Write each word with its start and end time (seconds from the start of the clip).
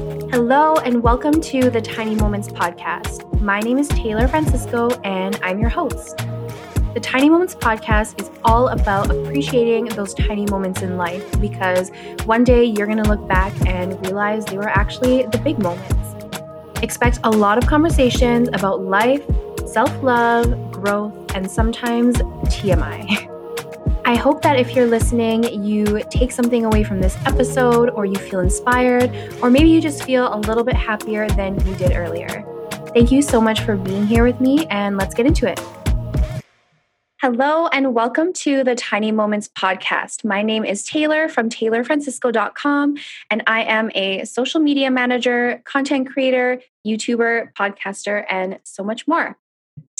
Hello, 0.00 0.76
and 0.76 1.02
welcome 1.02 1.42
to 1.42 1.68
the 1.68 1.82
Tiny 1.82 2.14
Moments 2.14 2.48
podcast. 2.48 3.38
My 3.42 3.60
name 3.60 3.76
is 3.76 3.86
Taylor 3.88 4.26
Francisco, 4.26 4.88
and 5.04 5.38
I'm 5.42 5.58
your 5.58 5.68
host. 5.68 6.16
The 6.94 7.00
Tiny 7.02 7.28
Moments 7.28 7.54
podcast 7.54 8.18
is 8.18 8.30
all 8.42 8.68
about 8.68 9.10
appreciating 9.10 9.84
those 9.90 10.14
tiny 10.14 10.46
moments 10.46 10.80
in 10.80 10.96
life 10.96 11.38
because 11.38 11.90
one 12.24 12.44
day 12.44 12.64
you're 12.64 12.86
going 12.86 13.02
to 13.02 13.10
look 13.10 13.28
back 13.28 13.52
and 13.66 14.00
realize 14.06 14.46
they 14.46 14.56
were 14.56 14.70
actually 14.70 15.24
the 15.26 15.38
big 15.38 15.58
moments. 15.58 15.94
Expect 16.82 17.20
a 17.24 17.30
lot 17.30 17.58
of 17.58 17.66
conversations 17.66 18.48
about 18.54 18.80
life, 18.80 19.22
self 19.66 19.92
love, 20.02 20.72
growth, 20.72 21.12
and 21.34 21.50
sometimes 21.50 22.16
TMI. 22.16 23.26
I 24.10 24.16
hope 24.16 24.42
that 24.42 24.58
if 24.58 24.74
you're 24.74 24.88
listening, 24.88 25.44
you 25.64 26.02
take 26.10 26.32
something 26.32 26.64
away 26.64 26.82
from 26.82 27.00
this 27.00 27.16
episode, 27.26 27.90
or 27.90 28.04
you 28.04 28.16
feel 28.16 28.40
inspired, 28.40 29.08
or 29.40 29.50
maybe 29.50 29.68
you 29.68 29.80
just 29.80 30.02
feel 30.02 30.34
a 30.34 30.38
little 30.38 30.64
bit 30.64 30.74
happier 30.74 31.28
than 31.28 31.64
you 31.64 31.76
did 31.76 31.92
earlier. 31.92 32.44
Thank 32.92 33.12
you 33.12 33.22
so 33.22 33.40
much 33.40 33.60
for 33.60 33.76
being 33.76 34.08
here 34.08 34.24
with 34.24 34.40
me, 34.40 34.66
and 34.66 34.96
let's 34.96 35.14
get 35.14 35.26
into 35.26 35.48
it. 35.48 35.60
Hello, 37.22 37.68
and 37.68 37.94
welcome 37.94 38.32
to 38.32 38.64
the 38.64 38.74
Tiny 38.74 39.12
Moments 39.12 39.48
podcast. 39.56 40.24
My 40.24 40.42
name 40.42 40.64
is 40.64 40.82
Taylor 40.82 41.28
from 41.28 41.48
taylorfrancisco.com, 41.48 42.96
and 43.30 43.44
I 43.46 43.62
am 43.62 43.92
a 43.94 44.24
social 44.24 44.58
media 44.58 44.90
manager, 44.90 45.62
content 45.64 46.10
creator, 46.10 46.60
YouTuber, 46.84 47.52
podcaster, 47.52 48.24
and 48.28 48.58
so 48.64 48.82
much 48.82 49.06
more. 49.06 49.36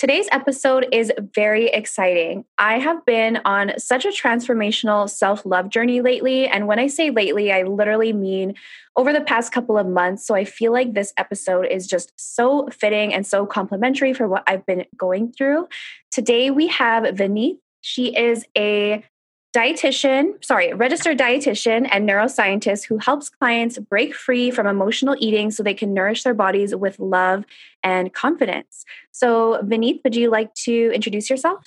Today's 0.01 0.29
episode 0.33 0.87
is 0.93 1.13
very 1.35 1.67
exciting. 1.67 2.47
I 2.57 2.79
have 2.79 3.05
been 3.05 3.39
on 3.45 3.79
such 3.79 4.07
a 4.07 4.09
transformational 4.09 5.11
self 5.11 5.45
love 5.45 5.69
journey 5.69 6.01
lately. 6.01 6.49
And 6.49 6.67
when 6.67 6.79
I 6.79 6.87
say 6.87 7.11
lately, 7.11 7.53
I 7.53 7.65
literally 7.65 8.15
mean 8.15 8.55
over 8.97 9.13
the 9.13 9.21
past 9.21 9.53
couple 9.53 9.77
of 9.77 9.87
months. 9.87 10.27
So 10.27 10.35
I 10.35 10.47
feel 10.47 10.73
like 10.73 10.95
this 10.95 11.13
episode 11.19 11.67
is 11.67 11.87
just 11.87 12.15
so 12.17 12.67
fitting 12.69 13.13
and 13.13 13.27
so 13.27 13.45
complimentary 13.45 14.15
for 14.15 14.27
what 14.27 14.43
I've 14.47 14.65
been 14.65 14.87
going 14.97 15.33
through. 15.33 15.69
Today 16.11 16.51
we 16.51 16.69
have 16.69 17.05
Vineet. 17.05 17.59
She 17.83 18.17
is 18.17 18.47
a 18.57 19.05
dietitian, 19.53 20.43
sorry, 20.45 20.73
registered 20.73 21.19
dietitian 21.19 21.89
and 21.91 22.09
neuroscientist 22.09 22.87
who 22.87 22.99
helps 22.99 23.29
clients 23.29 23.79
break 23.79 24.15
free 24.15 24.51
from 24.51 24.67
emotional 24.67 25.17
eating 25.19 25.51
so 25.51 25.63
they 25.63 25.75
can 25.75 25.93
nourish 25.93 26.23
their 26.23 26.35
bodies 26.35 26.75
with 26.75 26.99
love 27.01 27.45
and 27.83 28.13
confidence. 28.13 28.85
So, 29.11 29.61
Vineet, 29.65 30.03
would 30.05 30.15
you 30.15 30.31
like 30.31 30.55
to 30.67 30.93
introduce 30.95 31.29
yourself? 31.29 31.65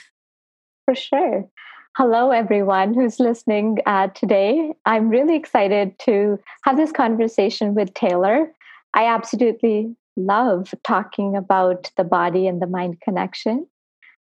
For 0.86 0.95
sure. 0.95 1.50
Hello, 1.98 2.31
everyone 2.31 2.94
who's 2.94 3.20
listening 3.20 3.80
uh, 3.86 4.08
today. 4.08 4.73
I'm 4.86 5.09
really 5.09 5.36
excited 5.36 6.00
to 6.00 6.39
have 6.64 6.78
this 6.78 6.92
conversation 6.92 7.76
with 7.76 7.94
Taylor. 7.94 8.52
I 8.94 9.06
absolutely 9.06 9.95
love 10.16 10.73
talking 10.84 11.36
about 11.36 11.92
the 11.98 12.04
body 12.04 12.48
and 12.48 12.61
the 12.61 12.67
mind 12.67 13.02
connection, 13.02 13.67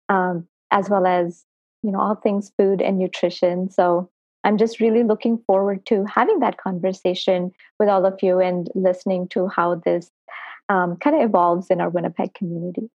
um, 0.08 0.46
as 0.70 0.90
well 0.90 1.06
as 1.06 1.45
you 1.86 1.92
know 1.92 2.00
all 2.00 2.16
things 2.16 2.52
food 2.58 2.82
and 2.82 2.98
nutrition 2.98 3.70
so 3.70 4.10
i'm 4.44 4.58
just 4.58 4.80
really 4.80 5.04
looking 5.04 5.38
forward 5.46 5.86
to 5.86 6.04
having 6.04 6.40
that 6.40 6.58
conversation 6.58 7.52
with 7.78 7.88
all 7.88 8.04
of 8.04 8.22
you 8.22 8.40
and 8.40 8.68
listening 8.74 9.28
to 9.28 9.46
how 9.46 9.76
this 9.76 10.10
um, 10.68 10.96
kind 10.96 11.14
of 11.14 11.22
evolves 11.22 11.68
in 11.70 11.80
our 11.80 11.88
winnipeg 11.88 12.34
community 12.34 12.90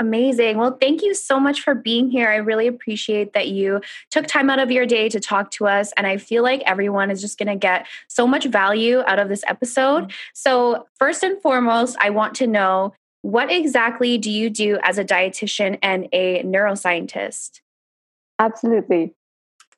Amazing. 0.00 0.56
Well, 0.56 0.78
thank 0.80 1.02
you 1.02 1.12
so 1.12 1.38
much 1.38 1.60
for 1.60 1.74
being 1.74 2.10
here. 2.10 2.30
I 2.30 2.36
really 2.36 2.66
appreciate 2.66 3.34
that 3.34 3.48
you 3.48 3.82
took 4.10 4.26
time 4.26 4.48
out 4.48 4.58
of 4.58 4.70
your 4.70 4.86
day 4.86 5.10
to 5.10 5.20
talk 5.20 5.50
to 5.52 5.66
us. 5.66 5.92
And 5.94 6.06
I 6.06 6.16
feel 6.16 6.42
like 6.42 6.62
everyone 6.64 7.10
is 7.10 7.20
just 7.20 7.38
going 7.38 7.48
to 7.48 7.54
get 7.54 7.86
so 8.08 8.26
much 8.26 8.46
value 8.46 9.02
out 9.06 9.18
of 9.18 9.28
this 9.28 9.44
episode. 9.46 10.04
Mm-hmm. 10.04 10.16
So, 10.32 10.86
first 10.98 11.22
and 11.22 11.40
foremost, 11.42 11.98
I 12.00 12.08
want 12.08 12.34
to 12.36 12.46
know 12.46 12.94
what 13.20 13.52
exactly 13.52 14.16
do 14.16 14.30
you 14.30 14.48
do 14.48 14.78
as 14.82 14.96
a 14.96 15.04
dietitian 15.04 15.78
and 15.82 16.08
a 16.14 16.42
neuroscientist? 16.44 17.60
Absolutely. 18.40 19.14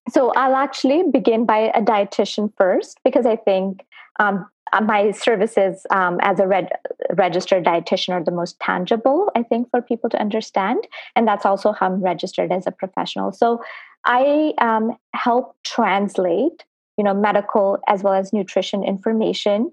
So 0.08 0.32
I'll 0.34 0.54
actually 0.54 1.04
begin 1.10 1.44
by 1.46 1.72
a 1.74 1.82
dietitian 1.82 2.52
first 2.56 2.98
because 3.04 3.26
I 3.26 3.36
think 3.36 3.84
um, 4.18 4.46
uh, 4.72 4.80
my 4.80 5.10
services 5.10 5.84
um, 5.90 6.18
as 6.22 6.40
a 6.40 6.46
reg- 6.46 6.70
registered 7.14 7.64
dietitian 7.64 8.10
are 8.10 8.24
the 8.24 8.30
most 8.30 8.58
tangible, 8.60 9.30
I 9.36 9.42
think, 9.42 9.68
for 9.70 9.82
people 9.82 10.08
to 10.10 10.20
understand. 10.20 10.86
And 11.14 11.26
that's 11.26 11.44
also 11.44 11.72
how 11.72 11.86
I'm 11.86 12.00
registered 12.00 12.52
as 12.52 12.66
a 12.66 12.70
professional. 12.70 13.32
So 13.32 13.62
I 14.06 14.54
um, 14.58 14.96
help 15.14 15.56
translate, 15.64 16.64
you 16.96 17.04
know, 17.04 17.14
medical 17.14 17.78
as 17.88 18.02
well 18.02 18.14
as 18.14 18.32
nutrition 18.32 18.82
information 18.84 19.72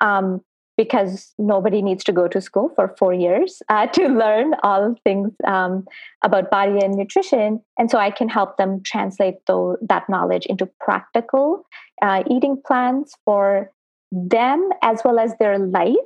um, 0.00 0.42
because 0.76 1.32
nobody 1.38 1.80
needs 1.80 2.04
to 2.04 2.12
go 2.12 2.28
to 2.28 2.40
school 2.40 2.70
for 2.74 2.94
four 2.98 3.14
years 3.14 3.62
uh, 3.68 3.86
to 3.86 4.08
learn 4.22 4.54
all 4.62 4.94
things 5.04 5.32
um, 5.46 5.86
about 6.22 6.50
body 6.50 6.78
and 6.84 6.94
nutrition. 6.94 7.60
And 7.78 7.90
so 7.90 7.98
I 7.98 8.10
can 8.10 8.28
help 8.28 8.56
them 8.56 8.82
translate 8.82 9.36
that 9.46 10.04
knowledge 10.08 10.46
into 10.46 10.68
practical 10.80 11.64
uh, 12.02 12.22
eating 12.30 12.60
plans 12.66 13.14
for 13.24 13.70
them 14.12 14.70
as 14.82 15.00
well 15.04 15.18
as 15.18 15.34
their 15.38 15.58
life. 15.58 15.96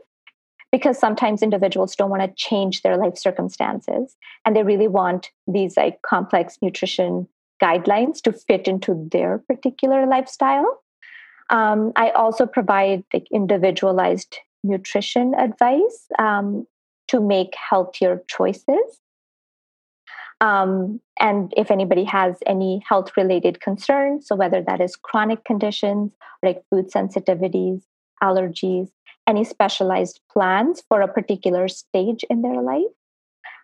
Because 0.72 1.00
sometimes 1.00 1.42
individuals 1.42 1.96
don't 1.96 2.10
want 2.10 2.22
to 2.22 2.32
change 2.36 2.82
their 2.82 2.96
life 2.96 3.18
circumstances 3.18 4.14
and 4.44 4.54
they 4.54 4.62
really 4.62 4.86
want 4.86 5.30
these 5.48 5.76
like 5.76 6.00
complex 6.02 6.58
nutrition 6.62 7.26
guidelines 7.60 8.22
to 8.22 8.32
fit 8.32 8.68
into 8.68 9.08
their 9.10 9.38
particular 9.38 10.06
lifestyle. 10.06 10.80
Um, 11.50 11.90
I 11.96 12.10
also 12.10 12.46
provide 12.46 13.02
like 13.12 13.26
individualized 13.32 14.38
nutrition 14.62 15.34
advice 15.34 16.06
um, 16.18 16.66
to 17.08 17.20
make 17.20 17.54
healthier 17.54 18.22
choices. 18.28 19.00
Um, 20.40 21.00
and 21.18 21.52
if 21.56 21.70
anybody 21.70 22.04
has 22.04 22.36
any 22.46 22.82
health 22.88 23.10
related 23.16 23.60
concerns, 23.60 24.26
so 24.26 24.34
whether 24.34 24.62
that 24.62 24.80
is 24.80 24.96
chronic 24.96 25.44
conditions 25.44 26.12
like 26.42 26.62
food 26.70 26.90
sensitivities, 26.90 27.82
allergies, 28.22 28.88
any 29.26 29.44
specialized 29.44 30.20
plans 30.32 30.82
for 30.88 31.02
a 31.02 31.12
particular 31.12 31.68
stage 31.68 32.24
in 32.30 32.42
their 32.42 32.62
life. 32.62 32.94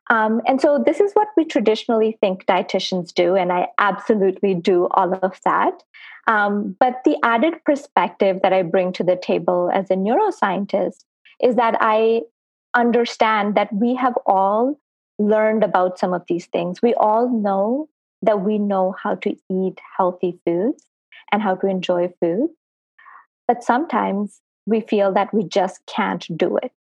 Um, 0.08 0.40
and 0.46 0.60
so 0.60 0.82
this 0.84 1.00
is 1.00 1.12
what 1.14 1.28
we 1.36 1.44
traditionally 1.44 2.16
think 2.20 2.46
dietitians 2.46 3.12
do, 3.12 3.34
and 3.34 3.52
I 3.52 3.68
absolutely 3.78 4.54
do 4.54 4.86
all 4.92 5.14
of 5.14 5.40
that. 5.44 5.82
Um, 6.28 6.76
but 6.78 7.02
the 7.04 7.16
added 7.24 7.54
perspective 7.64 8.40
that 8.42 8.52
I 8.52 8.62
bring 8.62 8.92
to 8.94 9.04
the 9.04 9.16
table 9.16 9.70
as 9.72 9.90
a 9.90 9.94
neuroscientist 9.94 11.04
is 11.42 11.56
that 11.56 11.76
I 11.80 12.22
understand 12.74 13.54
that 13.56 13.72
we 13.72 13.94
have 13.94 14.14
all 14.26 14.78
learned 15.18 15.64
about 15.64 15.98
some 15.98 16.12
of 16.12 16.22
these 16.28 16.46
things. 16.46 16.82
We 16.82 16.94
all 16.94 17.28
know 17.28 17.88
that 18.22 18.42
we 18.42 18.58
know 18.58 18.94
how 19.02 19.14
to 19.16 19.36
eat 19.50 19.80
healthy 19.96 20.38
foods 20.44 20.84
and 21.32 21.42
how 21.42 21.54
to 21.56 21.66
enjoy 21.66 22.12
food. 22.20 22.48
But 23.48 23.62
sometimes 23.62 24.40
we 24.66 24.80
feel 24.80 25.12
that 25.12 25.32
we 25.32 25.44
just 25.44 25.80
can't 25.86 26.26
do 26.36 26.56
it. 26.56 26.72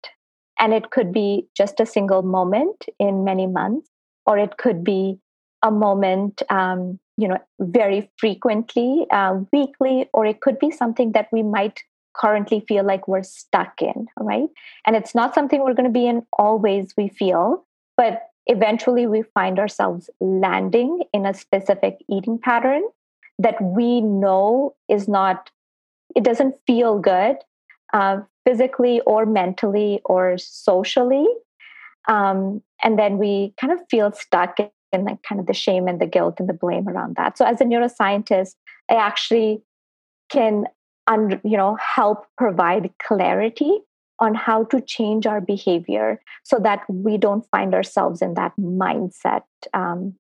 And 0.59 0.73
it 0.73 0.91
could 0.91 1.13
be 1.13 1.47
just 1.57 1.81
a 1.81 1.87
single 1.87 2.23
moment 2.23 2.87
in 2.99 3.25
many 3.25 3.47
months, 3.47 3.89
or 4.27 4.39
it 4.39 4.57
could 4.57 4.85
be 4.85 5.19
a 5.63 5.71
moment 5.71 6.43
um, 6.51 6.99
you 7.17 7.29
know 7.29 7.39
very 7.61 8.11
frequently 8.19 9.07
uh, 9.11 9.39
weekly 9.53 10.09
or 10.13 10.27
it 10.27 10.41
could 10.41 10.59
be 10.59 10.71
something 10.71 11.13
that 11.13 11.29
we 11.33 11.43
might 11.43 11.83
currently 12.15 12.65
feel 12.69 12.85
like 12.85 13.09
we're 13.09 13.23
stuck 13.23 13.83
in 13.83 14.07
right? 14.19 14.49
And 14.87 14.95
it's 14.97 15.15
not 15.15 15.35
something 15.35 15.63
we're 15.63 15.75
going 15.75 15.93
to 15.93 16.01
be 16.01 16.07
in 16.07 16.25
always 16.39 16.95
we 16.97 17.09
feel 17.09 17.65
but 17.97 18.23
eventually 18.47 19.07
we 19.07 19.23
find 19.23 19.59
ourselves 19.59 20.11
landing 20.21 21.03
in 21.13 21.25
a 21.27 21.35
specific 21.35 21.97
eating 22.11 22.39
pattern 22.39 22.83
that 23.39 23.61
we 23.61 24.01
know 24.01 24.75
is 24.89 25.09
not 25.09 25.51
it 26.15 26.23
doesn't 26.23 26.55
feel 26.67 26.99
good 26.99 27.37
uh, 27.93 28.21
physically 28.45 29.01
or 29.03 29.27
mentally 29.27 30.01
or 30.05 30.37
socially. 30.39 31.27
Um, 32.09 32.63
and 32.83 32.99
then 32.99 33.19
we 33.19 33.55
kind 33.61 33.73
of 33.73 33.81
feel 33.91 34.13
stuck 34.13 34.59
in 34.93 35.05
like 35.05 35.23
kind 35.23 35.41
of 35.41 35.47
the 35.47 35.55
shame 35.55 35.89
and 35.89 36.01
the 36.01 36.07
guilt 36.07 36.37
and 36.39 36.49
the 36.49 36.55
blame 36.55 36.89
around 36.89 37.17
that. 37.17 37.39
So 37.39 37.45
as 37.45 37.61
a 37.61 37.65
neuroscientist 37.65 38.55
i 38.91 38.95
actually 38.95 39.63
can 40.31 40.67
un, 41.07 41.41
you 41.45 41.57
know 41.57 41.77
help 41.77 42.27
provide 42.37 42.91
clarity 43.03 43.79
on 44.21 44.35
how 44.35 44.65
to 44.65 44.81
change 44.81 45.27
our 45.27 45.41
behavior 45.41 46.21
so 46.45 46.59
that 46.59 46.81
we 46.89 47.19
don't 47.19 47.47
find 47.51 47.75
ourselves 47.75 48.23
in 48.23 48.35
that 48.35 48.53
mindset 48.59 49.43
um, 49.73 50.15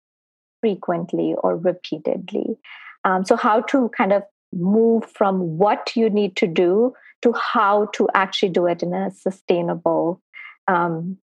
frequently 0.61 1.35
or 1.45 1.57
repeatedly. 1.57 2.57
Um, 3.05 3.25
so 3.25 3.37
how 3.37 3.61
to 3.63 3.89
kind 3.91 4.13
of 4.13 4.25
move 4.53 5.05
from 5.05 5.59
what 5.59 5.93
you 5.95 6.11
need 6.11 6.35
to 6.37 6.47
do 6.49 6.93
to 7.25 7.33
how 7.33 7.87
to 7.95 8.09
actually 8.15 8.51
do 8.51 8.67
it 8.67 8.83
in 8.83 8.95
a 8.95 9.11
sustainable 9.11 10.21
um, 10.69 11.19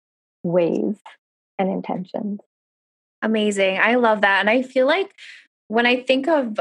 ways 0.43 0.97
and 1.59 1.69
intentions 1.69 2.41
Amazing. 3.23 3.79
I 3.79 3.97
love 3.97 4.21
that. 4.21 4.41
And 4.41 4.51
I 4.51 4.63
feel 4.63 4.87
like 4.87 5.13
when 5.69 5.87
I 5.87 6.03
think 6.03 6.29
of 6.29 6.61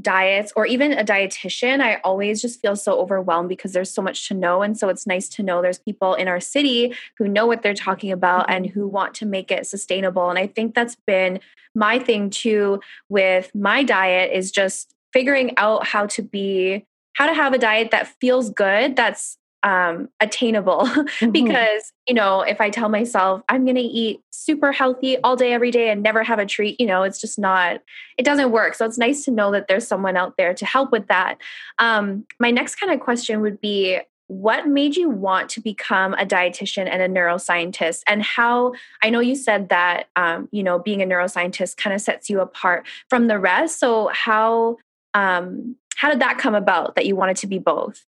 diets 0.00 0.52
or 0.54 0.64
even 0.64 0.92
a 0.92 1.04
dietitian, 1.04 1.80
I 1.80 1.96
always 2.04 2.40
just 2.40 2.62
feel 2.62 2.76
so 2.76 3.00
overwhelmed 3.00 3.48
because 3.48 3.72
there's 3.72 3.92
so 3.92 4.00
much 4.00 4.28
to 4.28 4.34
know. 4.34 4.62
And 4.62 4.78
so 4.78 4.88
it's 4.88 5.08
nice 5.08 5.28
to 5.30 5.42
know 5.42 5.60
there's 5.60 5.80
people 5.80 6.14
in 6.14 6.28
our 6.28 6.38
city 6.38 6.94
who 7.16 7.26
know 7.26 7.46
what 7.46 7.62
they're 7.62 7.74
talking 7.74 8.12
about 8.12 8.42
mm-hmm. 8.42 8.52
and 8.52 8.66
who 8.66 8.86
want 8.86 9.14
to 9.14 9.26
make 9.26 9.50
it 9.50 9.66
sustainable. 9.66 10.30
And 10.30 10.38
I 10.38 10.46
think 10.46 10.74
that's 10.74 10.96
been 11.06 11.40
my 11.74 11.98
thing 11.98 12.30
too 12.30 12.80
with 13.08 13.52
my 13.54 13.82
diet 13.82 14.32
is 14.32 14.52
just 14.52 14.94
figuring 15.12 15.54
out 15.56 15.86
how 15.86 16.06
to 16.06 16.22
be 16.22 16.84
how 17.18 17.26
to 17.26 17.34
have 17.34 17.52
a 17.52 17.58
diet 17.58 17.90
that 17.90 18.06
feels 18.20 18.48
good 18.50 18.96
that's 18.96 19.36
um, 19.64 20.08
attainable. 20.20 20.86
Mm-hmm. 21.18 21.30
because 21.32 21.92
you 22.06 22.14
know 22.14 22.42
if 22.42 22.60
i 22.60 22.70
tell 22.70 22.88
myself 22.88 23.42
i'm 23.48 23.64
going 23.64 23.76
to 23.76 23.80
eat 23.80 24.20
super 24.30 24.70
healthy 24.70 25.18
all 25.18 25.34
day 25.34 25.52
every 25.52 25.70
day 25.70 25.90
and 25.90 26.02
never 26.02 26.22
have 26.22 26.38
a 26.38 26.46
treat 26.46 26.80
you 26.80 26.86
know 26.86 27.02
it's 27.02 27.20
just 27.20 27.38
not 27.38 27.80
it 28.18 28.24
doesn't 28.24 28.50
work. 28.50 28.74
So 28.74 28.84
it's 28.84 28.98
nice 28.98 29.24
to 29.24 29.30
know 29.30 29.50
that 29.52 29.68
there's 29.68 29.86
someone 29.86 30.16
out 30.16 30.36
there 30.36 30.52
to 30.52 30.66
help 30.66 30.90
with 30.90 31.06
that. 31.06 31.38
Um, 31.78 32.26
my 32.40 32.50
next 32.50 32.74
kind 32.74 32.92
of 32.92 33.00
question 33.00 33.40
would 33.40 33.60
be 33.60 34.00
what 34.26 34.68
made 34.68 34.94
you 34.94 35.08
want 35.08 35.48
to 35.50 35.60
become 35.60 36.12
a 36.14 36.26
dietitian 36.26 36.86
and 36.86 37.00
a 37.00 37.08
neuroscientist? 37.08 38.02
And 38.06 38.22
how 38.22 38.74
i 39.02 39.08
know 39.08 39.20
you 39.20 39.34
said 39.34 39.70
that 39.70 40.08
um, 40.16 40.48
you 40.52 40.62
know 40.62 40.78
being 40.78 41.00
a 41.00 41.06
neuroscientist 41.06 41.76
kind 41.76 41.94
of 41.94 42.00
sets 42.00 42.28
you 42.28 42.40
apart 42.40 42.86
from 43.08 43.28
the 43.28 43.38
rest. 43.38 43.80
So 43.80 44.10
how 44.12 44.76
um, 45.14 45.76
how 45.96 46.10
did 46.10 46.20
that 46.20 46.38
come 46.38 46.54
about 46.54 46.94
that 46.94 47.06
you 47.06 47.16
wanted 47.16 47.36
to 47.36 47.46
be 47.46 47.58
both 47.58 48.04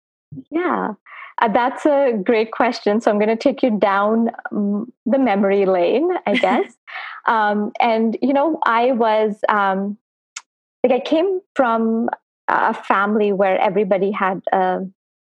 yeah 0.51 0.93
uh, 1.41 1.47
that's 1.47 1.85
a 1.85 2.13
great 2.23 2.51
question. 2.51 2.99
So 2.99 3.09
I'm 3.09 3.17
going 3.17 3.29
to 3.29 3.35
take 3.35 3.63
you 3.63 3.77
down 3.79 4.29
um, 4.51 4.91
the 5.05 5.17
memory 5.17 5.65
lane, 5.65 6.09
I 6.25 6.35
guess. 6.35 6.73
um, 7.27 7.71
and, 7.79 8.17
you 8.21 8.33
know, 8.33 8.59
I 8.65 8.91
was 8.91 9.39
um, 9.47 9.97
like, 10.83 10.91
I 10.91 10.99
came 10.99 11.39
from 11.55 12.09
a 12.47 12.73
family 12.73 13.31
where 13.31 13.59
everybody 13.59 14.11
had 14.11 14.41
a, 14.51 14.81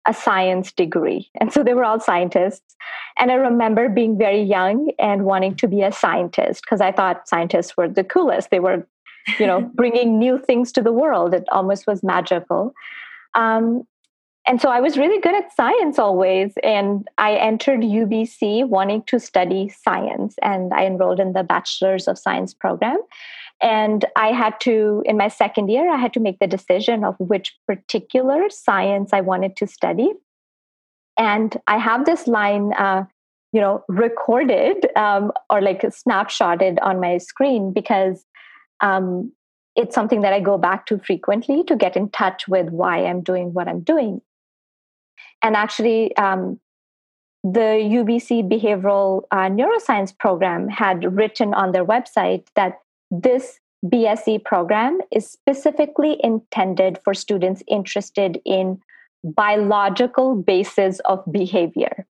a 0.07 0.13
science 0.13 0.71
degree. 0.71 1.29
And 1.39 1.51
so 1.51 1.63
they 1.63 1.73
were 1.73 1.85
all 1.85 1.99
scientists. 1.99 2.75
And 3.17 3.31
I 3.31 3.35
remember 3.35 3.89
being 3.89 4.17
very 4.17 4.41
young 4.41 4.91
and 4.99 5.25
wanting 5.25 5.55
to 5.55 5.67
be 5.67 5.81
a 5.81 5.91
scientist 5.91 6.61
because 6.63 6.81
I 6.81 6.91
thought 6.91 7.27
scientists 7.27 7.75
were 7.77 7.87
the 7.87 8.03
coolest. 8.03 8.51
They 8.51 8.59
were, 8.59 8.85
you 9.39 9.47
know, 9.47 9.61
bringing 9.73 10.19
new 10.19 10.39
things 10.39 10.71
to 10.73 10.81
the 10.81 10.91
world. 10.91 11.33
It 11.33 11.45
almost 11.51 11.87
was 11.87 12.03
magical. 12.03 12.73
Um, 13.33 13.83
and 14.47 14.61
so 14.61 14.69
I 14.69 14.79
was 14.79 14.97
really 14.97 15.19
good 15.19 15.33
at 15.33 15.55
science 15.55 15.97
always. 15.97 16.53
And 16.63 17.07
I 17.17 17.35
entered 17.35 17.81
UBC 17.81 18.67
wanting 18.67 19.03
to 19.07 19.19
study 19.19 19.69
science. 19.69 20.35
And 20.41 20.71
I 20.73 20.85
enrolled 20.85 21.19
in 21.19 21.33
the 21.33 21.43
Bachelor's 21.43 22.07
of 22.07 22.19
Science 22.19 22.53
program. 22.53 22.99
And 23.61 24.05
I 24.15 24.27
had 24.27 24.59
to, 24.61 25.01
in 25.05 25.17
my 25.17 25.29
second 25.29 25.69
year, 25.69 25.91
I 25.91 25.97
had 25.97 26.13
to 26.13 26.19
make 26.19 26.39
the 26.39 26.47
decision 26.47 27.03
of 27.03 27.15
which 27.19 27.57
particular 27.65 28.49
science 28.49 29.11
I 29.13 29.21
wanted 29.21 29.55
to 29.57 29.67
study. 29.67 30.11
And 31.17 31.57
I 31.65 31.77
have 31.77 32.05
this 32.05 32.27
line, 32.27 32.73
uh, 32.73 33.05
you 33.53 33.61
know, 33.61 33.83
recorded 33.87 34.85
um, 34.97 35.31
or 35.49 35.61
like 35.61 35.81
snapshotted 35.81 36.77
on 36.81 36.99
my 36.99 37.17
screen 37.17 37.71
because 37.71 38.25
um, 38.81 39.31
it's 39.75 39.93
something 39.93 40.21
that 40.21 40.33
I 40.33 40.39
go 40.39 40.57
back 40.57 40.85
to 40.87 40.99
frequently 40.99 41.63
to 41.65 41.75
get 41.75 41.97
in 41.97 42.09
touch 42.09 42.47
with 42.47 42.69
why 42.69 43.05
I'm 43.05 43.21
doing 43.21 43.53
what 43.53 43.67
I'm 43.67 43.81
doing. 43.81 44.21
And 45.41 45.55
actually, 45.55 46.15
um, 46.17 46.59
the 47.43 47.77
UBC 47.93 48.49
Behavioral 48.49 49.23
uh, 49.31 49.49
Neuroscience 49.49 50.17
program 50.17 50.67
had 50.67 51.15
written 51.15 51.53
on 51.53 51.73
their 51.73 51.85
website 51.85 52.45
that 52.55 52.79
this 53.11 53.59
BSc 53.85 54.43
program 54.43 54.99
is 55.11 55.29
specifically 55.29 56.17
intended 56.23 56.99
for 57.03 57.13
students 57.13 57.61
interested 57.67 58.41
in 58.45 58.79
biological 59.23 60.35
basis 60.35 60.99
of 61.05 61.23
behavior. 61.31 62.07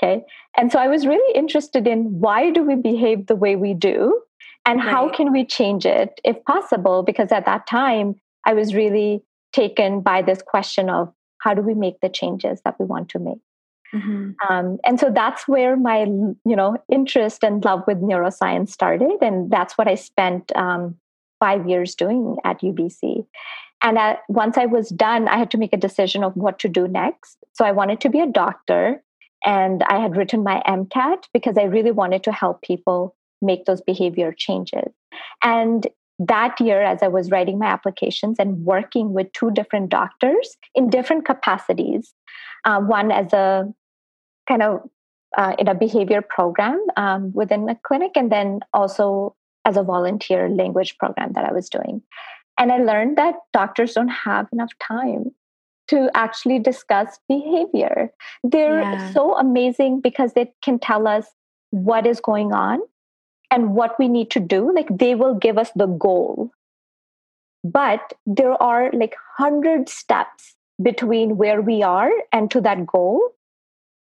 Okay. 0.00 0.24
And 0.56 0.70
so 0.70 0.78
I 0.78 0.88
was 0.88 1.06
really 1.06 1.34
interested 1.34 1.86
in 1.86 2.20
why 2.20 2.50
do 2.50 2.62
we 2.62 2.76
behave 2.76 3.26
the 3.26 3.36
way 3.36 3.56
we 3.56 3.74
do 3.74 4.20
and 4.66 4.80
right. 4.80 4.88
how 4.88 5.08
can 5.08 5.32
we 5.32 5.44
change 5.44 5.86
it 5.86 6.20
if 6.24 6.44
possible? 6.44 7.02
Because 7.02 7.32
at 7.32 7.46
that 7.46 7.66
time, 7.66 8.16
I 8.44 8.52
was 8.52 8.74
really 8.74 9.22
taken 9.52 10.00
by 10.00 10.22
this 10.22 10.42
question 10.42 10.90
of 10.90 11.12
how 11.38 11.54
do 11.54 11.62
we 11.62 11.74
make 11.74 12.00
the 12.00 12.08
changes 12.08 12.60
that 12.64 12.78
we 12.78 12.84
want 12.84 13.08
to 13.10 13.18
make 13.18 13.38
mm-hmm. 13.94 14.32
um, 14.48 14.78
and 14.84 14.98
so 15.00 15.10
that's 15.10 15.46
where 15.48 15.76
my 15.76 16.00
you 16.00 16.56
know 16.56 16.76
interest 16.90 17.42
and 17.42 17.64
love 17.64 17.82
with 17.86 17.98
neuroscience 17.98 18.70
started 18.70 19.18
and 19.20 19.50
that's 19.50 19.78
what 19.78 19.88
i 19.88 19.94
spent 19.94 20.54
um, 20.56 20.96
five 21.40 21.68
years 21.68 21.94
doing 21.94 22.36
at 22.44 22.60
ubc 22.60 23.26
and 23.82 24.18
once 24.28 24.58
i 24.58 24.66
was 24.66 24.88
done 24.90 25.28
i 25.28 25.38
had 25.38 25.50
to 25.50 25.58
make 25.58 25.72
a 25.72 25.78
decision 25.78 26.24
of 26.24 26.36
what 26.36 26.58
to 26.58 26.68
do 26.68 26.86
next 26.88 27.38
so 27.52 27.64
i 27.64 27.72
wanted 27.72 28.00
to 28.00 28.08
be 28.08 28.20
a 28.20 28.26
doctor 28.26 29.02
and 29.44 29.82
i 29.84 29.98
had 29.98 30.16
written 30.16 30.42
my 30.42 30.62
mcat 30.66 31.24
because 31.32 31.56
i 31.56 31.62
really 31.62 31.92
wanted 31.92 32.22
to 32.22 32.32
help 32.32 32.60
people 32.62 33.14
make 33.46 33.64
those 33.64 33.80
behavior 33.80 34.34
changes 34.36 34.92
and 35.42 35.86
that 36.18 36.60
year, 36.60 36.82
as 36.82 37.02
I 37.02 37.08
was 37.08 37.30
writing 37.30 37.58
my 37.58 37.66
applications 37.66 38.38
and 38.38 38.64
working 38.64 39.12
with 39.12 39.32
two 39.32 39.50
different 39.50 39.90
doctors 39.90 40.56
in 40.74 40.88
different 40.88 41.26
capacities, 41.26 42.14
uh, 42.64 42.80
one 42.80 43.12
as 43.12 43.32
a 43.32 43.72
kind 44.48 44.62
of 44.62 44.80
uh, 45.36 45.54
in 45.58 45.68
a 45.68 45.74
behavior 45.74 46.22
program 46.22 46.82
um, 46.96 47.32
within 47.34 47.68
a 47.68 47.78
clinic, 47.86 48.12
and 48.16 48.32
then 48.32 48.60
also 48.72 49.34
as 49.66 49.76
a 49.76 49.82
volunteer 49.82 50.48
language 50.48 50.96
program 50.96 51.32
that 51.34 51.44
I 51.44 51.52
was 51.52 51.68
doing. 51.68 52.00
And 52.58 52.72
I 52.72 52.78
learned 52.78 53.18
that 53.18 53.34
doctors 53.52 53.92
don't 53.92 54.08
have 54.08 54.46
enough 54.52 54.72
time 54.80 55.32
to 55.88 56.10
actually 56.14 56.58
discuss 56.58 57.18
behavior. 57.28 58.10
They're 58.42 58.80
yeah. 58.80 59.12
so 59.12 59.36
amazing 59.36 60.00
because 60.00 60.32
they 60.32 60.52
can 60.62 60.78
tell 60.78 61.06
us 61.06 61.26
what 61.70 62.06
is 62.06 62.20
going 62.20 62.52
on 62.52 62.80
and 63.50 63.74
what 63.74 63.98
we 63.98 64.08
need 64.08 64.30
to 64.30 64.40
do 64.40 64.74
like 64.74 64.88
they 64.90 65.14
will 65.14 65.34
give 65.34 65.58
us 65.58 65.70
the 65.76 65.86
goal. 65.86 66.50
But 67.64 68.12
there 68.26 68.60
are 68.62 68.90
like 68.92 69.14
100 69.38 69.88
steps 69.88 70.54
between 70.82 71.36
where 71.36 71.62
we 71.62 71.82
are 71.82 72.10
and 72.32 72.50
to 72.50 72.60
that 72.60 72.86
goal 72.86 73.20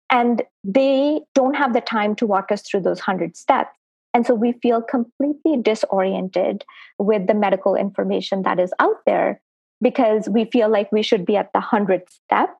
and 0.09 0.41
they 0.63 1.21
don't 1.36 1.56
have 1.56 1.74
the 1.74 1.81
time 1.81 2.15
to 2.15 2.27
walk 2.27 2.51
us 2.51 2.62
through 2.62 2.81
those 2.81 3.00
100 3.00 3.36
steps. 3.36 3.75
And 4.13 4.25
so 4.25 4.33
we 4.33 4.53
feel 4.53 4.81
completely 4.81 5.57
disoriented 5.57 6.65
with 6.97 7.27
the 7.27 7.33
medical 7.33 7.75
information 7.75 8.42
that 8.44 8.59
is 8.59 8.74
out 8.80 8.97
there 9.06 9.42
because 9.81 10.27
we 10.27 10.45
feel 10.45 10.69
like 10.69 10.92
we 10.92 11.03
should 11.03 11.25
be 11.25 11.38
at 11.38 11.51
the 11.53 11.59
100th 11.59 12.09
step 12.09 12.56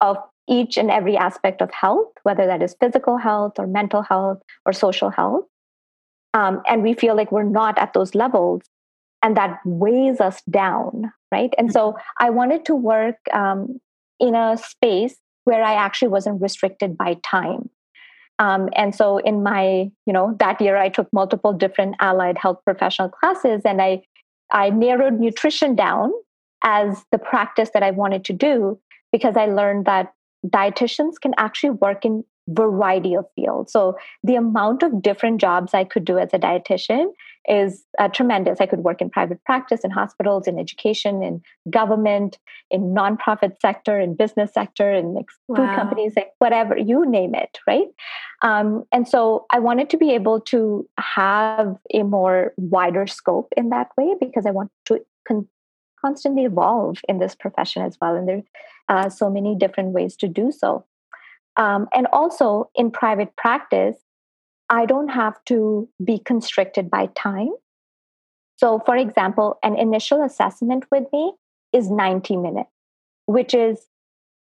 of 0.00 0.16
each 0.48 0.76
and 0.76 0.90
every 0.90 1.16
aspect 1.16 1.60
of 1.60 1.72
health, 1.72 2.12
whether 2.22 2.46
that 2.46 2.62
is 2.62 2.76
physical 2.78 3.16
health 3.16 3.54
or 3.58 3.66
mental 3.66 4.02
health 4.02 4.40
or 4.64 4.72
social 4.72 5.10
health 5.10 5.44
um, 6.36 6.60
and 6.68 6.82
we 6.82 6.92
feel 6.92 7.16
like 7.16 7.32
we're 7.32 7.42
not 7.42 7.78
at 7.78 7.94
those 7.94 8.14
levels 8.14 8.62
and 9.22 9.36
that 9.36 9.58
weighs 9.64 10.20
us 10.20 10.42
down 10.50 11.12
right 11.32 11.52
and 11.58 11.72
so 11.72 11.92
mm-hmm. 11.92 12.24
i 12.26 12.30
wanted 12.30 12.64
to 12.64 12.74
work 12.74 13.16
um, 13.32 13.80
in 14.20 14.34
a 14.34 14.56
space 14.56 15.16
where 15.44 15.62
i 15.62 15.74
actually 15.74 16.08
wasn't 16.08 16.40
restricted 16.40 16.96
by 16.96 17.16
time 17.24 17.68
um, 18.38 18.68
and 18.76 18.94
so 18.94 19.16
in 19.18 19.42
my 19.42 19.90
you 20.06 20.12
know 20.12 20.36
that 20.38 20.60
year 20.60 20.76
i 20.76 20.88
took 20.88 21.08
multiple 21.12 21.52
different 21.52 21.96
allied 22.00 22.38
health 22.38 22.60
professional 22.64 23.08
classes 23.08 23.62
and 23.64 23.80
i 23.80 24.00
i 24.52 24.68
narrowed 24.70 25.18
nutrition 25.18 25.74
down 25.74 26.12
as 26.62 27.02
the 27.12 27.18
practice 27.18 27.70
that 27.72 27.82
i 27.82 27.90
wanted 27.90 28.24
to 28.24 28.32
do 28.32 28.78
because 29.10 29.36
i 29.36 29.46
learned 29.46 29.86
that 29.86 30.12
dietitians 30.46 31.14
can 31.20 31.32
actually 31.38 31.70
work 31.70 32.04
in 32.04 32.22
variety 32.48 33.14
of 33.14 33.26
fields. 33.34 33.72
So 33.72 33.96
the 34.22 34.36
amount 34.36 34.82
of 34.82 35.02
different 35.02 35.40
jobs 35.40 35.74
I 35.74 35.84
could 35.84 36.04
do 36.04 36.18
as 36.18 36.30
a 36.32 36.38
dietitian 36.38 37.06
is 37.48 37.84
uh, 37.98 38.08
tremendous. 38.08 38.60
I 38.60 38.66
could 38.66 38.80
work 38.80 39.00
in 39.00 39.10
private 39.10 39.42
practice, 39.44 39.82
in 39.84 39.90
hospitals, 39.90 40.46
in 40.46 40.58
education, 40.58 41.22
in 41.22 41.42
government, 41.70 42.38
in 42.70 42.94
nonprofit 42.94 43.60
sector, 43.60 44.00
in 44.00 44.14
business 44.14 44.52
sector, 44.52 44.92
in 44.92 45.14
like 45.14 45.26
wow. 45.48 45.56
food 45.56 45.74
companies, 45.76 46.12
like 46.16 46.32
whatever 46.38 46.76
you 46.76 47.08
name 47.08 47.34
it, 47.34 47.58
right? 47.66 47.86
Um, 48.42 48.84
and 48.92 49.08
so 49.08 49.46
I 49.50 49.58
wanted 49.58 49.90
to 49.90 49.96
be 49.96 50.12
able 50.12 50.40
to 50.42 50.88
have 50.98 51.76
a 51.94 52.02
more 52.02 52.52
wider 52.56 53.06
scope 53.06 53.52
in 53.56 53.70
that 53.70 53.88
way 53.96 54.14
because 54.20 54.46
I 54.46 54.50
want 54.50 54.70
to 54.86 55.04
con- 55.26 55.48
constantly 56.00 56.44
evolve 56.44 56.98
in 57.08 57.18
this 57.18 57.34
profession 57.34 57.82
as 57.82 57.96
well, 58.00 58.14
and 58.14 58.28
there 58.28 58.42
are 58.88 59.06
uh, 59.06 59.08
so 59.08 59.30
many 59.30 59.56
different 59.56 59.90
ways 59.90 60.16
to 60.16 60.28
do 60.28 60.52
so. 60.52 60.84
Um, 61.56 61.88
and 61.94 62.06
also 62.12 62.70
in 62.74 62.90
private 62.90 63.34
practice, 63.36 63.96
I 64.68 64.86
don't 64.86 65.08
have 65.08 65.42
to 65.46 65.88
be 66.04 66.18
constricted 66.18 66.90
by 66.90 67.06
time. 67.14 67.52
So, 68.56 68.82
for 68.84 68.96
example, 68.96 69.58
an 69.62 69.76
initial 69.76 70.22
assessment 70.22 70.84
with 70.90 71.04
me 71.12 71.32
is 71.72 71.90
90 71.90 72.36
minutes, 72.36 72.70
which 73.26 73.54
is 73.54 73.86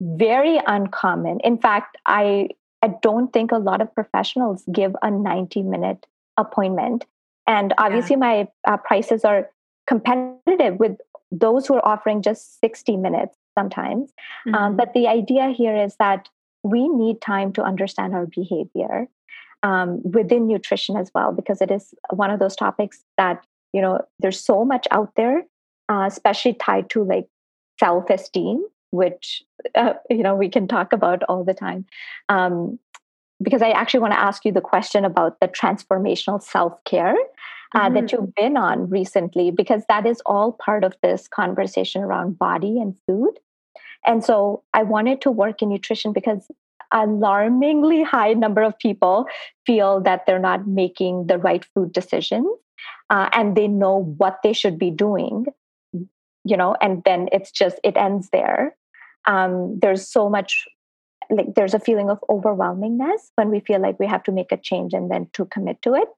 very 0.00 0.60
uncommon. 0.66 1.40
In 1.40 1.58
fact, 1.58 1.96
I, 2.06 2.48
I 2.82 2.94
don't 3.02 3.32
think 3.32 3.52
a 3.52 3.58
lot 3.58 3.80
of 3.80 3.94
professionals 3.94 4.64
give 4.72 4.94
a 5.02 5.10
90 5.10 5.62
minute 5.62 6.06
appointment. 6.36 7.04
And 7.46 7.74
obviously, 7.78 8.14
yeah. 8.14 8.20
my 8.20 8.48
uh, 8.66 8.76
prices 8.78 9.24
are 9.24 9.50
competitive 9.86 10.78
with 10.78 10.98
those 11.30 11.66
who 11.66 11.74
are 11.74 11.86
offering 11.86 12.22
just 12.22 12.60
60 12.60 12.96
minutes 12.96 13.36
sometimes. 13.56 14.12
Um, 14.46 14.52
mm-hmm. 14.52 14.54
Um, 14.54 14.76
but 14.76 14.94
the 14.94 15.08
idea 15.08 15.50
here 15.50 15.76
is 15.76 15.96
that 15.98 16.28
we 16.62 16.88
need 16.88 17.20
time 17.20 17.52
to 17.54 17.62
understand 17.62 18.14
our 18.14 18.26
behavior 18.26 19.08
um, 19.62 20.00
within 20.02 20.46
nutrition 20.46 20.96
as 20.96 21.10
well, 21.14 21.32
because 21.32 21.60
it 21.60 21.70
is 21.70 21.94
one 22.10 22.30
of 22.30 22.38
those 22.38 22.56
topics 22.56 23.04
that, 23.16 23.44
you 23.72 23.80
know, 23.80 24.00
there's 24.20 24.40
so 24.40 24.64
much 24.64 24.86
out 24.90 25.12
there, 25.16 25.44
uh, 25.88 26.04
especially 26.06 26.54
tied 26.54 26.90
to 26.90 27.02
like 27.02 27.26
self 27.78 28.10
esteem, 28.10 28.64
which, 28.90 29.42
uh, 29.74 29.94
you 30.10 30.22
know, 30.22 30.34
we 30.34 30.48
can 30.48 30.68
talk 30.68 30.92
about 30.92 31.22
all 31.28 31.44
the 31.44 31.54
time. 31.54 31.84
Um, 32.28 32.78
because 33.42 33.62
I 33.62 33.70
actually 33.70 34.00
want 34.00 34.14
to 34.14 34.20
ask 34.20 34.44
you 34.44 34.52
the 34.52 34.60
question 34.60 35.04
about 35.04 35.38
the 35.40 35.48
transformational 35.48 36.42
self 36.42 36.82
care 36.84 37.16
uh, 37.74 37.80
mm-hmm. 37.80 37.94
that 37.94 38.12
you've 38.12 38.34
been 38.34 38.56
on 38.56 38.88
recently, 38.88 39.50
because 39.50 39.82
that 39.88 40.06
is 40.06 40.20
all 40.26 40.52
part 40.52 40.84
of 40.84 40.96
this 41.02 41.28
conversation 41.28 42.02
around 42.02 42.38
body 42.38 42.80
and 42.80 42.96
food. 43.06 43.38
And 44.06 44.24
so 44.24 44.62
I 44.72 44.82
wanted 44.82 45.20
to 45.22 45.30
work 45.30 45.62
in 45.62 45.68
nutrition 45.68 46.12
because 46.12 46.48
alarmingly 46.92 48.02
high 48.02 48.32
number 48.32 48.62
of 48.62 48.78
people 48.78 49.26
feel 49.66 50.00
that 50.00 50.24
they're 50.26 50.38
not 50.38 50.66
making 50.66 51.26
the 51.26 51.36
right 51.36 51.64
food 51.74 51.92
decisions 51.92 52.46
uh, 53.10 53.28
and 53.32 53.56
they 53.56 53.68
know 53.68 54.14
what 54.16 54.38
they 54.42 54.54
should 54.54 54.78
be 54.78 54.90
doing 54.90 55.46
you 56.48 56.56
know 56.56 56.74
and 56.80 57.02
then 57.04 57.28
it's 57.32 57.50
just 57.50 57.78
it 57.84 57.96
ends 57.96 58.30
there. 58.32 58.74
Um, 59.26 59.78
there's 59.80 60.08
so 60.08 60.28
much 60.30 60.66
like 61.30 61.54
there's 61.54 61.74
a 61.74 61.80
feeling 61.80 62.08
of 62.08 62.24
overwhelmingness 62.30 63.30
when 63.34 63.50
we 63.50 63.60
feel 63.60 63.80
like 63.80 63.98
we 63.98 64.06
have 64.06 64.22
to 64.24 64.32
make 64.32 64.50
a 64.50 64.56
change 64.56 64.94
and 64.94 65.10
then 65.10 65.28
to 65.34 65.44
commit 65.46 65.82
to 65.82 65.94
it. 65.94 66.08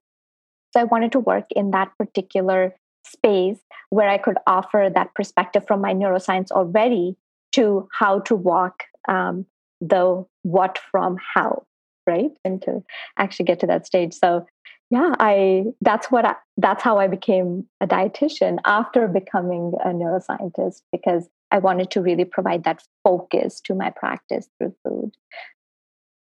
So 0.71 0.79
i 0.79 0.85
wanted 0.85 1.11
to 1.13 1.19
work 1.19 1.45
in 1.51 1.71
that 1.71 1.91
particular 1.97 2.75
space 3.05 3.59
where 3.89 4.07
i 4.09 4.17
could 4.17 4.37
offer 4.47 4.89
that 4.93 5.13
perspective 5.15 5.65
from 5.67 5.81
my 5.81 5.93
neuroscience 5.93 6.51
already 6.51 7.17
to 7.53 7.87
how 7.97 8.19
to 8.21 8.35
walk 8.35 8.83
um, 9.07 9.45
the 9.79 10.25
what 10.43 10.79
from 10.91 11.17
how 11.35 11.63
right? 12.07 12.31
And 12.43 12.59
to 12.63 12.83
actually 13.17 13.45
get 13.45 13.59
to 13.59 13.67
that 13.67 13.85
stage. 13.85 14.13
So 14.13 14.47
yeah 14.91 15.15
i 15.19 15.63
that's 15.79 16.11
what 16.11 16.25
I, 16.25 16.35
that's 16.57 16.83
how 16.83 16.99
i 16.99 17.07
became 17.07 17.65
a 17.79 17.87
dietitian 17.87 18.57
after 18.65 19.07
becoming 19.07 19.73
a 19.83 19.87
neuroscientist 19.87 20.81
because 20.91 21.27
i 21.49 21.57
wanted 21.57 21.89
to 21.91 22.01
really 22.01 22.25
provide 22.25 22.65
that 22.65 22.83
focus 23.03 23.61
to 23.61 23.73
my 23.73 23.89
practice 23.89 24.47
through 24.59 24.75
food. 24.83 25.11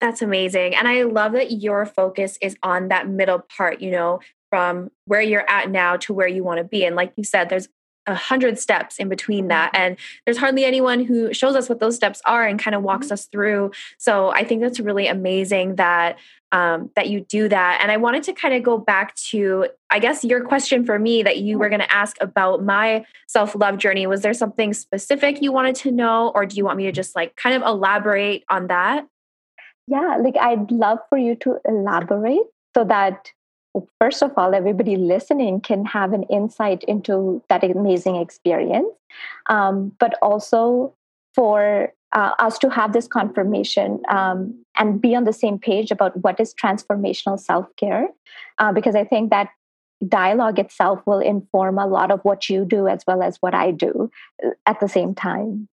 That's 0.01 0.21
amazing. 0.21 0.75
And 0.75 0.87
i 0.87 1.03
love 1.03 1.33
that 1.33 1.51
your 1.51 1.85
focus 1.85 2.37
is 2.41 2.55
on 2.63 2.87
that 2.87 3.07
middle 3.07 3.43
part 3.55 3.81
you 3.81 3.91
know 3.91 4.19
from 4.49 4.89
where 5.05 5.21
you're 5.21 5.49
at 5.49 5.69
now 5.69 5.97
to 5.97 6.13
where 6.13 6.27
you 6.27 6.43
want 6.43 6.59
to 6.59 6.63
be. 6.63 6.85
And 6.85 6.95
like 6.95 7.11
you 7.15 7.23
said 7.23 7.49
there's 7.49 7.67
a 8.05 8.15
hundred 8.15 8.59
steps 8.59 8.97
in 8.97 9.09
between 9.09 9.47
that. 9.47 9.73
Mm-hmm. 9.73 9.81
and 9.81 9.97
there's 10.25 10.37
hardly 10.37 10.65
anyone 10.65 11.03
who 11.03 11.33
shows 11.33 11.55
us 11.55 11.69
what 11.69 11.79
those 11.79 11.95
steps 11.95 12.21
are 12.25 12.45
and 12.45 12.59
kind 12.59 12.75
of 12.75 12.83
walks 12.83 13.07
mm-hmm. 13.07 13.13
us 13.13 13.25
through. 13.25 13.71
So 13.97 14.29
i 14.29 14.43
think 14.43 14.61
that's 14.61 14.79
really 14.79 15.07
amazing 15.07 15.75
that 15.75 16.17
um, 16.51 16.91
that 16.95 17.09
you 17.09 17.21
do 17.21 17.49
that. 17.49 17.79
And 17.81 17.91
i 17.91 17.97
wanted 17.97 18.23
to 18.23 18.33
kind 18.33 18.53
of 18.53 18.63
go 18.63 18.77
back 18.77 19.15
to 19.31 19.67
i 19.89 19.99
guess 19.99 20.23
your 20.23 20.43
question 20.43 20.85
for 20.85 20.99
me 20.99 21.23
that 21.23 21.37
you 21.37 21.57
were 21.57 21.69
going 21.69 21.81
to 21.81 21.91
ask 21.91 22.17
about 22.21 22.63
my 22.63 23.05
self-love 23.27 23.77
journey. 23.77 24.07
Was 24.07 24.21
there 24.21 24.33
something 24.33 24.73
specific 24.73 25.41
you 25.41 25.51
wanted 25.51 25.75
to 25.77 25.91
know 25.91 26.31
or 26.35 26.45
do 26.45 26.55
you 26.55 26.65
want 26.65 26.77
me 26.77 26.85
to 26.85 26.91
just 26.91 27.15
like 27.15 27.35
kind 27.35 27.55
of 27.55 27.61
elaborate 27.63 28.43
on 28.49 28.67
that? 28.67 29.07
Yeah 29.87 30.17
like 30.17 30.37
i'd 30.39 30.71
love 30.71 30.99
for 31.09 31.17
you 31.17 31.35
to 31.35 31.57
elaborate 31.65 32.47
so 32.75 32.83
that 32.85 33.31
first 33.99 34.21
of 34.21 34.31
all, 34.37 34.53
everybody 34.53 34.95
listening 34.95 35.61
can 35.61 35.85
have 35.85 36.13
an 36.13 36.23
insight 36.23 36.83
into 36.83 37.41
that 37.49 37.63
amazing 37.63 38.17
experience, 38.17 38.89
um, 39.49 39.91
but 39.99 40.15
also 40.21 40.93
for 41.33 41.93
uh, 42.13 42.31
us 42.39 42.59
to 42.59 42.69
have 42.69 42.93
this 42.93 43.07
confirmation 43.07 44.01
um, 44.09 44.53
and 44.77 45.01
be 45.01 45.15
on 45.15 45.23
the 45.23 45.33
same 45.33 45.57
page 45.57 45.91
about 45.91 46.15
what 46.23 46.39
is 46.39 46.53
transformational 46.53 47.39
self 47.39 47.67
care, 47.75 48.07
uh, 48.59 48.71
because 48.71 48.95
I 48.95 49.03
think 49.03 49.31
that 49.31 49.49
dialogue 50.07 50.59
itself 50.59 51.01
will 51.05 51.19
inform 51.19 51.79
a 51.79 51.87
lot 51.87 52.11
of 52.11 52.19
what 52.23 52.49
you 52.49 52.65
do 52.65 52.87
as 52.87 53.03
well 53.07 53.23
as 53.23 53.37
what 53.37 53.55
I 53.55 53.71
do 53.71 54.11
uh, 54.45 54.49
at 54.65 54.79
the 54.79 54.87
same 54.87 55.15
time. 55.15 55.67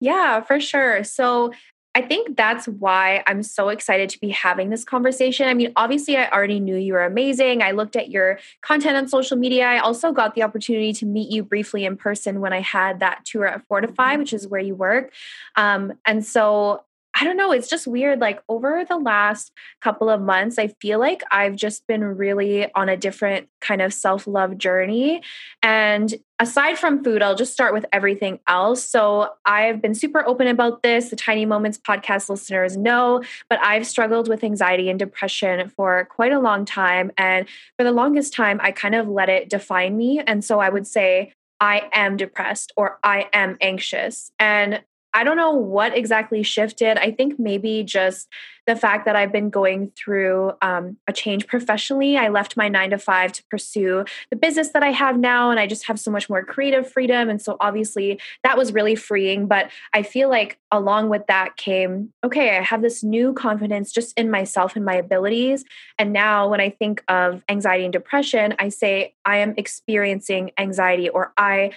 Yeah, 0.00 0.42
for 0.42 0.60
sure. 0.60 1.02
So 1.02 1.52
I 1.94 2.02
think 2.02 2.36
that's 2.36 2.66
why 2.66 3.22
I'm 3.26 3.42
so 3.42 3.68
excited 3.68 4.08
to 4.10 4.20
be 4.20 4.30
having 4.30 4.70
this 4.70 4.84
conversation. 4.84 5.46
I 5.46 5.54
mean, 5.54 5.72
obviously, 5.76 6.16
I 6.16 6.28
already 6.28 6.58
knew 6.58 6.76
you 6.76 6.94
were 6.94 7.04
amazing. 7.04 7.62
I 7.62 7.70
looked 7.70 7.94
at 7.94 8.10
your 8.10 8.40
content 8.62 8.96
on 8.96 9.06
social 9.06 9.36
media. 9.36 9.66
I 9.66 9.78
also 9.78 10.10
got 10.10 10.34
the 10.34 10.42
opportunity 10.42 10.92
to 10.94 11.06
meet 11.06 11.30
you 11.30 11.44
briefly 11.44 11.84
in 11.84 11.96
person 11.96 12.40
when 12.40 12.52
I 12.52 12.60
had 12.60 12.98
that 13.00 13.24
tour 13.24 13.46
at 13.46 13.64
Fortify, 13.68 14.16
which 14.16 14.32
is 14.32 14.48
where 14.48 14.60
you 14.60 14.74
work. 14.74 15.12
Um, 15.54 15.92
and 16.04 16.24
so 16.24 16.82
I 17.16 17.22
don't 17.22 17.36
know, 17.36 17.52
it's 17.52 17.68
just 17.68 17.86
weird. 17.86 18.20
Like 18.20 18.42
over 18.48 18.84
the 18.88 18.96
last 18.96 19.52
couple 19.80 20.10
of 20.10 20.20
months, 20.20 20.58
I 20.58 20.68
feel 20.80 20.98
like 20.98 21.22
I've 21.30 21.54
just 21.54 21.86
been 21.86 22.02
really 22.02 22.72
on 22.74 22.88
a 22.88 22.96
different 22.96 23.48
kind 23.60 23.80
of 23.80 23.94
self 23.94 24.26
love 24.26 24.58
journey. 24.58 25.22
And 25.62 26.12
aside 26.40 26.76
from 26.76 27.04
food, 27.04 27.22
I'll 27.22 27.36
just 27.36 27.52
start 27.52 27.72
with 27.72 27.86
everything 27.92 28.40
else. 28.48 28.84
So 28.84 29.30
I've 29.46 29.80
been 29.80 29.94
super 29.94 30.26
open 30.26 30.48
about 30.48 30.82
this. 30.82 31.10
The 31.10 31.16
Tiny 31.16 31.46
Moments 31.46 31.78
podcast 31.78 32.28
listeners 32.28 32.76
know, 32.76 33.22
but 33.48 33.60
I've 33.62 33.86
struggled 33.86 34.28
with 34.28 34.42
anxiety 34.42 34.90
and 34.90 34.98
depression 34.98 35.68
for 35.68 36.06
quite 36.10 36.32
a 36.32 36.40
long 36.40 36.64
time. 36.64 37.12
And 37.16 37.46
for 37.78 37.84
the 37.84 37.92
longest 37.92 38.32
time, 38.32 38.58
I 38.60 38.72
kind 38.72 38.96
of 38.96 39.08
let 39.08 39.28
it 39.28 39.48
define 39.48 39.96
me. 39.96 40.18
And 40.18 40.44
so 40.44 40.58
I 40.58 40.68
would 40.68 40.86
say, 40.86 41.32
I 41.60 41.88
am 41.92 42.16
depressed 42.16 42.72
or 42.76 42.98
I 43.02 43.28
am 43.32 43.56
anxious. 43.60 44.32
And 44.38 44.82
I 45.14 45.22
don't 45.22 45.36
know 45.36 45.52
what 45.52 45.96
exactly 45.96 46.42
shifted. 46.42 46.98
I 46.98 47.12
think 47.12 47.38
maybe 47.38 47.84
just 47.84 48.28
the 48.66 48.74
fact 48.74 49.04
that 49.04 49.14
I've 49.14 49.30
been 49.30 49.50
going 49.50 49.92
through 49.94 50.52
um, 50.62 50.96
a 51.06 51.12
change 51.12 51.46
professionally. 51.46 52.16
I 52.16 52.28
left 52.28 52.56
my 52.56 52.68
nine 52.68 52.90
to 52.90 52.98
five 52.98 53.32
to 53.32 53.44
pursue 53.44 54.04
the 54.30 54.36
business 54.36 54.70
that 54.70 54.82
I 54.82 54.90
have 54.90 55.18
now, 55.18 55.50
and 55.50 55.60
I 55.60 55.66
just 55.66 55.86
have 55.86 56.00
so 56.00 56.10
much 56.10 56.28
more 56.28 56.44
creative 56.44 56.90
freedom. 56.90 57.28
And 57.28 57.40
so, 57.40 57.56
obviously, 57.60 58.20
that 58.42 58.58
was 58.58 58.72
really 58.72 58.94
freeing. 58.94 59.46
But 59.46 59.70
I 59.92 60.02
feel 60.02 60.28
like 60.28 60.58
along 60.70 61.10
with 61.10 61.26
that 61.28 61.56
came, 61.56 62.12
okay, 62.24 62.56
I 62.56 62.62
have 62.62 62.82
this 62.82 63.04
new 63.04 63.32
confidence 63.34 63.92
just 63.92 64.18
in 64.18 64.30
myself 64.30 64.76
and 64.76 64.84
my 64.84 64.94
abilities. 64.94 65.64
And 65.98 66.12
now, 66.12 66.48
when 66.48 66.60
I 66.60 66.70
think 66.70 67.04
of 67.08 67.44
anxiety 67.48 67.84
and 67.84 67.92
depression, 67.92 68.54
I 68.58 68.70
say, 68.70 69.14
I 69.24 69.38
am 69.38 69.54
experiencing 69.56 70.50
anxiety 70.58 71.08
or 71.08 71.32
I 71.36 71.72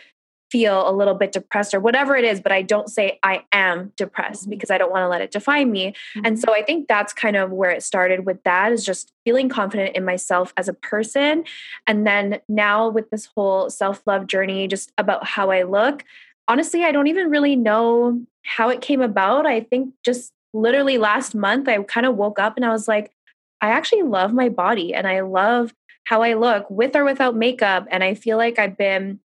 feel 0.50 0.90
a 0.90 0.92
little 0.92 1.14
bit 1.14 1.32
depressed 1.32 1.74
or 1.74 1.80
whatever 1.80 2.16
it 2.16 2.24
is, 2.24 2.40
but 2.40 2.52
I 2.52 2.62
don't 2.62 2.90
say 2.90 3.20
I 3.24 3.44
am 3.52 3.92
depressed 3.98 4.44
mm-hmm. 4.44 4.52
because 4.52 4.72
I 4.72 4.78
don't 4.78 4.92
want 4.92 5.04
to 5.04 5.10
let 5.10 5.22
it 5.22 5.32
define 5.32 5.72
me. 5.72 5.88
Mm-hmm. 5.88 6.26
And 6.26 6.40
so 6.40 6.54
I 6.54 6.62
think 6.62 6.88
that's 6.88 7.14
kind 7.14 7.36
of 7.36 7.52
where 7.52 7.70
it 7.70 7.84
started 7.84 8.26
with 8.26 8.42
that 8.44 8.72
is 8.72 8.86
just 8.86 9.12
feeling 9.26 9.50
confident 9.50 9.96
in 9.96 10.06
myself 10.06 10.54
as 10.58 10.68
a 10.68 10.74
person. 10.74 11.44
And 11.86 12.08
then 12.08 12.40
now 12.48 12.90
with 12.90 13.10
this 13.10 13.26
whole 13.26 13.70
self 13.70 14.02
love 14.06 14.28
journey, 14.28 14.68
just 14.68 14.92
about 14.98 15.26
how 15.26 15.52
I 15.52 15.64
look, 15.64 16.06
honestly, 16.48 16.84
I 16.84 16.92
don't 16.92 17.08
even 17.08 17.30
really 17.30 17.56
know 17.56 18.22
how 18.44 18.70
it 18.70 18.82
came 18.82 19.02
about. 19.02 19.46
I 19.46 19.62
think 19.62 19.94
just 20.04 20.32
literally 20.54 20.98
last 20.98 21.36
month, 21.36 21.68
I 21.68 21.82
kind 21.84 22.06
of 22.06 22.16
woke 22.16 22.40
up 22.40 22.56
and 22.56 22.66
I 22.66 22.70
was 22.70 22.88
like, 22.88 23.12
I 23.60 23.70
actually 23.70 24.04
love 24.04 24.34
my 24.34 24.50
body 24.50 24.94
and 24.94 25.08
I 25.08 25.22
love 25.22 25.74
how 26.06 26.22
I 26.22 26.36
look 26.36 26.70
with 26.70 26.96
or 26.96 27.04
without 27.04 27.36
makeup. 27.36 27.86
And 27.92 28.04
I 28.04 28.14
feel 28.14 28.38
like 28.38 28.60
I've 28.60 28.78
been 28.78 29.20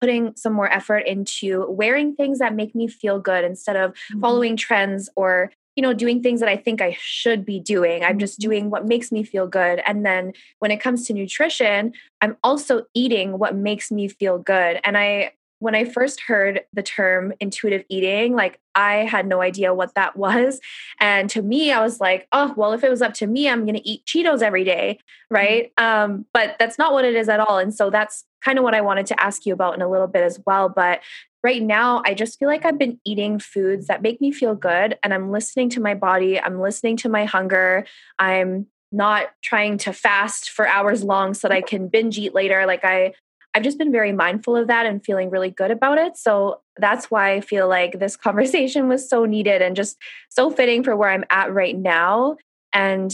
putting 0.00 0.34
some 0.36 0.52
more 0.52 0.70
effort 0.70 0.98
into 1.06 1.66
wearing 1.70 2.14
things 2.14 2.38
that 2.38 2.54
make 2.54 2.74
me 2.74 2.88
feel 2.88 3.18
good 3.18 3.44
instead 3.44 3.76
of 3.76 3.92
mm-hmm. 3.92 4.20
following 4.20 4.56
trends 4.56 5.08
or 5.16 5.50
you 5.74 5.82
know 5.82 5.92
doing 5.92 6.22
things 6.22 6.40
that 6.40 6.48
i 6.48 6.56
think 6.56 6.80
i 6.80 6.96
should 6.98 7.44
be 7.44 7.60
doing 7.60 8.04
i'm 8.04 8.18
just 8.18 8.40
mm-hmm. 8.40 8.50
doing 8.50 8.70
what 8.70 8.86
makes 8.86 9.12
me 9.12 9.22
feel 9.22 9.46
good 9.46 9.82
and 9.86 10.04
then 10.04 10.32
when 10.58 10.70
it 10.70 10.80
comes 10.80 11.06
to 11.06 11.12
nutrition 11.12 11.92
i'm 12.20 12.36
also 12.42 12.82
eating 12.94 13.38
what 13.38 13.54
makes 13.54 13.90
me 13.90 14.08
feel 14.08 14.38
good 14.38 14.80
and 14.84 14.96
i 14.96 15.30
when 15.58 15.74
I 15.74 15.84
first 15.84 16.20
heard 16.20 16.60
the 16.72 16.82
term 16.82 17.32
intuitive 17.40 17.84
eating, 17.88 18.34
like 18.34 18.60
I 18.74 18.96
had 18.96 19.26
no 19.26 19.40
idea 19.40 19.72
what 19.72 19.94
that 19.94 20.16
was. 20.16 20.60
And 21.00 21.30
to 21.30 21.42
me, 21.42 21.72
I 21.72 21.80
was 21.80 22.00
like, 22.00 22.28
oh, 22.32 22.52
well, 22.56 22.72
if 22.72 22.84
it 22.84 22.90
was 22.90 23.02
up 23.02 23.14
to 23.14 23.26
me, 23.26 23.48
I'm 23.48 23.64
going 23.64 23.76
to 23.76 23.88
eat 23.88 24.04
Cheetos 24.04 24.42
every 24.42 24.64
day. 24.64 24.98
Right. 25.30 25.72
Mm-hmm. 25.76 26.12
Um, 26.12 26.26
but 26.32 26.56
that's 26.58 26.78
not 26.78 26.92
what 26.92 27.04
it 27.04 27.14
is 27.14 27.28
at 27.28 27.40
all. 27.40 27.58
And 27.58 27.74
so 27.74 27.90
that's 27.90 28.24
kind 28.46 28.58
of 28.58 28.64
what 28.64 28.74
I 28.74 28.80
wanted 28.80 29.06
to 29.06 29.20
ask 29.20 29.44
you 29.44 29.52
about 29.52 29.74
in 29.74 29.82
a 29.82 29.90
little 29.90 30.06
bit 30.06 30.22
as 30.22 30.40
well. 30.46 30.68
But 30.68 31.00
right 31.42 31.60
now, 31.60 32.00
I 32.06 32.14
just 32.14 32.38
feel 32.38 32.48
like 32.48 32.64
I've 32.64 32.78
been 32.78 33.00
eating 33.04 33.40
foods 33.40 33.88
that 33.88 34.02
make 34.02 34.20
me 34.20 34.30
feel 34.30 34.54
good. 34.54 34.96
And 35.02 35.12
I'm 35.12 35.32
listening 35.32 35.68
to 35.70 35.80
my 35.80 35.94
body, 35.94 36.40
I'm 36.40 36.60
listening 36.60 36.96
to 36.98 37.08
my 37.08 37.24
hunger. 37.24 37.84
I'm 38.20 38.66
not 38.92 39.30
trying 39.42 39.78
to 39.78 39.92
fast 39.92 40.50
for 40.50 40.68
hours 40.68 41.02
long 41.02 41.34
so 41.34 41.48
that 41.48 41.54
I 41.54 41.60
can 41.60 41.88
binge 41.88 42.18
eat 42.18 42.34
later. 42.34 42.66
Like 42.66 42.84
I 42.84 43.14
I've 43.52 43.64
just 43.64 43.78
been 43.78 43.90
very 43.90 44.12
mindful 44.12 44.54
of 44.54 44.68
that 44.68 44.84
and 44.84 45.02
feeling 45.02 45.30
really 45.30 45.50
good 45.50 45.70
about 45.70 45.96
it. 45.98 46.16
So 46.16 46.60
that's 46.76 47.10
why 47.10 47.32
I 47.32 47.40
feel 47.40 47.66
like 47.68 47.98
this 47.98 48.16
conversation 48.28 48.86
was 48.86 49.08
so 49.08 49.24
needed 49.24 49.60
and 49.60 49.74
just 49.74 49.96
so 50.28 50.50
fitting 50.50 50.84
for 50.84 50.94
where 50.94 51.10
I'm 51.10 51.24
at 51.30 51.52
right 51.52 51.76
now. 51.76 52.36
And 52.72 53.12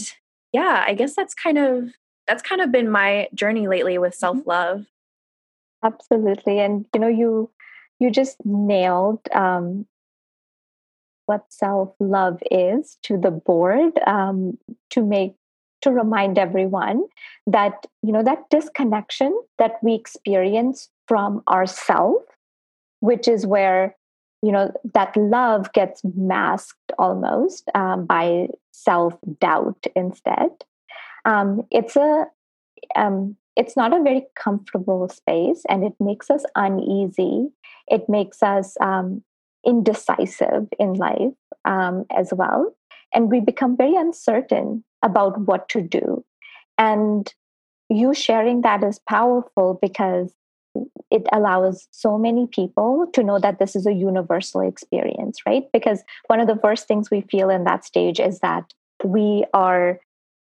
yeah, 0.51 0.83
I 0.85 0.93
guess 0.93 1.15
that's 1.15 1.33
kind 1.33 1.57
of 1.57 1.93
that's 2.27 2.43
kind 2.43 2.61
of 2.61 2.71
been 2.71 2.89
my 2.89 3.29
journey 3.33 3.67
lately 3.67 3.97
with 3.97 4.13
mm-hmm. 4.13 4.37
self-love. 4.37 4.85
Absolutely. 5.83 6.59
And 6.59 6.85
you 6.93 6.99
know, 6.99 7.07
you 7.07 7.49
you 7.99 8.09
just 8.09 8.37
nailed 8.45 9.19
um, 9.33 9.85
what 11.25 11.45
self 11.49 11.93
love 11.99 12.41
is 12.51 12.97
to 13.03 13.17
the 13.17 13.31
board 13.31 13.97
um, 14.07 14.57
to 14.91 15.03
make 15.03 15.35
to 15.81 15.91
remind 15.91 16.37
everyone 16.37 17.03
that 17.47 17.85
you 18.01 18.11
know 18.11 18.23
that 18.23 18.49
disconnection 18.49 19.37
that 19.57 19.73
we 19.81 19.93
experience 19.93 20.89
from 21.07 21.41
ourself 21.49 22.21
which 23.01 23.27
is 23.27 23.45
where 23.45 23.95
you 24.41 24.51
know 24.51 24.71
that 24.93 25.15
love 25.17 25.71
gets 25.73 26.01
masked 26.15 26.91
almost 26.99 27.69
um, 27.75 28.05
by 28.05 28.47
self 28.71 29.13
doubt 29.39 29.85
instead 29.95 30.49
um, 31.25 31.63
it's 31.71 31.95
a 31.95 32.25
um, 32.95 33.35
it's 33.55 33.77
not 33.77 33.93
a 33.93 34.01
very 34.01 34.25
comfortable 34.35 35.07
space 35.09 35.63
and 35.69 35.83
it 35.83 35.93
makes 35.99 36.29
us 36.29 36.43
uneasy. 36.55 37.49
It 37.87 38.09
makes 38.09 38.41
us 38.41 38.75
um, 38.81 39.23
indecisive 39.65 40.67
in 40.79 40.93
life 40.93 41.33
um, 41.65 42.05
as 42.15 42.33
well. 42.33 42.75
And 43.13 43.31
we 43.31 43.39
become 43.39 43.77
very 43.77 43.95
uncertain 43.95 44.83
about 45.03 45.39
what 45.41 45.69
to 45.69 45.81
do. 45.81 46.25
And 46.77 47.31
you 47.89 48.13
sharing 48.13 48.61
that 48.61 48.83
is 48.83 48.99
powerful 49.07 49.77
because 49.81 50.33
it 51.11 51.27
allows 51.31 51.87
so 51.91 52.17
many 52.17 52.47
people 52.47 53.05
to 53.13 53.23
know 53.23 53.37
that 53.37 53.59
this 53.59 53.75
is 53.75 53.85
a 53.85 53.93
universal 53.93 54.61
experience 54.61 55.37
right? 55.45 55.65
Because 55.71 56.03
one 56.27 56.39
of 56.39 56.47
the 56.47 56.55
first 56.55 56.87
things 56.87 57.11
we 57.11 57.21
feel 57.21 57.51
in 57.51 57.63
that 57.65 57.85
stage 57.85 58.19
is 58.19 58.39
that 58.39 58.73
we 59.03 59.45
are 59.53 59.99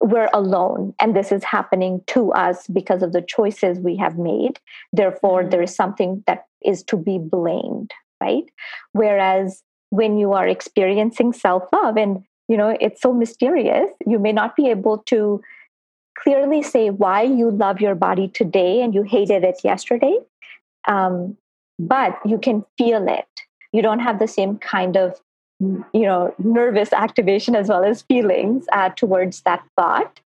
we're 0.01 0.31
alone 0.33 0.95
and 1.01 1.17
this 1.17 1.33
is 1.33 1.43
happening 1.43 2.01
to 2.07 2.31
us 2.33 2.67
because 2.69 3.03
of 3.03 3.13
the 3.13 3.23
choices 3.23 3.79
we 3.79 3.97
have 3.97 4.17
made. 4.19 4.61
Therefore 4.93 5.43
mm-hmm. 5.43 5.51
there 5.51 5.63
is 5.63 5.75
something 5.75 6.23
that 6.27 6.47
is 6.65 6.83
to 6.85 6.97
be 6.97 7.19
blamed 7.19 7.93
right? 8.21 8.51
Whereas 8.93 9.63
when 9.91 10.19
you 10.19 10.33
are 10.33 10.47
experiencing 10.47 11.33
self 11.33 11.65
love 11.73 11.97
and 11.97 12.25
you 12.49 12.57
know 12.57 12.77
it's 12.81 13.01
so 13.01 13.13
mysterious 13.13 13.89
you 14.07 14.19
may 14.19 14.33
not 14.33 14.57
be 14.57 14.69
able 14.69 14.99
to 15.07 15.41
clearly 16.19 16.63
say 16.63 16.91
why 16.91 17.23
you 17.23 17.51
love 17.51 17.81
your 17.81 17.95
body 17.95 18.29
today 18.29 18.83
and 18.83 18.95
you 18.95 19.03
hated 19.03 19.45
it 19.45 19.61
yesterday 19.63 20.19
um, 20.89 21.37
but 21.79 22.19
you 22.25 22.39
can 22.39 22.65
feel 22.77 23.07
it. 23.09 23.29
You 23.73 23.83
don't 23.83 24.01
have 24.01 24.19
the 24.19 24.27
same 24.27 24.59
kind 24.59 24.97
of 24.97 25.21
you 25.61 25.89
know 25.93 26.35
nervous 26.39 26.93
activation 26.93 27.57
as 27.57 27.69
well 27.69 27.85
as 27.85 28.03
feelings 28.03 28.67
uh, 28.73 28.91
towards 28.91 29.43
that 29.43 29.63
thought. 29.77 30.21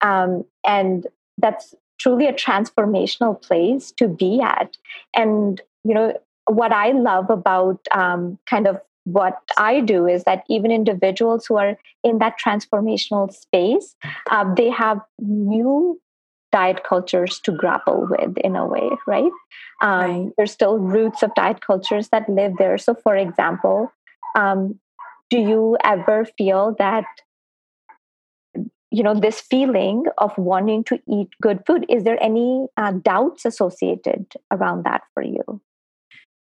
Um, 0.00 0.44
and 0.66 1.06
that's 1.38 1.74
truly 1.98 2.26
a 2.26 2.32
transformational 2.32 3.40
place 3.40 3.92
to 3.92 4.08
be 4.08 4.40
at. 4.42 4.76
And 5.14 5.60
you 5.84 5.94
know 5.94 6.14
what 6.46 6.72
i 6.72 6.90
love 6.92 7.30
about 7.30 7.80
um, 7.92 8.38
kind 8.46 8.66
of 8.66 8.80
what 9.04 9.38
i 9.58 9.80
do 9.80 10.06
is 10.06 10.24
that 10.24 10.44
even 10.48 10.70
individuals 10.70 11.46
who 11.46 11.56
are 11.56 11.76
in 12.02 12.18
that 12.18 12.36
transformational 12.44 13.32
space 13.32 13.94
uh, 14.30 14.54
they 14.54 14.70
have 14.70 15.00
new 15.18 16.00
diet 16.52 16.84
cultures 16.84 17.40
to 17.40 17.52
grapple 17.52 18.06
with 18.10 18.36
in 18.38 18.56
a 18.56 18.66
way 18.66 18.88
right? 19.06 19.32
Um, 19.80 20.00
right. 20.00 20.32
there's 20.36 20.52
still 20.52 20.78
roots 20.78 21.22
of 21.22 21.34
diet 21.34 21.60
cultures 21.60 22.08
that 22.10 22.28
live 22.28 22.52
there. 22.58 22.78
So 22.78 22.94
for 22.94 23.16
example 23.16 23.92
um, 24.34 24.78
do 25.30 25.38
you 25.38 25.76
ever 25.82 26.24
feel 26.36 26.74
that 26.78 27.04
you 28.90 29.02
know 29.02 29.14
this 29.14 29.40
feeling 29.40 30.04
of 30.18 30.36
wanting 30.38 30.84
to 30.84 31.00
eat 31.08 31.28
good 31.42 31.60
food 31.66 31.84
is 31.88 32.04
there 32.04 32.22
any 32.22 32.66
uh, 32.76 32.92
doubts 32.92 33.44
associated 33.44 34.26
around 34.52 34.84
that 34.84 35.02
for 35.12 35.22
you 35.22 35.60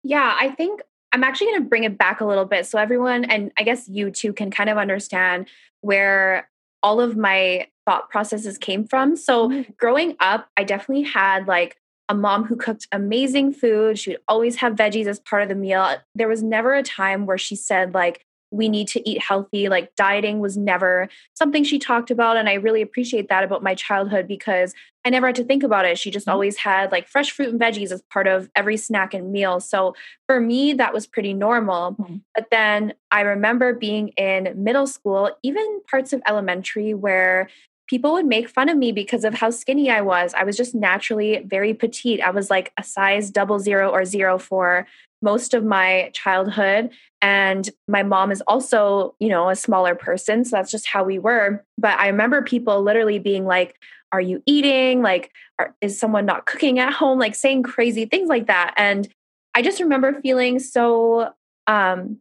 yeah 0.03 0.37
i 0.41 0.49
think 0.51 0.81
i'm 1.13 1.23
actually 1.23 1.47
going 1.49 1.63
to 1.63 1.69
bring 1.69 1.85
it 1.85 1.97
back 1.97 2.21
a 2.21 2.25
little 2.25 2.45
bit 2.45 2.67
so 2.67 2.79
everyone 2.79 3.25
and 3.25 3.53
i 3.59 3.63
guess 3.63 3.89
you 3.89 4.11
too 4.11 4.33
can 4.33 4.51
kind 4.51 4.69
of 4.69 4.79
understand 4.79 5.47
where 5.83 6.49
all 6.83 7.01
of 7.01 7.17
my 7.17 7.67
thought 7.87 8.11
processes 8.11 8.59
came 8.59 8.85
from 8.85 9.17
so 9.17 9.49
mm-hmm. 9.49 9.71
growing 9.79 10.17
up 10.19 10.49
i 10.57 10.65
definitely 10.65 11.05
had 11.05 11.47
like 11.47 11.77
a 12.11 12.15
mom 12.15 12.45
who 12.45 12.57
cooked 12.57 12.89
amazing 12.91 13.53
food. 13.53 13.97
She 13.97 14.11
would 14.11 14.21
always 14.27 14.57
have 14.57 14.75
veggies 14.75 15.07
as 15.07 15.21
part 15.21 15.43
of 15.45 15.49
the 15.49 15.55
meal. 15.55 15.97
There 16.17 16.29
was 16.29 16.43
never 16.43 16.75
a 16.75 16.83
time 16.83 17.25
where 17.25 17.39
she 17.39 17.55
said, 17.55 17.95
like, 17.95 18.27
we 18.51 18.69
need 18.69 18.89
to 18.89 19.09
eat 19.09 19.23
healthy. 19.23 19.69
Like, 19.69 19.95
dieting 19.95 20.41
was 20.41 20.57
never 20.57 21.09
something 21.35 21.63
she 21.63 21.79
talked 21.79 22.11
about. 22.11 22.37
And 22.37 22.49
I 22.49 22.55
really 22.55 22.83
appreciate 22.83 23.29
that 23.29 23.45
about 23.45 23.63
my 23.63 23.77
childhood 23.77 24.27
because 24.27 24.75
I 25.05 25.11
never 25.11 25.29
had 25.29 25.37
to 25.37 25.45
think 25.45 25.63
about 25.63 25.85
it. 25.85 25.99
She 25.99 26.11
just 26.11 26.27
mm-hmm. 26.27 26.33
always 26.33 26.57
had 26.57 26.91
like 26.91 27.07
fresh 27.07 27.31
fruit 27.31 27.51
and 27.51 27.61
veggies 27.61 27.93
as 27.93 28.03
part 28.13 28.27
of 28.27 28.51
every 28.57 28.77
snack 28.77 29.15
and 29.15 29.31
meal. 29.31 29.61
So 29.61 29.95
for 30.27 30.41
me, 30.41 30.73
that 30.75 30.93
was 30.93 31.07
pretty 31.07 31.33
normal. 31.33 31.93
Mm-hmm. 31.93 32.17
But 32.35 32.49
then 32.51 32.95
I 33.13 33.21
remember 33.21 33.73
being 33.73 34.09
in 34.17 34.53
middle 34.57 34.89
school, 34.89 35.31
even 35.45 35.81
parts 35.89 36.13
of 36.13 36.21
elementary, 36.27 36.93
where 36.93 37.49
people 37.91 38.13
would 38.13 38.25
make 38.25 38.49
fun 38.49 38.69
of 38.69 38.79
me 38.79 38.93
because 38.93 39.25
of 39.25 39.35
how 39.35 39.51
skinny 39.51 39.91
I 39.91 40.01
was. 40.01 40.33
I 40.35 40.45
was 40.45 40.57
just 40.57 40.77
naturally 40.77 41.43
very 41.45 41.75
petite. 41.75 42.21
I 42.21 42.31
was 42.31 42.49
like 42.49 42.73
a 42.79 42.85
size 42.85 43.31
double 43.31 43.59
zero 43.59 43.91
or 43.91 44.05
zero 44.05 44.39
for 44.39 44.87
most 45.23 45.55
of 45.55 45.65
my 45.65 46.13
childhood. 46.15 46.91
And 47.21 47.69
my 47.89 48.05
mom 48.05 48.31
is 48.31 48.43
also, 48.43 49.17
you 49.19 49.29
know, 49.29 49.51
a 49.51 49.57
smaller 49.57 49.97
person. 49.97 50.45
So 50.45 50.57
that's 50.57 50.71
just 50.71 50.87
how 50.87 51.03
we 51.03 51.19
were. 51.19 51.65
But 51.79 51.99
I 51.99 52.07
remember 52.07 52.43
people 52.43 52.81
literally 52.81 53.19
being 53.19 53.45
like, 53.45 53.75
Are 54.13 54.21
you 54.21 54.41
eating? 54.47 55.03
Like, 55.03 55.33
are, 55.59 55.75
is 55.81 55.99
someone 55.99 56.27
not 56.27 56.47
cooking 56.47 56.79
at 56.79 56.93
home? 56.93 57.19
Like 57.19 57.35
saying 57.35 57.65
crazy 57.65 58.07
things 58.07 58.29
like 58.29 58.47
that. 58.47 58.73
And 58.77 59.09
I 59.53 59.63
just 59.63 59.81
remember 59.81 60.21
feeling 60.21 60.61
so 60.61 61.33
um, 61.67 62.19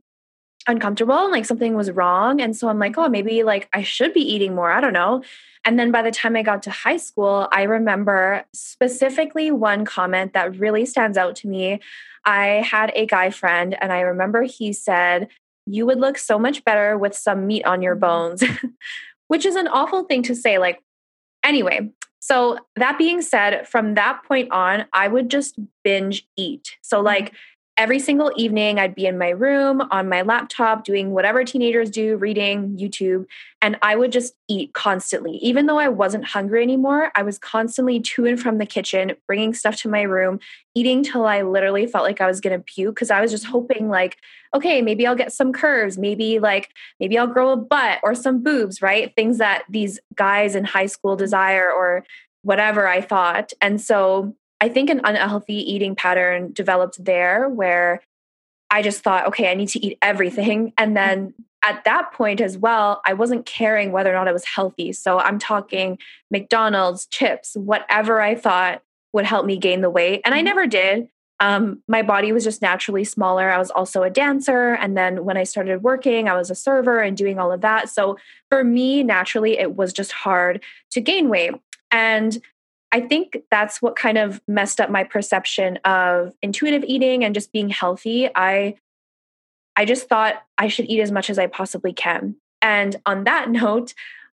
uncomfortable 0.69 1.17
and 1.17 1.31
like 1.31 1.45
something 1.45 1.75
was 1.75 1.91
wrong. 1.91 2.39
And 2.39 2.55
so 2.55 2.69
I'm 2.69 2.79
like, 2.79 2.97
Oh, 2.97 3.09
maybe 3.09 3.43
like 3.43 3.67
I 3.73 3.83
should 3.83 4.13
be 4.13 4.21
eating 4.21 4.55
more. 4.55 4.71
I 4.71 4.79
don't 4.79 4.93
know. 4.93 5.23
And 5.65 5.77
then 5.77 5.91
by 5.91 6.01
the 6.01 6.11
time 6.11 6.35
I 6.35 6.41
got 6.41 6.63
to 6.63 6.71
high 6.71 6.97
school, 6.97 7.47
I 7.51 7.63
remember 7.63 8.45
specifically 8.53 9.51
one 9.51 9.83
comment 9.83 10.33
that 10.33 10.57
really 10.57 10.85
stands 10.85 11.17
out 11.17 11.35
to 11.37 11.47
me. 11.47 11.81
I 12.25 12.63
had 12.65 12.91
a 12.95 13.05
guy 13.05 13.29
friend, 13.29 13.77
and 13.81 13.91
I 13.91 14.01
remember 14.01 14.43
he 14.43 14.73
said, 14.73 15.27
You 15.65 15.85
would 15.85 15.99
look 15.99 16.17
so 16.17 16.39
much 16.39 16.63
better 16.63 16.97
with 16.97 17.15
some 17.15 17.47
meat 17.47 17.65
on 17.65 17.81
your 17.81 17.95
mm-hmm. 17.95 18.01
bones, 18.01 18.43
which 19.27 19.45
is 19.45 19.55
an 19.55 19.67
awful 19.67 20.03
thing 20.03 20.23
to 20.23 20.35
say. 20.35 20.57
Like, 20.57 20.81
anyway, 21.43 21.91
so 22.19 22.57
that 22.75 22.97
being 22.97 23.21
said, 23.21 23.67
from 23.67 23.95
that 23.95 24.23
point 24.23 24.51
on, 24.51 24.85
I 24.93 25.07
would 25.07 25.29
just 25.29 25.59
binge 25.83 26.27
eat. 26.37 26.77
So, 26.81 26.97
mm-hmm. 26.97 27.05
like, 27.05 27.33
every 27.79 27.97
single 27.97 28.29
evening 28.35 28.77
I'd 28.77 28.93
be 28.93 29.05
in 29.05 29.17
my 29.17 29.29
room 29.29 29.81
on 29.89 30.09
my 30.09 30.21
laptop 30.21 30.83
doing 30.83 31.11
whatever 31.11 31.45
teenagers 31.45 31.89
do, 31.89 32.17
reading, 32.17 32.77
YouTube, 32.77 33.25
and 33.61 33.77
I 33.81 33.95
would 33.95 34.11
just 34.11 34.33
eat 34.49 34.73
constantly. 34.73 35.37
Even 35.37 35.65
though 35.65 35.79
I 35.79 35.87
wasn't 35.87 36.25
hungry 36.25 36.61
anymore, 36.61 37.09
I 37.15 37.23
was 37.23 37.39
constantly 37.39 38.01
to 38.01 38.25
and 38.25 38.37
from 38.37 38.57
the 38.57 38.65
kitchen, 38.65 39.13
bringing 39.25 39.53
stuff 39.53 39.77
to 39.77 39.89
my 39.89 40.01
room, 40.01 40.41
eating 40.75 41.03
till 41.03 41.25
I 41.25 41.41
literally 41.41 41.87
felt 41.87 42.03
like 42.03 42.19
I 42.19 42.27
was 42.27 42.41
going 42.41 42.57
to 42.57 42.61
puke 42.61 42.95
because 42.95 43.11
I 43.11 43.21
was 43.21 43.31
just 43.31 43.45
hoping 43.45 43.87
like, 43.87 44.17
okay, 44.53 44.81
maybe 44.81 45.07
I'll 45.07 45.15
get 45.15 45.31
some 45.31 45.53
curves, 45.53 45.97
maybe 45.97 46.37
like 46.37 46.71
maybe 46.99 47.17
I'll 47.17 47.27
grow 47.27 47.51
a 47.51 47.55
butt 47.55 47.99
or 48.03 48.13
some 48.13 48.43
boobs, 48.43 48.81
right? 48.81 49.15
Things 49.15 49.37
that 49.37 49.63
these 49.69 50.01
guys 50.15 50.53
in 50.53 50.65
high 50.65 50.87
school 50.87 51.15
desire 51.15 51.71
or 51.71 52.03
whatever 52.41 52.87
I 52.87 52.99
thought. 52.99 53.53
And 53.61 53.79
so 53.79 54.35
I 54.61 54.69
think 54.69 54.89
an 54.89 55.01
unhealthy 55.03 55.55
eating 55.55 55.95
pattern 55.95 56.51
developed 56.51 57.03
there 57.03 57.47
where 57.47 58.01
I 58.69 58.81
just 58.81 59.01
thought, 59.01 59.27
okay, 59.27 59.49
I 59.49 59.55
need 59.55 59.69
to 59.69 59.85
eat 59.85 59.97
everything. 60.01 60.73
And 60.77 60.95
then 60.95 61.33
at 61.63 61.83
that 61.85 62.13
point 62.13 62.39
as 62.39 62.57
well, 62.57 63.01
I 63.05 63.13
wasn't 63.13 63.45
caring 63.45 63.91
whether 63.91 64.11
or 64.11 64.13
not 64.13 64.27
it 64.27 64.33
was 64.33 64.45
healthy. 64.45 64.93
So 64.93 65.19
I'm 65.19 65.39
talking 65.39 65.97
McDonald's, 66.31 67.05
chips, 67.07 67.55
whatever 67.55 68.21
I 68.21 68.35
thought 68.35 68.81
would 69.13 69.25
help 69.25 69.45
me 69.45 69.57
gain 69.57 69.81
the 69.81 69.89
weight. 69.89 70.21
And 70.23 70.33
I 70.33 70.39
mm-hmm. 70.39 70.45
never 70.45 70.67
did. 70.67 71.09
Um, 71.41 71.81
my 71.87 72.01
body 72.01 72.31
was 72.31 72.43
just 72.43 72.61
naturally 72.61 73.05
smaller. 73.05 73.49
I 73.49 73.57
was 73.57 73.71
also 73.71 74.03
a 74.03 74.09
dancer. 74.09 74.73
And 74.73 74.97
then 74.97 75.23
when 75.23 75.37
I 75.37 75.43
started 75.43 75.83
working, 75.83 76.27
I 76.27 76.35
was 76.35 76.51
a 76.51 76.55
server 76.55 76.99
and 76.99 77.15
doing 77.15 77.39
all 77.39 77.51
of 77.51 77.61
that. 77.61 77.89
So 77.89 78.17
for 78.49 78.63
me, 78.63 79.03
naturally, 79.03 79.57
it 79.57 79.75
was 79.75 79.93
just 79.93 80.11
hard 80.11 80.61
to 80.91 81.01
gain 81.01 81.29
weight. 81.29 81.53
And 81.91 82.41
I 82.91 83.01
think 83.01 83.39
that's 83.51 83.81
what 83.81 83.95
kind 83.95 84.17
of 84.17 84.41
messed 84.47 84.81
up 84.81 84.89
my 84.89 85.03
perception 85.03 85.77
of 85.85 86.33
intuitive 86.41 86.83
eating 86.83 87.23
and 87.23 87.35
just 87.35 87.51
being 87.51 87.69
healthy. 87.69 88.29
I 88.33 88.75
I 89.75 89.85
just 89.85 90.09
thought 90.09 90.43
I 90.57 90.67
should 90.67 90.85
eat 90.85 90.99
as 90.99 91.11
much 91.11 91.29
as 91.29 91.39
I 91.39 91.47
possibly 91.47 91.93
can. 91.93 92.35
And 92.61 92.97
on 93.05 93.23
that 93.23 93.49
note, 93.49 93.93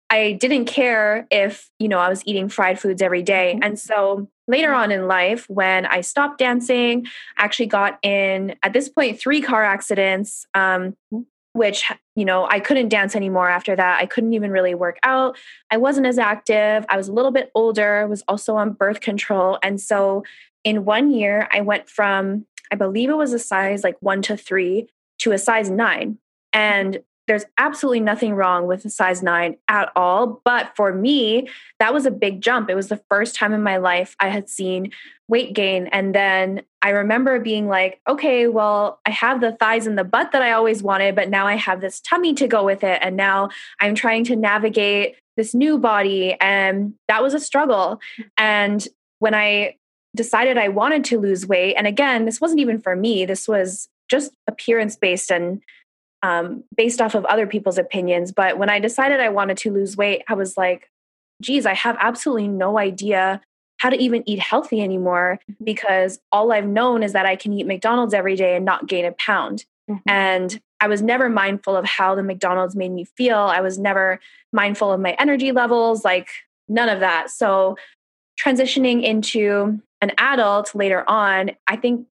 I 0.09 0.33
didn't 0.33 0.65
care 0.65 1.27
if, 1.29 1.69
you 1.77 1.87
know, 1.87 1.99
I 1.99 2.09
was 2.09 2.23
eating 2.25 2.49
fried 2.49 2.79
foods 2.79 3.01
every 3.01 3.21
day. 3.21 3.53
Mm-hmm. 3.53 3.63
And 3.63 3.79
so 3.79 4.27
later 4.47 4.73
on 4.73 4.91
in 4.91 5.07
life, 5.07 5.47
when 5.47 5.85
I 5.85 6.01
stopped 6.01 6.39
dancing, 6.39 7.05
I 7.37 7.43
actually 7.43 7.67
got 7.67 7.99
in, 8.01 8.55
at 8.63 8.73
this 8.73 8.89
point, 8.89 9.19
three 9.19 9.39
car 9.39 9.63
accidents. 9.63 10.45
Um, 10.55 10.97
mm-hmm 11.13 11.21
which 11.53 11.91
you 12.19 12.25
know 12.25 12.47
i 12.49 12.59
couldn't 12.59 12.89
dance 12.89 13.15
anymore 13.15 13.49
after 13.49 13.75
that. 13.75 13.99
I 14.01 14.05
couldn't 14.05 14.33
even 14.33 14.51
really 14.51 14.75
work 14.75 14.97
out. 15.03 15.37
I 15.71 15.77
wasn't 15.77 16.07
as 16.07 16.17
active. 16.17 16.85
I 16.89 16.97
was 16.97 17.07
a 17.07 17.13
little 17.13 17.31
bit 17.31 17.49
older 17.55 18.07
was 18.07 18.23
also 18.27 18.55
on 18.55 18.73
birth 18.73 18.99
control. 18.99 19.57
And 19.63 19.79
so 19.79 20.23
in 20.63 20.85
one 20.85 21.11
year 21.11 21.47
i 21.51 21.61
went 21.61 21.89
from 21.89 22.45
I 22.71 22.75
believe 22.75 23.09
it 23.09 23.17
was 23.17 23.33
a 23.33 23.39
size 23.39 23.83
like 23.83 23.97
one 24.01 24.21
to 24.23 24.37
three 24.37 24.87
to 25.19 25.31
a 25.31 25.37
size 25.37 25.69
nine. 25.69 26.17
And 26.53 26.99
there's 27.29 27.45
absolutely 27.59 27.99
nothing 27.99 28.33
wrong 28.33 28.65
with 28.65 28.83
a 28.85 28.89
size 28.89 29.21
nine 29.21 29.55
at 29.67 29.91
all. 29.95 30.41
But 30.43 30.75
for 30.75 30.91
me, 30.91 31.47
that 31.77 31.93
was 31.93 32.07
a 32.07 32.11
big 32.11 32.41
jump. 32.41 32.71
It 32.71 32.75
was 32.75 32.87
the 32.87 33.03
first 33.07 33.35
time 33.35 33.53
in 33.53 33.61
my 33.61 33.77
life 33.77 34.15
I 34.19 34.29
had 34.29 34.49
seen 34.49 34.91
weight 35.27 35.53
gain. 35.53 35.85
And 35.91 36.15
then 36.15 36.63
I 36.81 36.89
remember 36.89 37.39
being 37.39 37.67
like, 37.67 38.01
okay, 38.09 38.47
well, 38.47 38.99
I 39.05 39.11
have 39.11 39.41
the 39.41 39.51
thighs 39.51 39.85
and 39.85 39.95
the 39.95 40.03
butt 40.03 40.31
that 40.31 40.41
I 40.41 40.53
always 40.53 40.81
wanted, 40.81 41.13
but 41.13 41.29
now 41.29 41.45
I 41.45 41.53
have 41.53 41.81
this 41.81 41.99
tummy 41.99 42.33
to 42.33 42.47
go 42.47 42.65
with 42.65 42.83
it. 42.83 42.97
And 43.03 43.15
now 43.15 43.49
I'm 43.79 43.93
trying 43.93 44.23
to 44.23 44.35
navigate 44.35 45.15
this 45.37 45.53
new 45.53 45.77
body. 45.77 46.35
And 46.41 46.95
that 47.09 47.21
was 47.21 47.35
a 47.35 47.39
struggle. 47.39 48.01
And 48.39 48.87
when 49.19 49.35
I 49.35 49.75
decided 50.15 50.57
I 50.57 50.69
wanted 50.69 51.05
to 51.05 51.19
lose 51.19 51.45
weight, 51.45 51.75
and 51.75 51.85
again, 51.85 52.25
this 52.25 52.41
wasn't 52.41 52.61
even 52.61 52.81
for 52.81 52.95
me, 52.95 53.25
this 53.25 53.47
was 53.47 53.87
just 54.09 54.31
appearance 54.47 54.95
based 54.95 55.29
and 55.29 55.61
um, 56.23 56.63
based 56.75 57.01
off 57.01 57.15
of 57.15 57.25
other 57.25 57.47
people's 57.47 57.77
opinions. 57.77 58.31
But 58.31 58.57
when 58.57 58.69
I 58.69 58.79
decided 58.79 59.19
I 59.19 59.29
wanted 59.29 59.57
to 59.57 59.71
lose 59.71 59.97
weight, 59.97 60.23
I 60.27 60.33
was 60.33 60.57
like, 60.57 60.89
geez, 61.41 61.65
I 61.65 61.73
have 61.73 61.97
absolutely 61.99 62.47
no 62.47 62.77
idea 62.77 63.41
how 63.77 63.89
to 63.89 63.97
even 63.97 64.27
eat 64.27 64.39
healthy 64.39 64.81
anymore 64.81 65.39
mm-hmm. 65.49 65.63
because 65.63 66.19
all 66.31 66.51
I've 66.51 66.67
known 66.67 67.01
is 67.01 67.13
that 67.13 67.25
I 67.25 67.35
can 67.35 67.53
eat 67.53 67.65
McDonald's 67.65 68.13
every 68.13 68.35
day 68.35 68.55
and 68.55 68.65
not 68.65 68.87
gain 68.87 69.05
a 69.05 69.13
pound. 69.13 69.65
Mm-hmm. 69.89 70.09
And 70.09 70.61
I 70.81 70.87
was 70.87 71.01
never 71.01 71.29
mindful 71.29 71.75
of 71.75 71.85
how 71.85 72.15
the 72.15 72.23
McDonald's 72.23 72.75
made 72.75 72.91
me 72.91 73.05
feel. 73.05 73.37
I 73.37 73.61
was 73.61 73.79
never 73.79 74.19
mindful 74.53 74.91
of 74.91 74.99
my 74.99 75.15
energy 75.19 75.51
levels, 75.51 76.05
like 76.05 76.29
none 76.67 76.89
of 76.89 76.99
that. 76.99 77.29
So, 77.29 77.77
transitioning 78.39 79.03
into 79.03 79.81
an 80.01 80.11
adult 80.17 80.73
later 80.73 81.03
on, 81.09 81.51
I 81.67 81.75
think 81.75 82.07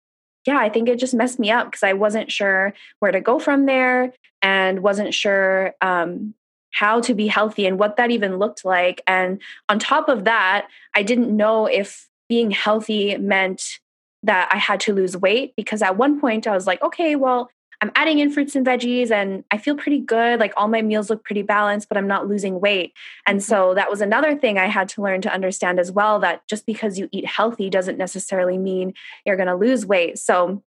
yeah, 0.45 0.57
I 0.57 0.69
think 0.69 0.89
it 0.89 0.99
just 0.99 1.13
messed 1.13 1.39
me 1.39 1.51
up 1.51 1.67
because 1.67 1.83
I 1.83 1.93
wasn't 1.93 2.31
sure 2.31 2.73
where 2.99 3.11
to 3.11 3.21
go 3.21 3.39
from 3.39 3.65
there 3.65 4.13
and 4.41 4.81
wasn't 4.81 5.13
sure 5.13 5.73
um, 5.81 6.33
how 6.71 6.99
to 7.01 7.13
be 7.13 7.27
healthy 7.27 7.65
and 7.65 7.79
what 7.79 7.95
that 7.97 8.11
even 8.11 8.37
looked 8.37 8.65
like. 8.65 9.01
And 9.07 9.41
on 9.69 9.79
top 9.79 10.09
of 10.09 10.25
that, 10.25 10.67
I 10.95 11.03
didn't 11.03 11.35
know 11.35 11.65
if 11.65 12.09
being 12.27 12.51
healthy 12.51 13.15
meant 13.17 13.79
that 14.23 14.49
I 14.51 14.57
had 14.57 14.79
to 14.81 14.93
lose 14.93 15.15
weight 15.15 15.53
because 15.55 15.81
at 15.81 15.97
one 15.97 16.19
point 16.19 16.47
I 16.47 16.53
was 16.53 16.67
like, 16.67 16.81
okay, 16.81 17.15
well, 17.15 17.49
I'm 17.83 17.91
adding 17.95 18.19
in 18.19 18.31
fruits 18.31 18.55
and 18.55 18.65
veggies 18.65 19.11
and 19.11 19.43
I 19.51 19.57
feel 19.57 19.75
pretty 19.75 19.99
good. 19.99 20.39
Like 20.39 20.53
all 20.55 20.69
my 20.69 20.81
meals 20.81 21.09
look 21.09 21.25
pretty 21.25 21.41
balanced, 21.41 21.89
but 21.89 21.97
I'm 21.97 22.07
not 22.07 22.29
losing 22.29 22.61
weight. 22.61 22.93
And 23.27 23.39
mm-hmm. 23.39 23.43
so 23.43 23.73
that 23.73 23.89
was 23.89 23.99
another 23.99 24.37
thing 24.37 24.57
I 24.57 24.67
had 24.67 24.87
to 24.89 25.01
learn 25.01 25.19
to 25.23 25.33
understand 25.33 25.81
as 25.81 25.91
well 25.91 26.17
that 26.21 26.47
just 26.47 26.65
because 26.65 26.97
you 26.97 27.09
eat 27.11 27.25
healthy 27.25 27.69
doesn't 27.69 27.97
necessarily 27.97 28.57
mean 28.57 28.93
you're 29.25 29.35
going 29.35 29.49
to 29.49 29.55
lose 29.55 29.85
weight. 29.85 30.17
So 30.17 30.63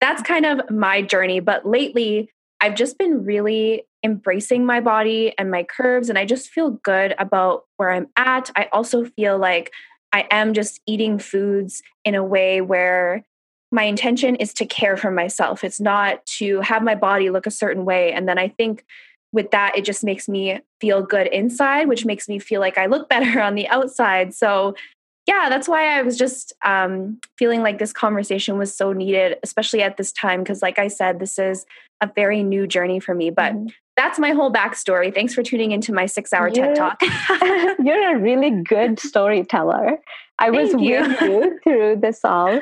that's 0.00 0.22
kind 0.22 0.46
of 0.46 0.70
my 0.70 1.02
journey. 1.02 1.40
But 1.40 1.66
lately, 1.66 2.30
I've 2.60 2.76
just 2.76 2.98
been 2.98 3.24
really 3.24 3.82
embracing 4.04 4.64
my 4.64 4.78
body 4.78 5.34
and 5.38 5.50
my 5.50 5.64
curves, 5.64 6.08
and 6.08 6.16
I 6.18 6.24
just 6.24 6.50
feel 6.50 6.70
good 6.70 7.16
about 7.18 7.64
where 7.78 7.90
I'm 7.90 8.06
at. 8.16 8.52
I 8.54 8.68
also 8.72 9.04
feel 9.04 9.38
like 9.38 9.72
I 10.12 10.28
am 10.30 10.54
just 10.54 10.80
eating 10.86 11.18
foods 11.18 11.82
in 12.04 12.14
a 12.14 12.22
way 12.22 12.60
where 12.60 13.24
my 13.72 13.84
intention 13.84 14.34
is 14.36 14.52
to 14.54 14.66
care 14.66 14.96
for 14.96 15.10
myself. 15.10 15.62
It's 15.62 15.80
not 15.80 16.24
to 16.38 16.60
have 16.60 16.82
my 16.82 16.94
body 16.94 17.30
look 17.30 17.46
a 17.46 17.50
certain 17.50 17.84
way. 17.84 18.12
And 18.12 18.28
then 18.28 18.38
I 18.38 18.48
think 18.48 18.84
with 19.32 19.52
that, 19.52 19.76
it 19.76 19.84
just 19.84 20.02
makes 20.02 20.28
me 20.28 20.60
feel 20.80 21.02
good 21.02 21.28
inside, 21.28 21.88
which 21.88 22.04
makes 22.04 22.28
me 22.28 22.38
feel 22.38 22.60
like 22.60 22.78
I 22.78 22.86
look 22.86 23.08
better 23.08 23.40
on 23.40 23.54
the 23.54 23.68
outside. 23.68 24.34
So, 24.34 24.74
yeah, 25.26 25.48
that's 25.48 25.68
why 25.68 25.98
I 25.98 26.02
was 26.02 26.16
just 26.16 26.52
um, 26.64 27.20
feeling 27.38 27.62
like 27.62 27.78
this 27.78 27.92
conversation 27.92 28.58
was 28.58 28.74
so 28.74 28.92
needed, 28.92 29.38
especially 29.42 29.82
at 29.82 29.96
this 29.96 30.10
time. 30.12 30.42
Because, 30.42 30.62
like 30.62 30.78
I 30.78 30.88
said, 30.88 31.20
this 31.20 31.38
is 31.38 31.66
a 32.00 32.10
very 32.14 32.42
new 32.42 32.66
journey 32.66 32.98
for 32.98 33.14
me. 33.14 33.30
But 33.30 33.52
mm-hmm. 33.52 33.68
that's 33.96 34.18
my 34.18 34.30
whole 34.30 34.52
backstory. 34.52 35.14
Thanks 35.14 35.34
for 35.34 35.42
tuning 35.44 35.70
into 35.70 35.92
my 35.92 36.06
six 36.06 36.32
hour 36.32 36.50
TED 36.50 36.74
Talk. 36.74 37.00
you're 37.78 38.16
a 38.16 38.18
really 38.18 38.50
good 38.50 38.98
storyteller. 38.98 39.98
I 40.40 40.50
was 40.50 40.72
with 40.72 40.80
you 40.82 41.60
through 41.62 41.98
this 42.00 42.24
all. 42.24 42.60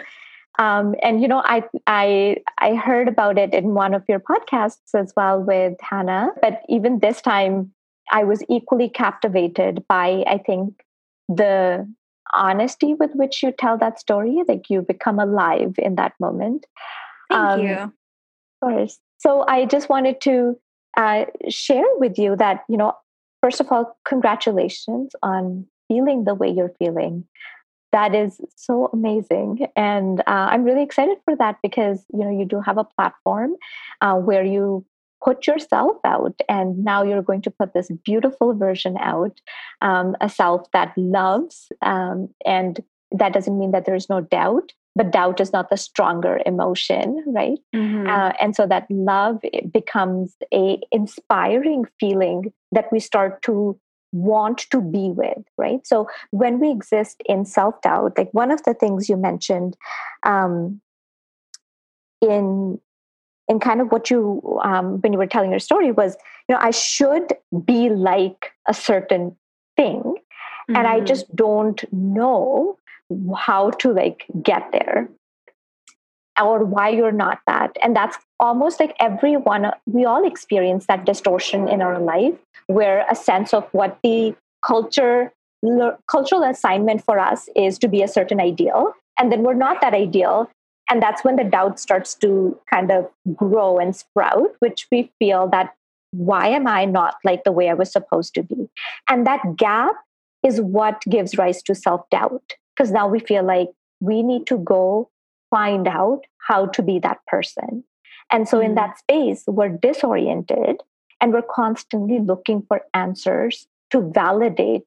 Um, 0.58 0.96
and 1.02 1.22
you 1.22 1.28
know, 1.28 1.42
I 1.44 1.62
I 1.86 2.38
I 2.58 2.74
heard 2.74 3.08
about 3.08 3.38
it 3.38 3.54
in 3.54 3.74
one 3.74 3.94
of 3.94 4.02
your 4.08 4.18
podcasts 4.18 4.94
as 4.94 5.12
well 5.16 5.40
with 5.40 5.74
Hannah. 5.80 6.30
But 6.42 6.62
even 6.68 6.98
this 6.98 7.20
time, 7.20 7.72
I 8.10 8.24
was 8.24 8.42
equally 8.48 8.88
captivated 8.88 9.84
by 9.88 10.24
I 10.26 10.38
think 10.38 10.84
the 11.28 11.86
honesty 12.34 12.94
with 12.94 13.12
which 13.14 13.42
you 13.42 13.52
tell 13.52 13.78
that 13.78 14.00
story. 14.00 14.42
Like 14.48 14.68
you 14.68 14.82
become 14.82 15.20
alive 15.20 15.74
in 15.78 15.94
that 15.94 16.14
moment. 16.18 16.66
Thank 17.30 17.40
um, 17.40 17.60
you. 17.60 17.74
Of 17.74 17.92
course. 18.60 18.98
So 19.18 19.44
I 19.46 19.64
just 19.64 19.88
wanted 19.88 20.20
to 20.22 20.58
uh, 20.96 21.26
share 21.48 21.86
with 21.98 22.18
you 22.18 22.34
that 22.36 22.64
you 22.68 22.76
know, 22.76 22.94
first 23.42 23.60
of 23.60 23.70
all, 23.70 23.96
congratulations 24.04 25.12
on 25.22 25.66
feeling 25.86 26.24
the 26.24 26.34
way 26.34 26.48
you're 26.48 26.74
feeling 26.78 27.24
that 27.92 28.14
is 28.14 28.40
so 28.56 28.90
amazing 28.92 29.66
and 29.76 30.20
uh, 30.20 30.48
i'm 30.50 30.64
really 30.64 30.82
excited 30.82 31.18
for 31.24 31.36
that 31.36 31.56
because 31.62 32.04
you 32.12 32.20
know 32.20 32.30
you 32.30 32.44
do 32.44 32.60
have 32.60 32.78
a 32.78 32.84
platform 32.84 33.54
uh, 34.00 34.14
where 34.14 34.44
you 34.44 34.84
put 35.24 35.46
yourself 35.46 35.96
out 36.04 36.40
and 36.48 36.84
now 36.84 37.02
you're 37.02 37.22
going 37.22 37.42
to 37.42 37.50
put 37.50 37.74
this 37.74 37.90
beautiful 38.04 38.54
version 38.54 38.96
out 38.98 39.40
um, 39.82 40.16
a 40.20 40.28
self 40.28 40.70
that 40.72 40.92
loves 40.96 41.68
um, 41.82 42.28
and 42.46 42.80
that 43.10 43.32
doesn't 43.32 43.58
mean 43.58 43.72
that 43.72 43.84
there's 43.84 44.08
no 44.08 44.20
doubt 44.20 44.72
but 44.94 45.12
doubt 45.12 45.40
is 45.40 45.52
not 45.52 45.70
the 45.70 45.76
stronger 45.76 46.40
emotion 46.46 47.24
right 47.26 47.58
mm-hmm. 47.74 48.06
uh, 48.06 48.32
and 48.40 48.54
so 48.54 48.66
that 48.66 48.86
love 48.90 49.40
becomes 49.72 50.36
a 50.52 50.78
inspiring 50.92 51.84
feeling 51.98 52.52
that 52.72 52.92
we 52.92 53.00
start 53.00 53.42
to 53.42 53.78
want 54.12 54.58
to 54.70 54.80
be 54.80 55.10
with 55.10 55.44
right 55.56 55.86
so 55.86 56.08
when 56.30 56.58
we 56.58 56.70
exist 56.70 57.22
in 57.26 57.44
self-doubt 57.44 58.16
like 58.16 58.32
one 58.32 58.50
of 58.50 58.62
the 58.64 58.74
things 58.74 59.08
you 59.08 59.16
mentioned 59.16 59.76
um, 60.24 60.80
in 62.20 62.80
in 63.48 63.60
kind 63.60 63.80
of 63.80 63.90
what 63.90 64.10
you 64.10 64.60
um, 64.62 65.00
when 65.00 65.12
you 65.12 65.18
were 65.18 65.26
telling 65.26 65.50
your 65.50 65.58
story 65.58 65.92
was 65.92 66.16
you 66.48 66.54
know 66.54 66.60
i 66.62 66.70
should 66.70 67.32
be 67.64 67.90
like 67.90 68.52
a 68.66 68.74
certain 68.74 69.36
thing 69.76 70.00
mm-hmm. 70.02 70.76
and 70.76 70.86
i 70.86 70.96
mm-hmm. 70.96 71.06
just 71.06 71.34
don't 71.36 71.84
know 71.92 72.78
how 73.36 73.70
to 73.70 73.92
like 73.92 74.26
get 74.42 74.70
there 74.72 75.08
or 76.40 76.64
why 76.64 76.88
you're 76.88 77.12
not 77.12 77.40
that 77.46 77.76
and 77.82 77.94
that's 77.94 78.16
almost 78.40 78.80
like 78.80 78.94
everyone 79.00 79.70
we 79.86 80.04
all 80.04 80.26
experience 80.26 80.86
that 80.86 81.04
distortion 81.04 81.68
in 81.68 81.82
our 81.82 81.98
life 81.98 82.34
where 82.66 83.04
a 83.10 83.14
sense 83.14 83.52
of 83.52 83.68
what 83.72 83.98
the 84.02 84.34
culture 84.64 85.32
cultural 86.10 86.44
assignment 86.44 87.04
for 87.04 87.18
us 87.18 87.48
is 87.56 87.78
to 87.78 87.88
be 87.88 88.02
a 88.02 88.08
certain 88.08 88.40
ideal. 88.40 88.92
And 89.18 89.32
then 89.32 89.42
we're 89.42 89.54
not 89.54 89.80
that 89.80 89.94
ideal. 89.94 90.48
And 90.88 91.02
that's 91.02 91.24
when 91.24 91.36
the 91.36 91.44
doubt 91.44 91.80
starts 91.80 92.14
to 92.16 92.58
kind 92.72 92.90
of 92.90 93.08
grow 93.34 93.78
and 93.78 93.94
sprout 93.94 94.50
which 94.60 94.86
we 94.90 95.10
feel 95.18 95.48
that 95.48 95.74
why 96.12 96.48
am 96.48 96.66
i 96.66 96.86
not 96.86 97.16
like 97.22 97.44
the 97.44 97.52
way 97.52 97.68
i 97.68 97.74
was 97.74 97.92
supposed 97.92 98.34
to 98.34 98.42
be? 98.42 98.68
And 99.08 99.26
that 99.26 99.56
gap 99.56 99.94
is 100.42 100.60
what 100.60 101.02
gives 101.08 101.36
rise 101.36 101.62
to 101.62 101.74
self 101.74 102.08
doubt 102.10 102.54
because 102.74 102.92
now 102.92 103.08
we 103.08 103.18
feel 103.18 103.42
like 103.42 103.68
we 104.00 104.22
need 104.22 104.46
to 104.46 104.58
go 104.58 105.10
find 105.50 105.88
out 105.88 106.22
how 106.38 106.66
to 106.66 106.82
be 106.82 106.98
that 107.00 107.18
person. 107.26 107.84
And 108.30 108.48
so, 108.48 108.58
mm 108.58 108.66
in 108.66 108.74
that 108.74 108.98
space, 108.98 109.44
we're 109.46 109.68
disoriented 109.68 110.82
and 111.20 111.32
we're 111.32 111.42
constantly 111.50 112.18
looking 112.20 112.62
for 112.68 112.82
answers 112.94 113.66
to 113.90 114.10
validate 114.14 114.86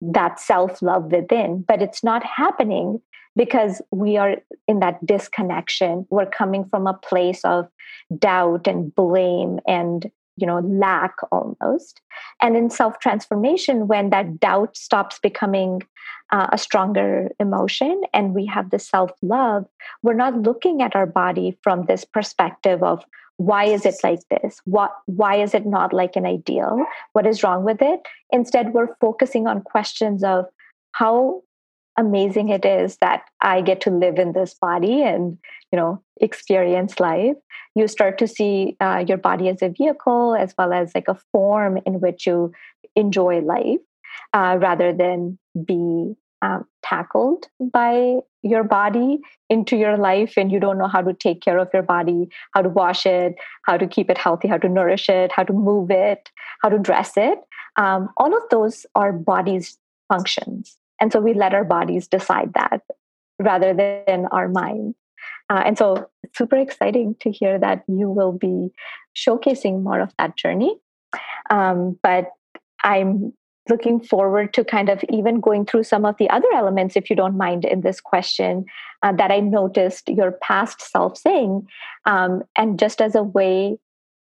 that 0.00 0.40
self 0.40 0.82
love 0.82 1.12
within. 1.12 1.64
But 1.66 1.82
it's 1.82 2.02
not 2.02 2.24
happening 2.24 3.00
because 3.36 3.82
we 3.90 4.16
are 4.16 4.36
in 4.68 4.80
that 4.80 5.04
disconnection. 5.04 6.06
We're 6.10 6.26
coming 6.26 6.64
from 6.66 6.86
a 6.86 6.94
place 6.94 7.40
of 7.44 7.68
doubt 8.18 8.66
and 8.66 8.94
blame 8.94 9.60
and 9.66 10.10
you 10.36 10.46
know 10.46 10.60
lack 10.60 11.14
almost. 11.30 12.00
And 12.40 12.56
in 12.56 12.70
self 12.70 12.98
transformation 13.00 13.88
when 13.88 14.10
that 14.10 14.40
doubt 14.40 14.76
stops 14.76 15.18
becoming 15.18 15.82
uh, 16.30 16.48
a 16.52 16.58
stronger 16.58 17.30
emotion 17.38 18.02
and 18.12 18.34
we 18.34 18.46
have 18.46 18.70
the 18.70 18.78
self 18.78 19.10
love 19.22 19.66
we're 20.02 20.14
not 20.14 20.42
looking 20.42 20.82
at 20.82 20.96
our 20.96 21.06
body 21.06 21.56
from 21.62 21.84
this 21.84 22.04
perspective 22.04 22.82
of 22.82 23.04
why 23.36 23.64
is 23.64 23.84
it 23.84 23.96
like 24.04 24.20
this? 24.30 24.60
What 24.64 24.92
why 25.06 25.36
is 25.36 25.54
it 25.54 25.66
not 25.66 25.92
like 25.92 26.16
an 26.16 26.26
ideal? 26.26 26.84
What 27.12 27.26
is 27.26 27.42
wrong 27.42 27.64
with 27.64 27.82
it? 27.82 28.00
Instead 28.30 28.72
we're 28.72 28.94
focusing 29.00 29.46
on 29.46 29.62
questions 29.62 30.22
of 30.22 30.46
how 30.92 31.42
amazing 31.96 32.48
it 32.48 32.64
is 32.64 32.96
that 32.98 33.22
i 33.40 33.60
get 33.60 33.80
to 33.80 33.90
live 33.90 34.18
in 34.18 34.32
this 34.32 34.54
body 34.54 35.02
and 35.02 35.38
you 35.72 35.76
know 35.76 36.02
experience 36.20 37.00
life. 37.00 37.36
You 37.74 37.88
start 37.88 38.18
to 38.18 38.28
see 38.28 38.76
uh, 38.80 39.04
your 39.06 39.18
body 39.18 39.48
as 39.48 39.62
a 39.62 39.68
vehicle 39.68 40.34
as 40.34 40.54
well 40.56 40.72
as 40.72 40.92
like 40.94 41.08
a 41.08 41.18
form 41.32 41.78
in 41.84 42.00
which 42.00 42.26
you 42.26 42.52
enjoy 42.94 43.40
life 43.40 43.80
uh, 44.32 44.58
rather 44.60 44.92
than 44.92 45.38
be 45.64 46.14
um, 46.42 46.66
tackled 46.82 47.48
by 47.72 48.16
your 48.42 48.62
body 48.62 49.18
into 49.48 49.76
your 49.76 49.96
life 49.96 50.34
and 50.36 50.52
you 50.52 50.60
don't 50.60 50.76
know 50.76 50.86
how 50.86 51.00
to 51.00 51.14
take 51.14 51.40
care 51.40 51.58
of 51.58 51.70
your 51.72 51.82
body 51.82 52.28
how 52.52 52.60
to 52.60 52.68
wash 52.68 53.06
it 53.06 53.34
how 53.62 53.78
to 53.78 53.86
keep 53.86 54.10
it 54.10 54.18
healthy 54.18 54.46
how 54.46 54.58
to 54.58 54.68
nourish 54.68 55.08
it 55.08 55.32
how 55.32 55.42
to 55.42 55.54
move 55.54 55.90
it 55.90 56.30
how 56.62 56.68
to 56.68 56.78
dress 56.78 57.12
it. 57.16 57.38
Um, 57.76 58.10
all 58.16 58.36
of 58.36 58.42
those 58.50 58.86
are 58.94 59.12
body's 59.12 59.78
functions 60.08 60.76
and 61.04 61.12
so 61.12 61.20
we 61.20 61.34
let 61.34 61.52
our 61.52 61.64
bodies 61.64 62.08
decide 62.08 62.54
that 62.54 62.80
rather 63.38 63.74
than 63.74 64.24
our 64.32 64.48
mind 64.48 64.94
uh, 65.50 65.62
and 65.66 65.76
so 65.76 66.08
it's 66.22 66.38
super 66.38 66.56
exciting 66.56 67.14
to 67.20 67.30
hear 67.30 67.58
that 67.58 67.84
you 67.86 68.08
will 68.08 68.32
be 68.32 68.70
showcasing 69.14 69.82
more 69.82 70.00
of 70.00 70.14
that 70.16 70.34
journey 70.34 70.74
um, 71.50 71.98
but 72.02 72.30
i'm 72.82 73.34
looking 73.68 74.00
forward 74.00 74.52
to 74.54 74.64
kind 74.64 74.88
of 74.88 75.04
even 75.10 75.40
going 75.40 75.64
through 75.64 75.84
some 75.84 76.04
of 76.04 76.16
the 76.18 76.28
other 76.30 76.48
elements, 76.54 76.96
if 76.96 77.08
you 77.08 77.16
don't 77.16 77.36
mind, 77.36 77.64
in 77.64 77.80
this 77.80 78.00
question 78.00 78.64
uh, 79.02 79.12
that 79.12 79.30
I 79.30 79.40
noticed 79.40 80.08
your 80.08 80.32
past 80.32 80.80
self 80.82 81.16
saying. 81.16 81.66
Um, 82.04 82.42
and 82.56 82.78
just 82.78 83.00
as 83.00 83.14
a 83.14 83.22
way 83.22 83.78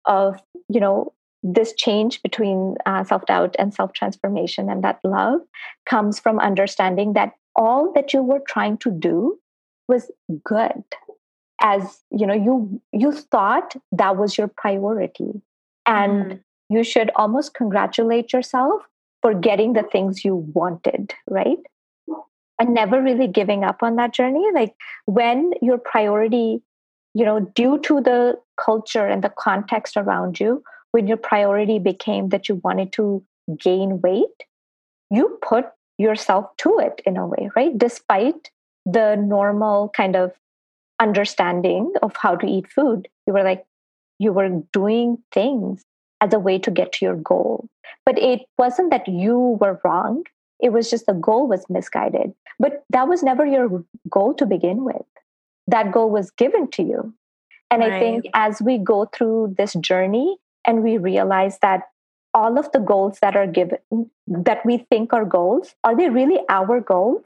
of, 0.05 0.39
you 0.69 0.79
know, 0.79 1.13
this 1.53 1.73
change 1.77 2.21
between 2.23 2.75
uh, 2.85 3.03
self 3.03 3.25
doubt 3.25 3.55
and 3.59 3.73
self 3.73 3.93
transformation 3.93 4.69
and 4.69 4.83
that 4.83 4.99
love 5.03 5.41
comes 5.85 6.19
from 6.19 6.39
understanding 6.39 7.13
that 7.13 7.33
all 7.55 7.93
that 7.93 8.13
you 8.13 8.23
were 8.23 8.41
trying 8.47 8.77
to 8.77 8.91
do 8.91 9.37
was 9.87 10.11
good 10.43 10.83
as 11.61 12.01
you 12.11 12.25
know 12.27 12.33
you 12.33 12.81
you 12.91 13.11
thought 13.11 13.75
that 13.91 14.17
was 14.17 14.37
your 14.37 14.47
priority 14.47 15.41
and 15.85 16.25
mm. 16.25 16.39
you 16.69 16.83
should 16.83 17.11
almost 17.15 17.53
congratulate 17.53 18.33
yourself 18.33 18.81
for 19.25 19.33
getting 19.33 19.73
the 19.73 19.81
things 19.81 20.23
you 20.23 20.35
wanted, 20.53 21.11
right? 21.27 21.57
And 22.59 22.75
never 22.75 23.01
really 23.01 23.27
giving 23.27 23.63
up 23.63 23.81
on 23.81 23.95
that 23.95 24.13
journey. 24.13 24.45
Like 24.53 24.75
when 25.05 25.53
your 25.63 25.79
priority, 25.79 26.61
you 27.15 27.25
know, 27.25 27.39
due 27.39 27.79
to 27.79 28.01
the 28.01 28.35
culture 28.63 29.07
and 29.07 29.23
the 29.23 29.33
context 29.35 29.97
around 29.97 30.39
you, 30.39 30.63
when 30.95 31.07
your 31.07 31.17
priority 31.17 31.77
became 31.77 32.29
that 32.29 32.47
you 32.47 32.55
wanted 32.63 32.93
to 32.93 33.21
gain 33.59 33.99
weight, 33.99 34.45
you 35.11 35.37
put 35.41 35.65
yourself 35.97 36.45
to 36.55 36.79
it 36.79 37.01
in 37.05 37.17
a 37.17 37.27
way, 37.27 37.49
right? 37.53 37.77
Despite 37.77 38.49
the 38.85 39.17
normal 39.17 39.89
kind 39.89 40.15
of 40.15 40.31
understanding 41.01 41.91
of 42.01 42.15
how 42.15 42.37
to 42.37 42.47
eat 42.47 42.71
food, 42.71 43.09
you 43.27 43.33
were 43.33 43.43
like, 43.43 43.65
you 44.19 44.31
were 44.31 44.63
doing 44.71 45.17
things 45.33 45.83
as 46.21 46.31
a 46.31 46.39
way 46.39 46.57
to 46.59 46.71
get 46.71 46.93
to 46.93 47.03
your 47.03 47.17
goal. 47.17 47.67
But 48.05 48.17
it 48.17 48.43
wasn't 48.57 48.91
that 48.91 49.05
you 49.05 49.57
were 49.59 49.81
wrong. 49.83 50.23
It 50.61 50.71
was 50.71 50.89
just 50.89 51.07
the 51.07 51.13
goal 51.13 51.45
was 51.45 51.65
misguided. 51.67 52.33
But 52.57 52.85
that 52.91 53.09
was 53.09 53.21
never 53.21 53.45
your 53.45 53.83
goal 54.09 54.33
to 54.35 54.45
begin 54.45 54.85
with. 54.85 55.09
That 55.67 55.91
goal 55.91 56.09
was 56.09 56.31
given 56.31 56.71
to 56.71 56.83
you. 56.83 57.13
And 57.69 57.81
right. 57.81 57.91
I 57.91 57.99
think 57.99 58.27
as 58.33 58.61
we 58.61 58.77
go 58.77 59.09
through 59.13 59.55
this 59.57 59.73
journey 59.73 60.37
and 60.65 60.83
we 60.83 60.97
realize 60.97 61.59
that 61.61 61.83
all 62.33 62.59
of 62.59 62.71
the 62.71 62.79
goals 62.79 63.19
that 63.21 63.35
are 63.35 63.47
given, 63.47 63.77
that 64.27 64.65
we 64.65 64.79
think 64.89 65.13
are 65.13 65.25
goals, 65.25 65.75
are 65.83 65.95
they 65.95 66.09
really 66.09 66.39
our 66.49 66.81
goals? 66.81 67.23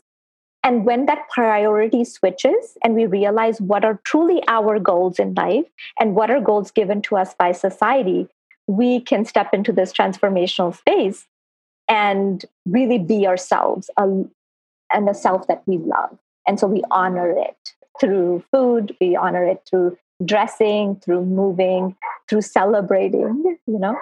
And 0.63 0.86
when 0.86 1.06
that 1.06 1.30
priority 1.30 2.04
switches 2.04 2.78
and 2.84 2.93
we 2.93 3.06
realize 3.06 3.62
what 3.62 3.86
are 3.86 3.99
truly 4.04 4.43
our 4.47 4.78
goals 4.78 5.17
in 5.17 5.34
life 5.34 5.65
and 5.99 6.15
what 6.15 6.30
are 6.30 6.41
goals 6.41 6.69
given 6.69 7.02
to 7.04 7.15
us 7.15 7.34
by 7.34 7.54
society, 7.54 8.28
we 8.67 8.99
can 8.99 9.25
step 9.25 9.54
into 9.54 9.71
this 9.71 9.93
transformational 9.93 10.75
space 10.75 11.25
and 11.88 12.45
really 12.67 12.99
be 12.99 13.25
ourselves 13.25 13.89
and 13.97 14.30
a 15.10 15.13
self 15.13 15.47
that 15.47 15.63
we 15.65 15.78
love. 15.78 16.19
And 16.47 16.60
so 16.60 16.67
we 16.67 16.84
honor 16.91 17.32
it 17.32 17.73
through 17.99 18.43
food, 18.52 18.95
we 19.02 19.15
honor 19.15 19.45
it 19.45 19.63
through 19.67 19.97
dressing, 20.23 20.95
through 20.97 21.25
moving, 21.25 21.95
through 22.29 22.41
celebrating, 22.41 23.58
you 23.65 23.79
know? 23.79 23.97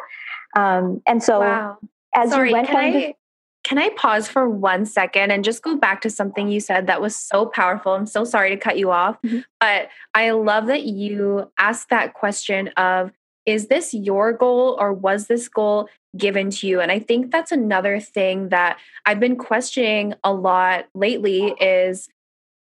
Um, 0.55 1.01
and 1.07 1.21
so 1.21 1.41
wow. 1.41 1.77
as 2.15 2.31
Sorry, 2.31 2.51
Vineet 2.53 2.67
can 2.67 2.75
I, 2.77 3.15
can 3.63 3.77
I 3.77 3.89
pause 3.89 4.27
for 4.27 4.49
one 4.49 4.85
second 4.85 5.31
and 5.31 5.43
just 5.43 5.61
go 5.61 5.75
back 5.75 6.01
to 6.01 6.09
something 6.09 6.49
you 6.49 6.59
said 6.59 6.87
that 6.87 7.01
was 7.01 7.15
so 7.15 7.45
powerful? 7.45 7.93
I'm 7.93 8.05
so 8.05 8.23
sorry 8.23 8.49
to 8.49 8.57
cut 8.57 8.77
you 8.77 8.91
off, 8.91 9.21
mm-hmm. 9.21 9.39
but 9.59 9.89
I 10.13 10.31
love 10.31 10.67
that 10.67 10.83
you 10.83 11.51
asked 11.57 11.89
that 11.89 12.13
question 12.13 12.69
of 12.69 13.11
is 13.47 13.67
this 13.67 13.93
your 13.93 14.33
goal 14.33 14.77
or 14.79 14.93
was 14.93 15.27
this 15.27 15.47
goal 15.47 15.89
given 16.15 16.49
to 16.49 16.67
you 16.67 16.81
and 16.81 16.91
i 16.91 16.99
think 16.99 17.31
that's 17.31 17.51
another 17.51 17.99
thing 17.99 18.49
that 18.49 18.77
i've 19.05 19.19
been 19.19 19.35
questioning 19.35 20.13
a 20.23 20.33
lot 20.33 20.85
lately 20.93 21.53
is 21.61 22.09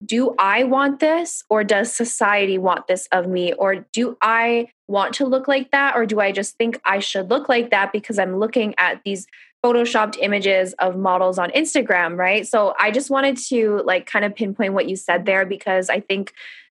do 0.05 0.35
i 0.39 0.63
want 0.63 0.99
this 0.99 1.43
or 1.49 1.63
does 1.63 1.93
society 1.93 2.57
want 2.57 2.87
this 2.87 3.07
of 3.11 3.27
me? 3.27 3.53
Or 3.53 3.85
do 3.93 4.17
i 4.21 4.67
want 4.87 5.13
to 5.15 5.25
look 5.25 5.47
like 5.47 5.71
that? 5.71 5.95
Or 5.95 6.05
do 6.05 6.19
i 6.19 6.31
just 6.31 6.57
think 6.57 6.79
i 6.85 6.99
should 6.99 7.29
look 7.29 7.49
like 7.49 7.69
that 7.71 7.91
because 7.91 8.19
i'm 8.19 8.37
looking 8.37 8.73
at 8.77 9.01
these 9.03 9.27
photoshopped 9.63 10.17
images 10.21 10.73
of 10.79 10.97
models 10.97 11.39
on 11.39 11.49
instagram 11.51 12.17
right? 12.17 12.45
So 12.47 12.73
i 12.79 12.91
just 12.91 13.09
wanted 13.09 13.37
to 13.49 13.81
like 13.85 14.05
kind 14.05 14.25
of 14.25 14.35
pinpoint 14.35 14.73
what 14.73 14.89
you 14.89 14.95
said 14.95 15.25
there 15.25 15.45
because 15.45 15.89
i 15.89 15.99
think 15.99 16.33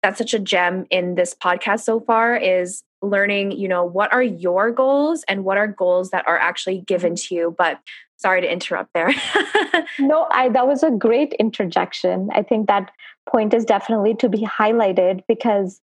that's 0.04 0.18
such 0.18 0.34
a 0.34 0.38
gem 0.38 0.84
in 0.90 1.14
this 1.14 1.34
podcast 1.34 1.80
so 1.80 1.98
far 1.98 2.36
is 2.36 2.82
learning, 3.00 3.52
you 3.52 3.66
know, 3.66 3.82
what 3.82 4.12
are 4.12 4.22
your 4.22 4.70
goals 4.70 5.24
and 5.28 5.44
what 5.44 5.56
are 5.56 5.66
goals 5.66 6.10
that 6.10 6.28
are 6.28 6.36
actually 6.36 6.80
given 6.80 7.16
to 7.16 7.34
you. 7.34 7.54
But 7.56 7.80
sorry 8.18 8.42
to 8.42 8.52
interrupt 8.52 8.92
there. 8.92 9.14
no, 9.98 10.26
I 10.30 10.50
that 10.50 10.66
was 10.66 10.82
a 10.82 10.90
great 10.90 11.32
interjection. 11.38 12.28
I 12.34 12.42
think 12.42 12.66
that 12.66 12.90
point 13.26 13.54
is 13.54 13.64
definitely 13.64 14.14
to 14.16 14.28
be 14.28 14.40
highlighted 14.40 15.22
because 15.26 15.80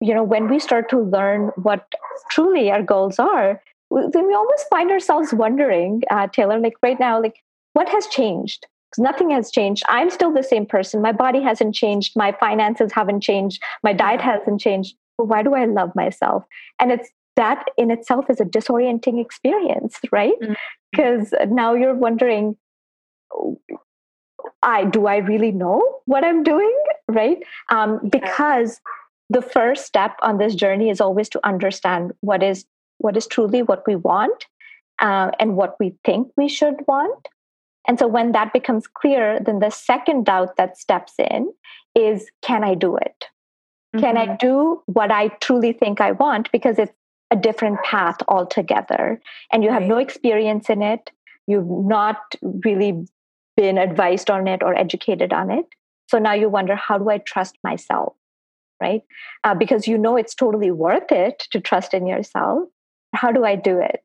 you 0.00 0.14
know 0.14 0.24
when 0.24 0.48
we 0.48 0.58
start 0.58 0.88
to 0.88 0.98
learn 0.98 1.50
what 1.56 1.92
truly 2.30 2.70
our 2.70 2.82
goals 2.82 3.18
are 3.18 3.60
then 3.90 4.26
we 4.26 4.34
almost 4.34 4.66
find 4.70 4.90
ourselves 4.90 5.34
wondering 5.34 6.02
uh, 6.10 6.26
taylor 6.28 6.58
like 6.58 6.74
right 6.82 7.00
now 7.00 7.20
like 7.20 7.42
what 7.72 7.88
has 7.88 8.06
changed 8.06 8.66
because 8.90 9.02
nothing 9.02 9.30
has 9.30 9.50
changed 9.50 9.82
i'm 9.88 10.10
still 10.10 10.32
the 10.32 10.42
same 10.42 10.66
person 10.66 11.02
my 11.02 11.12
body 11.12 11.42
hasn't 11.42 11.74
changed 11.74 12.14
my 12.16 12.32
finances 12.32 12.92
haven't 12.92 13.20
changed 13.20 13.62
my 13.82 13.92
diet 13.92 14.20
hasn't 14.20 14.60
changed 14.60 14.96
why 15.18 15.42
do 15.42 15.54
I 15.54 15.64
love 15.64 15.94
myself? 15.94 16.44
And 16.78 16.92
it's 16.92 17.10
that 17.36 17.66
in 17.76 17.90
itself 17.90 18.30
is 18.30 18.40
a 18.40 18.44
disorienting 18.44 19.20
experience, 19.20 19.98
right? 20.10 20.34
Because 20.90 21.30
mm-hmm. 21.30 21.54
now 21.54 21.74
you're 21.74 21.94
wondering, 21.94 22.56
I 24.62 24.84
do 24.84 25.06
I 25.06 25.18
really 25.18 25.52
know 25.52 25.82
what 26.06 26.24
I'm 26.24 26.42
doing, 26.42 26.76
right? 27.08 27.38
Um, 27.70 28.00
because 28.08 28.80
the 29.30 29.42
first 29.42 29.86
step 29.86 30.16
on 30.22 30.38
this 30.38 30.54
journey 30.54 30.88
is 30.88 31.00
always 31.00 31.28
to 31.30 31.46
understand 31.46 32.12
what 32.20 32.42
is 32.42 32.64
what 32.98 33.16
is 33.16 33.26
truly 33.26 33.62
what 33.62 33.86
we 33.86 33.94
want 33.94 34.46
uh, 34.98 35.30
and 35.38 35.54
what 35.54 35.76
we 35.78 35.94
think 36.04 36.32
we 36.36 36.48
should 36.48 36.74
want. 36.88 37.28
And 37.86 37.98
so 37.98 38.06
when 38.06 38.32
that 38.32 38.52
becomes 38.52 38.86
clear, 38.86 39.40
then 39.40 39.60
the 39.60 39.70
second 39.70 40.26
doubt 40.26 40.56
that 40.56 40.76
steps 40.76 41.14
in 41.18 41.52
is, 41.94 42.30
can 42.42 42.64
I 42.64 42.74
do 42.74 42.96
it? 42.96 43.26
Mm-hmm. 43.94 44.00
Can 44.00 44.16
I 44.16 44.26
mm-hmm. 44.26 44.36
do 44.40 44.82
what 44.86 45.10
I 45.10 45.28
truly 45.40 45.72
think 45.72 46.00
I 46.00 46.12
want? 46.12 46.52
Because 46.52 46.78
it's 46.78 46.92
a 47.30 47.36
different 47.36 47.82
path 47.82 48.16
altogether. 48.28 49.20
And 49.52 49.62
you 49.62 49.70
have 49.70 49.82
right. 49.82 49.88
no 49.88 49.98
experience 49.98 50.68
in 50.68 50.82
it. 50.82 51.10
You've 51.46 51.68
not 51.68 52.34
really 52.42 53.06
been 53.56 53.78
advised 53.78 54.30
on 54.30 54.46
it 54.46 54.62
or 54.62 54.78
educated 54.78 55.32
on 55.32 55.50
it. 55.50 55.66
So 56.08 56.18
now 56.18 56.32
you 56.32 56.48
wonder, 56.48 56.76
how 56.76 56.98
do 56.98 57.10
I 57.10 57.18
trust 57.18 57.56
myself? 57.64 58.14
Right? 58.80 59.02
Uh, 59.44 59.54
because 59.54 59.88
you 59.88 59.98
know 59.98 60.16
it's 60.16 60.34
totally 60.34 60.70
worth 60.70 61.10
it 61.10 61.46
to 61.50 61.60
trust 61.60 61.94
in 61.94 62.06
yourself. 62.06 62.68
How 63.14 63.32
do 63.32 63.44
I 63.44 63.56
do 63.56 63.80
it? 63.80 64.04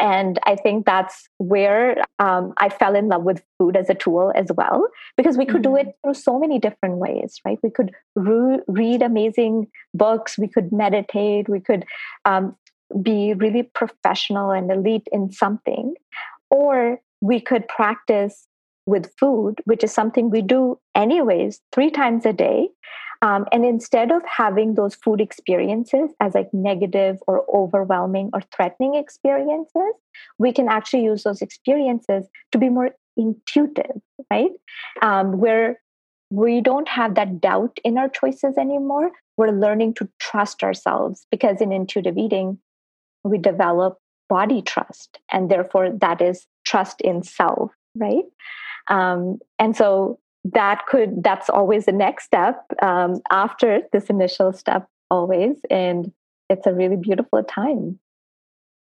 And 0.00 0.38
I 0.46 0.56
think 0.56 0.86
that's 0.86 1.28
where 1.36 2.02
um, 2.18 2.54
I 2.56 2.70
fell 2.70 2.96
in 2.96 3.08
love 3.08 3.22
with 3.22 3.42
food 3.58 3.76
as 3.76 3.90
a 3.90 3.94
tool 3.94 4.32
as 4.34 4.46
well, 4.56 4.88
because 5.16 5.36
we 5.36 5.44
could 5.44 5.62
mm-hmm. 5.62 5.74
do 5.74 5.88
it 5.90 5.94
through 6.02 6.14
so 6.14 6.38
many 6.38 6.58
different 6.58 6.96
ways, 6.96 7.38
right? 7.44 7.58
We 7.62 7.70
could 7.70 7.92
re- 8.16 8.60
read 8.66 9.02
amazing 9.02 9.68
books, 9.92 10.38
we 10.38 10.48
could 10.48 10.72
meditate, 10.72 11.50
we 11.50 11.60
could 11.60 11.84
um, 12.24 12.56
be 13.02 13.34
really 13.34 13.62
professional 13.62 14.50
and 14.50 14.70
elite 14.70 15.06
in 15.12 15.30
something, 15.30 15.94
or 16.50 16.98
we 17.20 17.38
could 17.38 17.68
practice 17.68 18.46
with 18.86 19.12
food, 19.18 19.56
which 19.64 19.84
is 19.84 19.92
something 19.92 20.30
we 20.30 20.40
do 20.40 20.78
anyways, 20.94 21.60
three 21.72 21.90
times 21.90 22.24
a 22.24 22.32
day. 22.32 22.68
Um, 23.22 23.46
and 23.52 23.64
instead 23.66 24.10
of 24.10 24.22
having 24.24 24.74
those 24.74 24.94
food 24.94 25.20
experiences 25.20 26.10
as 26.20 26.34
like 26.34 26.48
negative 26.54 27.18
or 27.26 27.44
overwhelming 27.54 28.30
or 28.32 28.40
threatening 28.54 28.94
experiences, 28.94 29.92
we 30.38 30.52
can 30.52 30.68
actually 30.68 31.04
use 31.04 31.24
those 31.24 31.42
experiences 31.42 32.26
to 32.52 32.58
be 32.58 32.70
more 32.70 32.90
intuitive, 33.16 34.00
right? 34.30 34.50
Um, 35.02 35.38
where 35.38 35.80
we 36.30 36.60
don't 36.60 36.88
have 36.88 37.14
that 37.16 37.40
doubt 37.40 37.78
in 37.84 37.98
our 37.98 38.08
choices 38.08 38.56
anymore. 38.56 39.10
We're 39.36 39.50
learning 39.50 39.94
to 39.94 40.08
trust 40.18 40.62
ourselves 40.62 41.26
because 41.30 41.60
in 41.60 41.72
intuitive 41.72 42.16
eating, 42.16 42.58
we 43.24 43.36
develop 43.36 43.98
body 44.28 44.62
trust, 44.62 45.18
and 45.30 45.50
therefore 45.50 45.90
that 45.90 46.22
is 46.22 46.46
trust 46.64 47.00
in 47.00 47.22
self, 47.22 47.72
right? 47.96 48.24
Um, 48.88 49.40
and 49.58 49.76
so 49.76 50.20
that 50.44 50.86
could 50.86 51.22
that's 51.22 51.50
always 51.50 51.86
the 51.86 51.92
next 51.92 52.24
step 52.24 52.64
um, 52.82 53.20
after 53.30 53.82
this 53.92 54.06
initial 54.06 54.52
step 54.52 54.88
always 55.10 55.56
and 55.70 56.12
it's 56.48 56.66
a 56.66 56.72
really 56.72 56.96
beautiful 56.96 57.42
time 57.42 57.98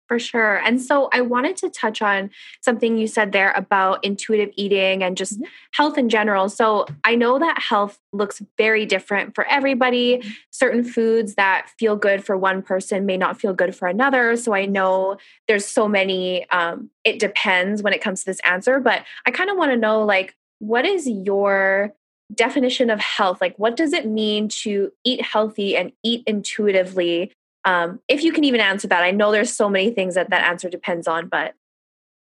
for 0.09 0.19
sure. 0.19 0.57
And 0.65 0.81
so 0.81 1.11
I 1.13 1.21
wanted 1.21 1.57
to 1.59 1.69
touch 1.69 2.01
on 2.01 2.31
something 2.63 2.97
you 2.97 3.07
said 3.07 3.33
there 3.33 3.53
about 3.53 4.03
intuitive 4.03 4.49
eating 4.57 5.03
and 5.03 5.17
just 5.17 5.35
mm-hmm. 5.35 5.45
health 5.73 5.99
in 5.99 6.09
general. 6.09 6.49
So 6.49 6.87
I 7.05 7.15
know 7.15 7.39
that 7.39 7.61
health 7.61 8.01
looks 8.15 8.43
very 8.57 8.87
different 8.87 9.35
for 9.35 9.47
everybody. 9.47 10.17
Mm-hmm. 10.19 10.31
Certain 10.51 10.83
foods 10.83 11.35
that 11.35 11.69
feel 11.79 11.95
good 11.95 12.25
for 12.25 12.39
one 12.39 12.63
person 12.63 13.05
may 13.05 13.19
not 13.19 13.39
feel 13.39 13.53
good 13.53 13.77
for 13.77 13.87
another. 13.87 14.35
So 14.37 14.55
I 14.55 14.65
know 14.65 15.19
there's 15.47 15.67
so 15.67 15.87
many, 15.87 16.49
um, 16.51 16.91
it 17.05 17.19
depends 17.19 17.83
when 17.83 17.93
it 17.93 18.01
comes 18.01 18.21
to 18.21 18.27
this 18.27 18.41
answer. 18.45 18.81
But 18.81 19.05
I 19.27 19.31
kind 19.31 19.51
of 19.51 19.59
want 19.59 19.73
to 19.73 19.77
know 19.77 20.03
like, 20.05 20.35
what 20.59 20.85
is 20.85 21.09
your 21.09 21.93
definition 22.35 22.91
of 22.91 23.01
health? 23.01 23.41
Like, 23.41 23.57
what 23.57 23.77
does 23.77 23.93
it 23.93 24.07
mean 24.07 24.49
to 24.49 24.93
eat 25.05 25.23
healthy 25.23 25.77
and 25.77 25.93
eat 26.03 26.23
intuitively? 26.27 27.33
Um, 27.65 28.01
if 28.09 28.23
you 28.23 28.33
can 28.33 28.45
even 28.45 28.61
answer 28.61 28.89
that, 28.89 29.03
I 29.03 29.11
know 29.11 29.33
there's 29.33 29.53
so 29.53 29.69
many 29.69 29.91
things 29.91 30.15
that 30.15 30.31
that 30.31 30.45
answer 30.49 30.69
depends 30.69 31.07
on, 31.07 31.29
but 31.29 31.55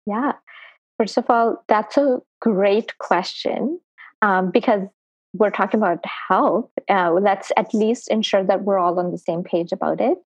yeah. 0.06 0.32
First 0.98 1.16
of 1.16 1.30
all, 1.30 1.64
that's 1.68 1.96
a 1.96 2.20
great 2.40 2.98
question 2.98 3.80
um, 4.22 4.50
because 4.50 4.82
we're 5.34 5.50
talking 5.50 5.80
about 5.80 6.04
health. 6.28 6.70
Uh, 6.88 7.12
let's 7.12 7.52
at 7.56 7.72
least 7.72 8.08
ensure 8.08 8.44
that 8.44 8.64
we're 8.64 8.78
all 8.78 8.98
on 8.98 9.12
the 9.12 9.18
same 9.18 9.42
page 9.42 9.72
about 9.72 10.00
it. 10.00 10.18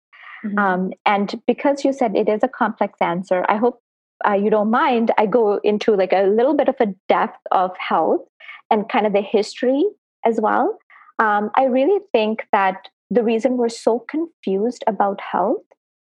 Mm-hmm. 0.44 0.58
Um, 0.58 0.92
and 1.04 1.40
because 1.46 1.84
you 1.84 1.92
said 1.92 2.16
it 2.16 2.28
is 2.28 2.40
a 2.42 2.48
complex 2.48 2.98
answer, 3.00 3.44
I 3.48 3.56
hope 3.56 3.80
uh, 4.26 4.34
you 4.34 4.50
don't 4.50 4.70
mind. 4.70 5.10
I 5.18 5.26
go 5.26 5.60
into 5.64 5.94
like 5.94 6.12
a 6.12 6.24
little 6.24 6.54
bit 6.54 6.68
of 6.68 6.76
a 6.80 6.94
depth 7.08 7.38
of 7.50 7.76
health 7.76 8.22
and 8.70 8.88
kind 8.88 9.06
of 9.06 9.12
the 9.12 9.22
history 9.22 9.84
as 10.24 10.40
well. 10.40 10.78
Um, 11.18 11.50
I 11.54 11.64
really 11.64 12.00
think 12.12 12.46
that 12.52 12.88
the 13.10 13.22
reason 13.22 13.56
we're 13.56 13.68
so 13.68 14.04
confused 14.08 14.82
about 14.86 15.20
health 15.20 15.62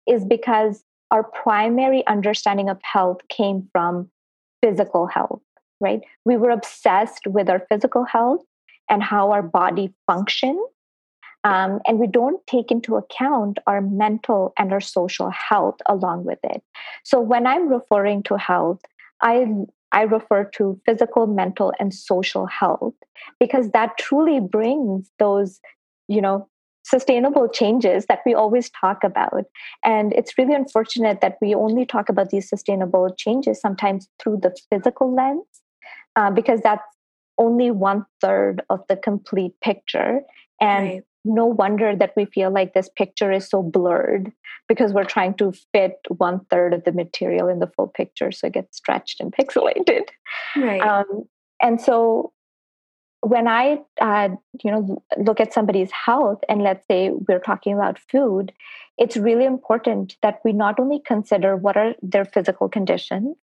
is 0.08 0.24
because 0.24 0.84
our 1.10 1.24
primary 1.24 2.06
understanding 2.08 2.70
of 2.70 2.80
health 2.84 3.18
came 3.30 3.68
from 3.72 4.10
physical 4.64 5.08
health, 5.08 5.42
right? 5.80 6.02
We 6.26 6.38
were 6.38 6.52
obsessed 6.52 7.28
with 7.28 7.50
our 7.50 7.66
physical 7.70 8.06
health 8.06 8.42
and 8.90 9.02
how 9.02 9.32
our 9.32 9.42
body 9.42 9.94
functions. 10.08 10.60
Um, 11.44 11.80
and 11.88 11.98
we 11.98 12.08
don't 12.08 12.46
take 12.46 12.70
into 12.70 12.96
account 12.96 13.58
our 13.66 13.82
mental 13.82 14.54
and 14.58 14.72
our 14.72 14.82
social 14.82 15.30
health 15.32 15.76
along 15.88 16.26
with 16.26 16.40
it. 16.44 16.62
So 17.04 17.20
when 17.20 17.48
I'm 17.48 17.68
referring 17.68 18.24
to 18.24 18.38
health, 18.38 18.80
I 19.22 19.48
I 19.92 20.04
refer 20.04 20.46
to 20.56 20.80
physical, 20.86 21.28
mental, 21.28 21.74
and 21.80 21.94
social 21.94 22.46
health 22.46 22.94
because 23.40 23.72
that 23.72 23.98
truly 23.98 24.40
brings 24.40 25.12
those, 25.20 25.60
you 26.08 26.22
know, 26.22 26.48
sustainable 26.84 27.48
changes 27.50 28.06
that 28.06 28.20
we 28.26 28.34
always 28.34 28.70
talk 28.70 29.04
about. 29.04 29.44
And 29.84 30.14
it's 30.14 30.38
really 30.38 30.56
unfortunate 30.56 31.22
that 31.22 31.38
we 31.42 31.54
only 31.54 31.86
talk 31.86 32.10
about 32.10 32.30
these 32.30 32.50
sustainable 32.50 33.14
changes 33.18 33.60
sometimes 33.60 34.08
through 34.20 34.40
the 34.42 34.56
physical 34.70 35.14
lens, 35.14 35.46
uh, 36.16 36.32
because 36.32 36.62
that's 36.62 36.84
only 37.38 37.72
one 37.72 38.06
third 38.22 38.62
of 38.70 38.80
the 38.88 38.96
complete 38.96 39.54
picture. 39.62 40.22
And 40.60 40.86
right. 40.86 41.04
No 41.24 41.46
wonder 41.46 41.96
that 41.96 42.14
we 42.16 42.26
feel 42.26 42.52
like 42.52 42.74
this 42.74 42.90
picture 42.90 43.32
is 43.32 43.48
so 43.48 43.62
blurred 43.62 44.32
because 44.68 44.94
we're 44.94 45.04
trying 45.04 45.34
to 45.36 45.54
fit 45.72 45.98
one 46.08 46.40
third 46.50 46.74
of 46.74 46.84
the 46.84 46.92
material 46.92 47.48
in 47.48 47.60
the 47.60 47.68
full 47.68 47.88
picture 47.88 48.32
so 48.32 48.48
it 48.48 48.54
gets 48.54 48.78
stretched 48.78 49.20
and 49.20 49.34
pixelated. 49.40 50.04
Right. 50.56 50.82
Um, 50.82 51.26
and 51.62 51.80
so 51.80 52.34
when 53.22 53.48
I, 53.48 53.80
uh, 54.00 54.30
you 54.64 54.72
know, 54.72 55.04
look 55.18 55.40
at 55.40 55.54
somebody's 55.54 55.92
health, 55.92 56.40
and 56.50 56.64
let's 56.64 56.86
say 56.88 57.12
we're 57.12 57.40
talking 57.40 57.74
about 57.74 58.00
food, 58.00 58.52
it's 58.98 59.16
really 59.16 59.46
important 59.46 60.18
that 60.22 60.40
we 60.44 60.54
not 60.54 60.80
only 60.80 61.00
consider 61.06 61.56
what 61.56 61.78
are 61.78 61.94
their 62.02 62.26
physical 62.26 62.68
conditions 62.68 63.36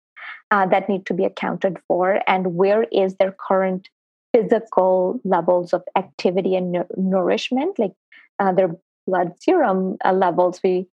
uh, 0.50 0.66
that 0.68 0.90
need 0.90 1.06
to 1.06 1.14
be 1.14 1.26
accounted 1.26 1.78
for, 1.88 2.22
and 2.28 2.56
where 2.56 2.84
is 2.92 3.16
their 3.16 3.32
current 3.32 3.90
physical 4.34 5.20
levels 5.24 5.74
of 5.74 5.84
activity 5.96 6.56
and 6.56 6.86
nourishment, 6.96 7.78
like 7.80 7.94
uh, 8.40 8.52
their 8.52 8.76
blood 9.06 9.34
serum 9.40 9.98
uh, 10.06 10.12
levels 10.12 10.60
we 10.64 10.88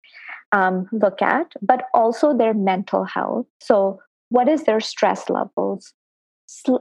um, 0.51 0.87
look 0.91 1.21
at, 1.21 1.53
but 1.61 1.85
also 1.93 2.35
their 2.35 2.53
mental 2.53 3.03
health. 3.03 3.47
So, 3.59 3.99
what 4.29 4.47
is 4.47 4.63
their 4.63 4.79
stress 4.79 5.29
levels? 5.29 5.93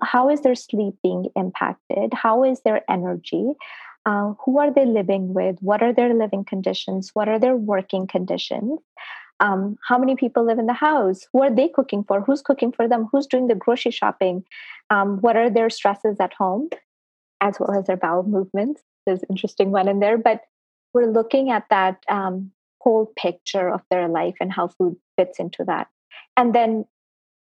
how 0.02 0.28
is 0.28 0.40
their 0.42 0.54
sleep 0.54 0.94
being 1.02 1.26
impacted? 1.36 2.12
How 2.12 2.44
is 2.44 2.60
their 2.62 2.82
energy? 2.90 3.52
Uh, 4.04 4.34
who 4.44 4.58
are 4.58 4.72
they 4.72 4.84
living 4.84 5.32
with? 5.32 5.56
What 5.60 5.82
are 5.82 5.92
their 5.92 6.12
living 6.12 6.44
conditions? 6.44 7.10
What 7.14 7.28
are 7.28 7.38
their 7.38 7.56
working 7.56 8.06
conditions 8.06 8.80
um, 9.42 9.76
how 9.86 9.98
many 9.98 10.14
people 10.14 10.46
live 10.46 10.60
in 10.60 10.66
the 10.66 10.72
house? 10.72 11.26
Who 11.32 11.42
are 11.42 11.54
they 11.54 11.68
cooking 11.68 12.04
for? 12.04 12.20
Who's 12.20 12.40
cooking 12.40 12.70
for 12.70 12.88
them? 12.88 13.08
Who's 13.10 13.26
doing 13.26 13.48
the 13.48 13.56
grocery 13.56 13.90
shopping? 13.90 14.44
Um, 14.88 15.18
what 15.20 15.36
are 15.36 15.50
their 15.50 15.68
stresses 15.68 16.16
at 16.20 16.32
home? 16.32 16.68
As 17.40 17.58
well 17.58 17.76
as 17.76 17.86
their 17.86 17.96
bowel 17.96 18.22
movements. 18.22 18.82
There's 19.04 19.22
an 19.22 19.30
interesting 19.30 19.72
one 19.72 19.88
in 19.88 19.98
there 19.98 20.16
but 20.16 20.42
we're 20.94 21.10
looking 21.10 21.50
at 21.50 21.64
that 21.70 22.04
um, 22.08 22.52
whole 22.80 23.12
picture 23.16 23.68
of 23.68 23.80
their 23.90 24.08
life 24.08 24.36
and 24.40 24.52
how 24.52 24.68
food 24.68 24.96
fits 25.16 25.40
into 25.40 25.64
that. 25.64 25.88
And 26.36 26.54
then 26.54 26.84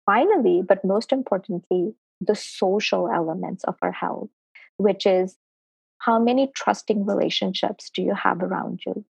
finally 0.05 0.63
but 0.67 0.85
most 0.85 1.11
importantly 1.11 1.93
the 2.21 2.35
social 2.35 3.09
elements 3.09 3.65
of 3.65 3.75
our 3.81 3.91
health, 3.91 4.29
which 4.77 5.05
is 5.05 5.35
how 5.97 6.17
many 6.17 6.49
trusting 6.55 7.05
relationships 7.05 7.89
do 7.93 8.01
you 8.01 8.13
have 8.13 8.41
around 8.41 8.79
you? 8.85 9.03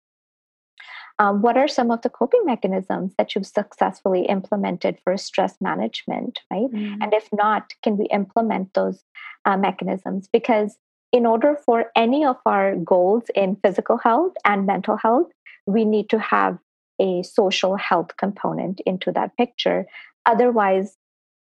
Um, 1.18 1.40
what 1.40 1.56
are 1.56 1.68
some 1.68 1.90
of 1.90 2.02
the 2.02 2.10
coping 2.10 2.42
mechanisms 2.44 3.14
that 3.16 3.34
you've 3.34 3.46
successfully 3.46 4.26
implemented 4.26 4.98
for 5.02 5.16
stress 5.16 5.56
management, 5.60 6.40
right? 6.50 6.70
Mm. 6.70 6.98
And 7.00 7.14
if 7.14 7.28
not, 7.32 7.72
can 7.82 7.96
we 7.96 8.04
implement 8.06 8.74
those 8.74 9.02
uh, 9.46 9.56
mechanisms? 9.56 10.28
Because 10.30 10.76
in 11.12 11.24
order 11.24 11.56
for 11.64 11.90
any 11.96 12.24
of 12.24 12.36
our 12.44 12.76
goals 12.76 13.24
in 13.34 13.56
physical 13.56 13.96
health 13.96 14.34
and 14.44 14.66
mental 14.66 14.96
health, 14.96 15.28
we 15.66 15.84
need 15.84 16.10
to 16.10 16.18
have 16.18 16.58
a 17.00 17.22
social 17.22 17.76
health 17.76 18.16
component 18.18 18.80
into 18.86 19.12
that 19.12 19.36
picture. 19.36 19.86
Otherwise, 20.26 20.96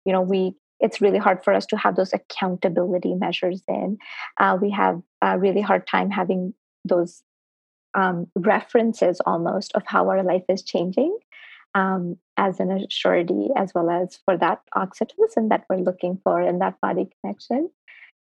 you 0.05 0.13
know, 0.13 0.21
we 0.21 0.55
it's 0.79 0.99
really 0.99 1.17
hard 1.17 1.43
for 1.43 1.53
us 1.53 1.65
to 1.67 1.77
have 1.77 1.95
those 1.95 2.12
accountability 2.12 3.15
measures 3.15 3.62
in. 3.69 3.97
Uh, 4.38 4.57
we 4.62 4.69
have 4.69 5.01
a 5.21 5.39
really 5.39 5.62
hard 5.62 5.88
time 5.88 6.09
having 6.12 6.53
those 6.83 7.23
um, 7.95 8.27
references 8.36 9.19
almost 9.25 9.71
of 9.73 9.84
how 9.86 10.10
our 10.10 10.23
life 10.23 10.43
is 10.49 10.63
changing 10.63 11.17
um, 11.75 12.17
as 12.38 12.60
an 12.60 12.86
surety, 12.89 13.49
as 13.56 13.73
well 13.73 13.89
as 13.89 14.19
for 14.25 14.38
that 14.38 14.62
oxytocin 14.75 15.49
that 15.49 15.65
we're 15.69 15.77
looking 15.77 16.19
for 16.23 16.41
in 16.41 16.60
that 16.60 16.79
body 16.82 17.10
connection. 17.21 17.69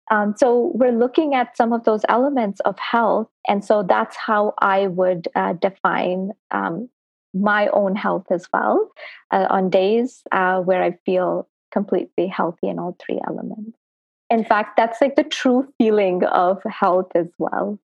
Um, 0.09 0.35
so 0.37 0.71
we're 0.75 0.91
looking 0.91 1.35
at 1.35 1.55
some 1.55 1.71
of 1.71 1.83
those 1.85 2.01
elements 2.09 2.59
of 2.61 2.77
health, 2.77 3.29
and 3.47 3.63
so 3.63 3.83
that's 3.83 4.15
how 4.15 4.53
I 4.59 4.87
would 4.87 5.27
uh, 5.35 5.53
define 5.53 6.31
um, 6.51 6.89
my 7.33 7.67
own 7.69 7.95
health 7.95 8.25
as 8.29 8.47
well. 8.53 8.91
Uh, 9.31 9.47
on 9.49 9.69
days 9.69 10.21
uh, 10.31 10.59
where 10.59 10.83
I 10.83 10.97
feel 11.05 11.47
completely 11.71 12.27
healthy 12.27 12.67
in 12.67 12.77
all 12.77 12.97
three 12.99 13.21
elements. 13.25 13.77
In 14.29 14.43
fact, 14.43 14.77
that's 14.77 15.01
like 15.01 15.15
the 15.15 15.23
true 15.23 15.71
feeling 15.77 16.23
of 16.25 16.61
health 16.63 17.11
as 17.15 17.27
well. 17.37 17.79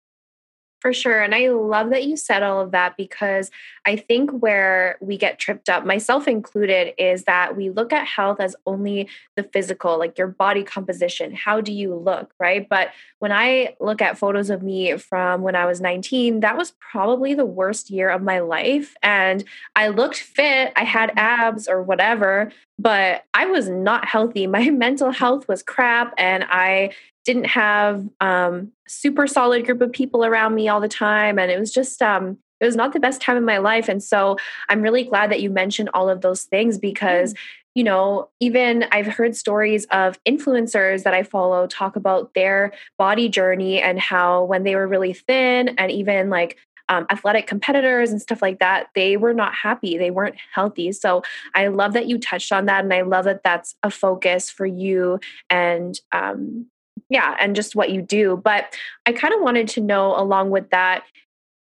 For 0.85 0.93
sure. 0.93 1.19
And 1.19 1.33
I 1.33 1.49
love 1.49 1.89
that 1.89 2.03
you 2.03 2.15
said 2.15 2.43
all 2.43 2.61
of 2.61 2.69
that 2.69 2.95
because 2.95 3.49
I 3.87 3.95
think 3.95 4.29
where 4.29 4.99
we 5.01 5.17
get 5.17 5.39
tripped 5.39 5.67
up, 5.67 5.83
myself 5.83 6.27
included, 6.27 6.93
is 6.99 7.23
that 7.23 7.57
we 7.57 7.71
look 7.71 7.91
at 7.91 8.05
health 8.05 8.39
as 8.39 8.55
only 8.67 9.09
the 9.35 9.41
physical, 9.41 9.97
like 9.97 10.15
your 10.15 10.27
body 10.27 10.61
composition. 10.61 11.33
How 11.33 11.59
do 11.59 11.73
you 11.73 11.95
look, 11.95 12.35
right? 12.39 12.69
But 12.69 12.89
when 13.17 13.31
I 13.31 13.75
look 13.79 13.99
at 13.99 14.19
photos 14.19 14.51
of 14.51 14.61
me 14.61 14.95
from 14.97 15.41
when 15.41 15.55
I 15.55 15.65
was 15.65 15.81
19, 15.81 16.41
that 16.41 16.55
was 16.55 16.75
probably 16.79 17.33
the 17.33 17.47
worst 17.47 17.89
year 17.89 18.11
of 18.11 18.21
my 18.21 18.37
life. 18.37 18.95
And 19.01 19.43
I 19.75 19.87
looked 19.87 20.17
fit, 20.17 20.71
I 20.75 20.83
had 20.83 21.13
abs 21.15 21.67
or 21.67 21.81
whatever, 21.81 22.51
but 22.77 23.23
I 23.33 23.47
was 23.47 23.69
not 23.69 24.07
healthy. 24.07 24.45
My 24.55 24.69
mental 24.69 25.09
health 25.11 25.47
was 25.47 25.63
crap, 25.63 26.13
and 26.17 26.45
I 26.47 26.91
didn't 27.25 27.47
have 27.47 28.07
um, 28.21 28.71
super 28.87 29.27
solid 29.27 29.65
group 29.65 29.81
of 29.81 29.91
people 29.91 30.23
around 30.23 30.55
me 30.55 30.69
all 30.69 30.79
the 30.79 30.87
time 30.87 31.37
and 31.37 31.51
it 31.51 31.59
was 31.59 31.73
just 31.73 32.01
um, 32.01 32.37
it 32.59 32.65
was 32.65 32.75
not 32.75 32.93
the 32.93 32.99
best 32.99 33.21
time 33.21 33.35
in 33.35 33.43
my 33.43 33.57
life 33.57 33.89
and 33.89 34.03
so 34.03 34.37
i'm 34.69 34.81
really 34.81 35.03
glad 35.03 35.31
that 35.31 35.41
you 35.41 35.49
mentioned 35.49 35.89
all 35.93 36.09
of 36.09 36.21
those 36.21 36.43
things 36.43 36.77
because 36.77 37.33
mm. 37.33 37.37
you 37.73 37.83
know 37.83 38.29
even 38.39 38.85
i've 38.91 39.07
heard 39.07 39.35
stories 39.35 39.85
of 39.85 40.23
influencers 40.23 41.03
that 41.03 41.13
i 41.13 41.23
follow 41.23 41.67
talk 41.67 41.95
about 41.95 42.33
their 42.33 42.71
body 42.97 43.27
journey 43.27 43.81
and 43.81 43.99
how 43.99 44.43
when 44.43 44.63
they 44.63 44.75
were 44.75 44.87
really 44.87 45.13
thin 45.13 45.69
and 45.77 45.91
even 45.91 46.29
like 46.29 46.57
um, 46.87 47.07
athletic 47.09 47.47
competitors 47.47 48.11
and 48.11 48.21
stuff 48.21 48.43
like 48.43 48.59
that, 48.59 48.89
they 48.93 49.17
were 49.17 49.33
not 49.33 49.55
happy. 49.55 49.97
They 49.97 50.11
weren't 50.11 50.35
healthy. 50.53 50.91
So 50.91 51.23
I 51.55 51.65
love 51.67 51.93
that 51.93 52.07
you 52.07 52.19
touched 52.19 52.51
on 52.51 52.67
that. 52.67 52.83
And 52.83 52.93
I 52.93 53.01
love 53.01 53.25
that 53.25 53.41
that's 53.43 53.73
a 53.81 53.89
focus 53.89 54.51
for 54.51 54.67
you 54.67 55.19
and, 55.49 55.99
um, 56.11 56.67
yeah, 57.09 57.35
and 57.39 57.55
just 57.55 57.75
what 57.75 57.91
you 57.91 58.01
do. 58.01 58.41
But 58.43 58.75
I 59.05 59.11
kind 59.11 59.33
of 59.33 59.41
wanted 59.41 59.67
to 59.69 59.81
know 59.81 60.19
along 60.19 60.49
with 60.49 60.69
that, 60.71 61.03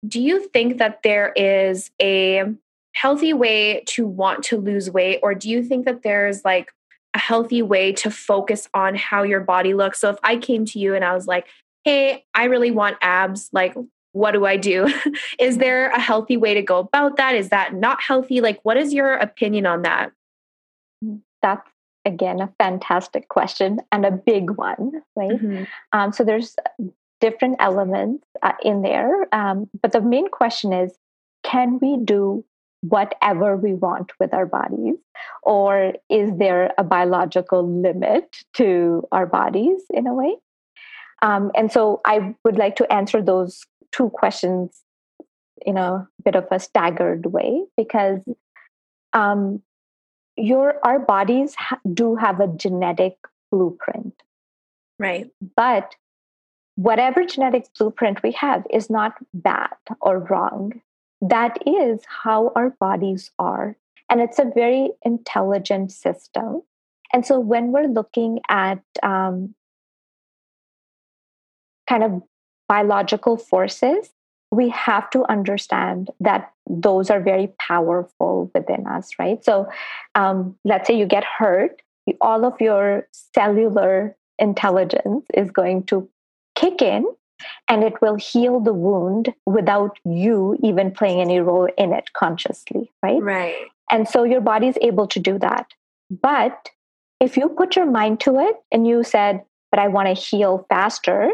do 0.07 0.21
you 0.21 0.49
think 0.49 0.79
that 0.79 1.03
there 1.03 1.33
is 1.37 1.91
a 2.01 2.45
healthy 2.93 3.33
way 3.33 3.83
to 3.87 4.07
want 4.07 4.43
to 4.45 4.57
lose 4.57 4.91
weight, 4.91 5.21
or 5.23 5.35
do 5.35 5.49
you 5.49 5.63
think 5.63 5.85
that 5.87 6.03
there's 6.03 6.45
like 6.45 6.73
a 7.15 7.19
healthy 7.19 7.63
way 7.63 7.93
to 7.93 8.11
focus 8.11 8.69
on 8.75 8.95
how 8.95 9.23
your 9.23 9.41
body 9.41 9.75
looks? 9.75 10.01
So 10.01 10.11
if 10.11 10.19
I 10.23 10.37
came 10.37 10.65
to 10.67 10.79
you 10.79 10.95
and 10.95 11.05
I 11.05 11.15
was 11.15 11.27
like, 11.27 11.47
hey, 11.85 12.25
I 12.35 12.45
really 12.45 12.71
want 12.71 12.97
abs, 13.01 13.49
like, 13.53 13.75
what 14.13 14.33
do 14.33 14.45
I 14.45 14.57
do? 14.57 14.93
is 15.39 15.59
there 15.59 15.91
a 15.91 16.01
healthy 16.01 16.37
way 16.37 16.55
to 16.55 16.63
go 16.63 16.79
about 16.79 17.17
that? 17.17 17.35
Is 17.35 17.51
that 17.51 17.75
not 17.75 18.03
healthy? 18.03 18.41
Like, 18.41 18.61
what 18.63 18.77
is 18.77 18.93
your 18.93 19.15
opinion 19.15 19.67
on 19.67 19.83
that? 19.83 20.13
Mm, 21.05 21.21
that's 21.43 21.69
again 22.05 22.41
a 22.41 22.53
fantastic 22.59 23.29
question 23.29 23.81
and 23.93 24.05
a 24.07 24.11
big 24.11 24.51
one, 24.51 25.03
right? 25.17 25.31
Mm-hmm. 25.31 25.65
Um, 25.93 26.13
so 26.13 26.25
there's 26.25 26.57
different 27.21 27.57
elements 27.59 28.27
uh, 28.43 28.53
in 28.63 28.83
there, 28.83 29.33
um, 29.35 29.69
but 29.83 29.93
the 29.93 30.01
main 30.01 30.29
question 30.31 30.73
is, 30.73 30.97
can 31.43 31.79
we 31.81 31.99
do 32.03 32.45
whatever 32.83 33.57
we 33.57 33.75
want 33.75 34.13
with 34.19 34.33
our 34.33 34.47
bodies? 34.47 34.97
Or 35.43 35.95
is 36.09 36.31
there 36.39 36.73
a 36.79 36.85
biological 36.85 37.67
limit 37.69 38.45
to 38.55 39.07
our 39.13 39.27
bodies 39.27 39.83
in 39.91 40.07
a 40.07 40.15
way? 40.15 40.37
Um, 41.23 41.51
and 41.55 41.71
so 41.71 42.01
I 42.07 42.35
would 42.45 42.57
like 42.57 42.77
to 42.77 42.91
answer 42.93 43.21
those 43.21 43.67
two 43.93 44.11
questions 44.11 44.83
in 45.63 45.77
a 45.77 46.09
bit 46.25 46.35
of 46.35 46.47
a 46.51 46.59
staggered 46.59 47.27
way 47.27 47.65
because 47.77 48.21
um, 49.13 49.63
your 50.41 50.75
our 50.85 50.99
bodies 50.99 51.55
ha- 51.55 51.81
do 51.93 52.17
have 52.17 52.41
a 52.41 52.49
genetic 52.49 53.17
blueprint 53.51 54.23
right 54.99 55.31
but 55.57 55.95
whatever 56.77 57.25
genetic 57.25 57.67
blueprint 57.79 58.23
we 58.23 58.33
have 58.33 58.67
is 58.71 58.89
not 58.89 59.15
bad 59.35 59.77
or 60.01 60.19
wrong 60.31 60.81
that 61.21 61.59
is 61.67 62.01
how 62.07 62.53
our 62.57 62.71
bodies 62.71 63.31
are. 63.39 63.77
And 64.09 64.21
it's 64.21 64.39
a 64.39 64.51
very 64.55 64.91
intelligent 65.05 65.93
system. 65.93 66.63
And 67.13 67.27
so 67.27 67.39
when 67.39 67.73
we're 67.73 67.89
looking 67.89 68.41
at 68.49 68.81
um, 69.03 69.55
kind 71.89 72.05
of 72.05 72.23
biological 72.69 73.37
forces, 73.37 74.11
we 74.51 74.69
have 74.71 75.11
to 75.11 75.25
understand 75.31 76.11
that 76.21 76.53
those 76.71 77.11
are 77.11 77.21
very 77.21 77.49
powerful 77.59 78.51
within 78.55 78.87
us, 78.87 79.11
right? 79.19 79.45
So 79.45 79.69
um, 80.15 80.57
let's 80.65 80.87
say 80.87 80.97
you 80.97 81.07
get 81.07 81.25
hurt, 81.25 81.83
all 82.21 82.45
of 82.45 82.61
your 82.61 83.09
cellular 83.35 84.17
intelligence 84.39 85.27
is 85.35 85.51
going 85.51 85.85
to 85.85 86.09
kick 86.55 86.81
in 86.81 87.05
and 87.69 87.83
it 87.83 88.01
will 88.01 88.17
heal 88.17 88.61
the 88.61 88.73
wound 88.73 89.33
without 89.47 89.99
you 90.05 90.57
even 90.63 90.91
playing 90.91 91.21
any 91.21 91.41
role 91.41 91.69
in 91.77 91.93
it 91.93 92.13
consciously, 92.13 92.91
right? 93.03 93.23
Right. 93.23 93.55
And 93.91 94.09
so 94.09 94.25
your 94.25 94.41
body 94.41 94.69
is 94.69 94.79
able 94.81 95.07
to 95.09 95.19
do 95.19 95.39
that. 95.39 95.73
But 96.11 96.71
if 97.21 97.37
you 97.37 97.49
put 97.49 97.77
your 97.77 97.87
mind 97.87 98.21
to 98.21 98.39
it 98.39 98.57
and 98.71 98.87
you 98.87 99.03
said, 99.03 99.43
but 99.71 99.81
I 99.81 99.89
want 99.89 100.09
to 100.09 100.15
heal 100.15 100.67
faster, 100.69 101.31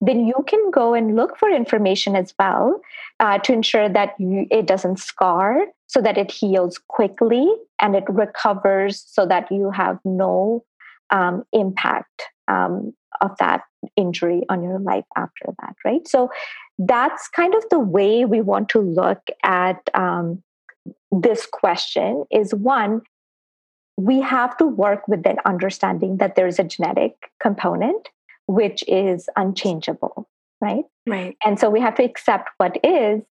then 0.00 0.26
you 0.26 0.44
can 0.46 0.70
go 0.70 0.94
and 0.94 1.16
look 1.16 1.38
for 1.38 1.48
information 1.50 2.16
as 2.16 2.34
well 2.38 2.80
uh, 3.20 3.38
to 3.38 3.52
ensure 3.52 3.88
that 3.88 4.14
you, 4.18 4.46
it 4.50 4.66
doesn't 4.66 4.98
scar 4.98 5.66
so 5.86 6.00
that 6.00 6.18
it 6.18 6.30
heals 6.30 6.78
quickly 6.88 7.48
and 7.80 7.96
it 7.96 8.04
recovers 8.08 9.02
so 9.06 9.24
that 9.26 9.50
you 9.50 9.70
have 9.70 9.98
no 10.04 10.64
um, 11.10 11.44
impact 11.52 12.24
um, 12.48 12.92
of 13.20 13.30
that 13.38 13.62
injury 13.96 14.42
on 14.48 14.62
your 14.62 14.78
life 14.78 15.04
after 15.16 15.46
that, 15.60 15.74
right? 15.84 16.06
So 16.06 16.30
that's 16.78 17.28
kind 17.28 17.54
of 17.54 17.64
the 17.70 17.78
way 17.78 18.24
we 18.24 18.40
want 18.42 18.68
to 18.70 18.80
look 18.80 19.26
at 19.42 19.88
um, 19.94 20.42
this 21.10 21.46
question 21.46 22.24
is 22.30 22.54
one, 22.54 23.02
we 23.96 24.20
have 24.20 24.56
to 24.58 24.66
work 24.66 25.08
with 25.08 25.22
that 25.22 25.38
understanding 25.46 26.18
that 26.18 26.36
there's 26.36 26.58
a 26.58 26.64
genetic 26.64 27.14
component 27.40 28.08
which 28.46 28.84
is 28.86 29.28
unchangeable, 29.36 30.28
right? 30.60 30.84
Right. 31.06 31.36
And 31.44 31.58
so 31.58 31.70
we 31.70 31.80
have 31.80 31.94
to 31.96 32.04
accept 32.04 32.50
what 32.58 32.78
is, 32.84 33.22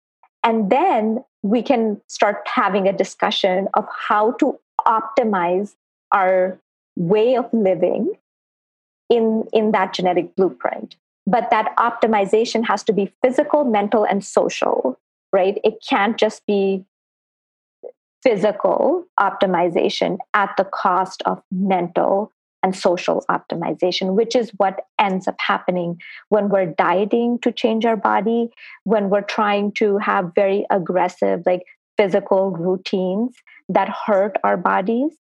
and 0.42 0.70
then 0.70 1.24
we 1.42 1.62
can 1.62 2.00
start 2.08 2.46
having 2.46 2.88
a 2.88 2.92
discussion 2.92 3.68
of 3.74 3.86
how 4.08 4.32
to 4.32 4.58
optimize 4.86 5.74
our 6.12 6.58
way 6.96 7.36
of 7.36 7.48
living 7.52 8.14
in 9.10 9.44
in 9.52 9.72
that 9.72 9.92
genetic 9.92 10.34
blueprint 10.36 10.96
but 11.26 11.50
that 11.50 11.74
optimization 11.76 12.64
has 12.64 12.82
to 12.82 12.92
be 12.92 13.12
physical 13.22 13.64
mental 13.64 14.04
and 14.04 14.24
social 14.24 14.98
right 15.32 15.58
it 15.64 15.74
can't 15.86 16.16
just 16.16 16.46
be 16.46 16.84
physical 18.22 19.06
optimization 19.20 20.16
at 20.32 20.54
the 20.56 20.64
cost 20.64 21.22
of 21.26 21.42
mental 21.50 22.32
and 22.64 22.74
social 22.74 23.22
optimization, 23.30 24.14
which 24.14 24.34
is 24.34 24.50
what 24.56 24.80
ends 24.98 25.28
up 25.28 25.36
happening 25.38 26.00
when 26.30 26.48
we're 26.48 26.64
dieting 26.64 27.38
to 27.40 27.52
change 27.52 27.84
our 27.84 27.96
body, 27.96 28.48
when 28.84 29.10
we're 29.10 29.20
trying 29.20 29.70
to 29.72 29.98
have 29.98 30.32
very 30.34 30.64
aggressive, 30.70 31.42
like 31.44 31.62
physical 31.98 32.50
routines 32.52 33.36
that 33.68 33.90
hurt 34.06 34.38
our 34.42 34.56
bodies, 34.56 35.12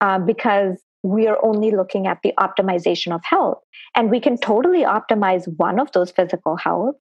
uh, 0.00 0.18
because 0.18 0.82
we 1.04 1.28
are 1.28 1.38
only 1.44 1.70
looking 1.70 2.08
at 2.08 2.18
the 2.24 2.32
optimization 2.36 3.14
of 3.14 3.20
health. 3.24 3.62
And 3.94 4.10
we 4.10 4.18
can 4.18 4.36
totally 4.36 4.82
optimize 4.82 5.46
one 5.56 5.78
of 5.78 5.92
those 5.92 6.10
physical 6.10 6.56
health, 6.56 6.96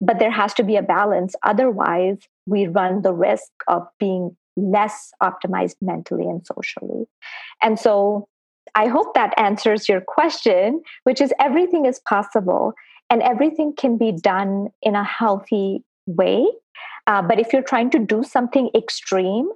but 0.00 0.18
there 0.18 0.32
has 0.32 0.54
to 0.54 0.64
be 0.64 0.74
a 0.74 0.82
balance. 0.82 1.36
Otherwise, 1.44 2.18
we 2.46 2.66
run 2.66 3.02
the 3.02 3.12
risk 3.12 3.52
of 3.68 3.86
being 4.00 4.36
less 4.56 5.12
optimized 5.22 5.76
mentally 5.80 6.24
and 6.24 6.44
socially. 6.44 7.04
And 7.62 7.78
so 7.78 8.26
I 8.74 8.86
hope 8.88 9.14
that 9.14 9.34
answers 9.38 9.88
your 9.88 10.00
question, 10.00 10.82
which 11.04 11.20
is 11.20 11.32
everything 11.40 11.86
is 11.86 12.00
possible 12.00 12.74
and 13.10 13.22
everything 13.22 13.74
can 13.76 13.96
be 13.96 14.12
done 14.12 14.68
in 14.82 14.94
a 14.94 15.04
healthy 15.04 15.84
way. 16.06 16.46
Uh, 17.06 17.22
but 17.22 17.38
if 17.38 17.52
you're 17.52 17.62
trying 17.62 17.90
to 17.90 17.98
do 17.98 18.22
something 18.22 18.70
extreme, 18.74 19.48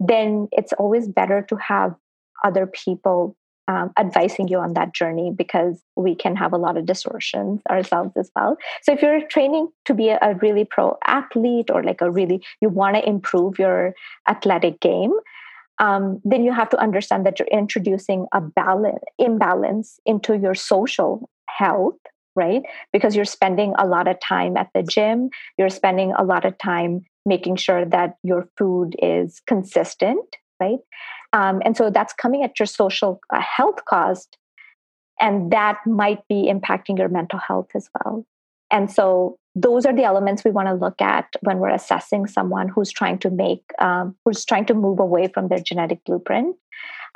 then 0.00 0.48
it's 0.52 0.72
always 0.74 1.08
better 1.08 1.42
to 1.42 1.56
have 1.56 1.94
other 2.44 2.66
people 2.66 3.36
um, 3.68 3.92
advising 3.96 4.48
you 4.48 4.58
on 4.58 4.74
that 4.74 4.92
journey 4.92 5.30
because 5.30 5.80
we 5.94 6.16
can 6.16 6.34
have 6.34 6.52
a 6.52 6.56
lot 6.56 6.76
of 6.76 6.86
distortions 6.86 7.60
ourselves 7.70 8.12
as 8.16 8.30
well. 8.34 8.56
So 8.82 8.92
if 8.92 9.00
you're 9.00 9.24
training 9.28 9.68
to 9.84 9.94
be 9.94 10.08
a, 10.08 10.18
a 10.20 10.34
really 10.34 10.64
pro 10.64 10.98
athlete 11.06 11.70
or 11.70 11.84
like 11.84 12.00
a 12.00 12.10
really 12.10 12.42
you 12.60 12.68
want 12.68 12.96
to 12.96 13.08
improve 13.08 13.60
your 13.60 13.94
athletic 14.28 14.80
game, 14.80 15.12
um, 15.80 16.20
then 16.24 16.44
you 16.44 16.52
have 16.52 16.68
to 16.70 16.80
understand 16.80 17.26
that 17.26 17.38
you're 17.38 17.48
introducing 17.48 18.26
a 18.32 18.40
balance 18.40 19.02
imbalance 19.18 19.98
into 20.06 20.38
your 20.38 20.54
social 20.54 21.28
health 21.48 21.98
right 22.36 22.62
because 22.92 23.16
you're 23.16 23.24
spending 23.24 23.74
a 23.78 23.86
lot 23.86 24.06
of 24.06 24.16
time 24.20 24.56
at 24.56 24.68
the 24.74 24.82
gym 24.82 25.28
you're 25.58 25.68
spending 25.68 26.12
a 26.16 26.24
lot 26.24 26.44
of 26.44 26.56
time 26.58 27.00
making 27.26 27.56
sure 27.56 27.84
that 27.84 28.14
your 28.22 28.48
food 28.56 28.94
is 29.02 29.42
consistent 29.46 30.36
right 30.60 30.78
um, 31.32 31.62
and 31.64 31.76
so 31.76 31.90
that's 31.90 32.12
coming 32.12 32.42
at 32.42 32.58
your 32.58 32.66
social 32.66 33.20
uh, 33.32 33.40
health 33.40 33.84
cost. 33.84 34.36
And 35.20 35.52
that 35.52 35.78
might 35.86 36.26
be 36.28 36.50
impacting 36.50 36.98
your 36.98 37.08
mental 37.08 37.38
health 37.38 37.68
as 37.74 37.88
well. 37.94 38.24
And 38.70 38.90
so 38.90 39.38
those 39.54 39.84
are 39.84 39.94
the 39.94 40.04
elements 40.04 40.44
we 40.44 40.50
want 40.50 40.68
to 40.68 40.74
look 40.74 41.00
at 41.00 41.26
when 41.40 41.58
we're 41.58 41.70
assessing 41.74 42.26
someone 42.26 42.68
who's 42.68 42.90
trying 42.90 43.18
to 43.18 43.30
make, 43.30 43.64
um, 43.80 44.16
who's 44.24 44.44
trying 44.44 44.66
to 44.66 44.74
move 44.74 45.00
away 45.00 45.28
from 45.28 45.48
their 45.48 45.58
genetic 45.58 46.04
blueprint. 46.04 46.56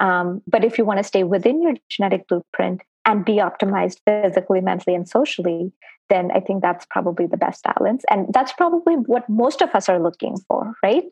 Um, 0.00 0.42
but 0.46 0.64
if 0.64 0.76
you 0.76 0.84
want 0.84 0.98
to 0.98 1.04
stay 1.04 1.22
within 1.22 1.62
your 1.62 1.74
genetic 1.88 2.26
blueprint 2.26 2.82
and 3.06 3.24
be 3.24 3.34
optimized 3.34 3.98
physically, 4.06 4.60
mentally, 4.60 4.96
and 4.96 5.08
socially, 5.08 5.72
then 6.10 6.30
I 6.32 6.40
think 6.40 6.62
that's 6.62 6.86
probably 6.86 7.26
the 7.26 7.36
best 7.36 7.62
balance. 7.62 8.04
And 8.10 8.26
that's 8.32 8.52
probably 8.52 8.94
what 8.94 9.28
most 9.28 9.62
of 9.62 9.70
us 9.74 9.88
are 9.88 10.02
looking 10.02 10.36
for, 10.48 10.74
right? 10.82 11.04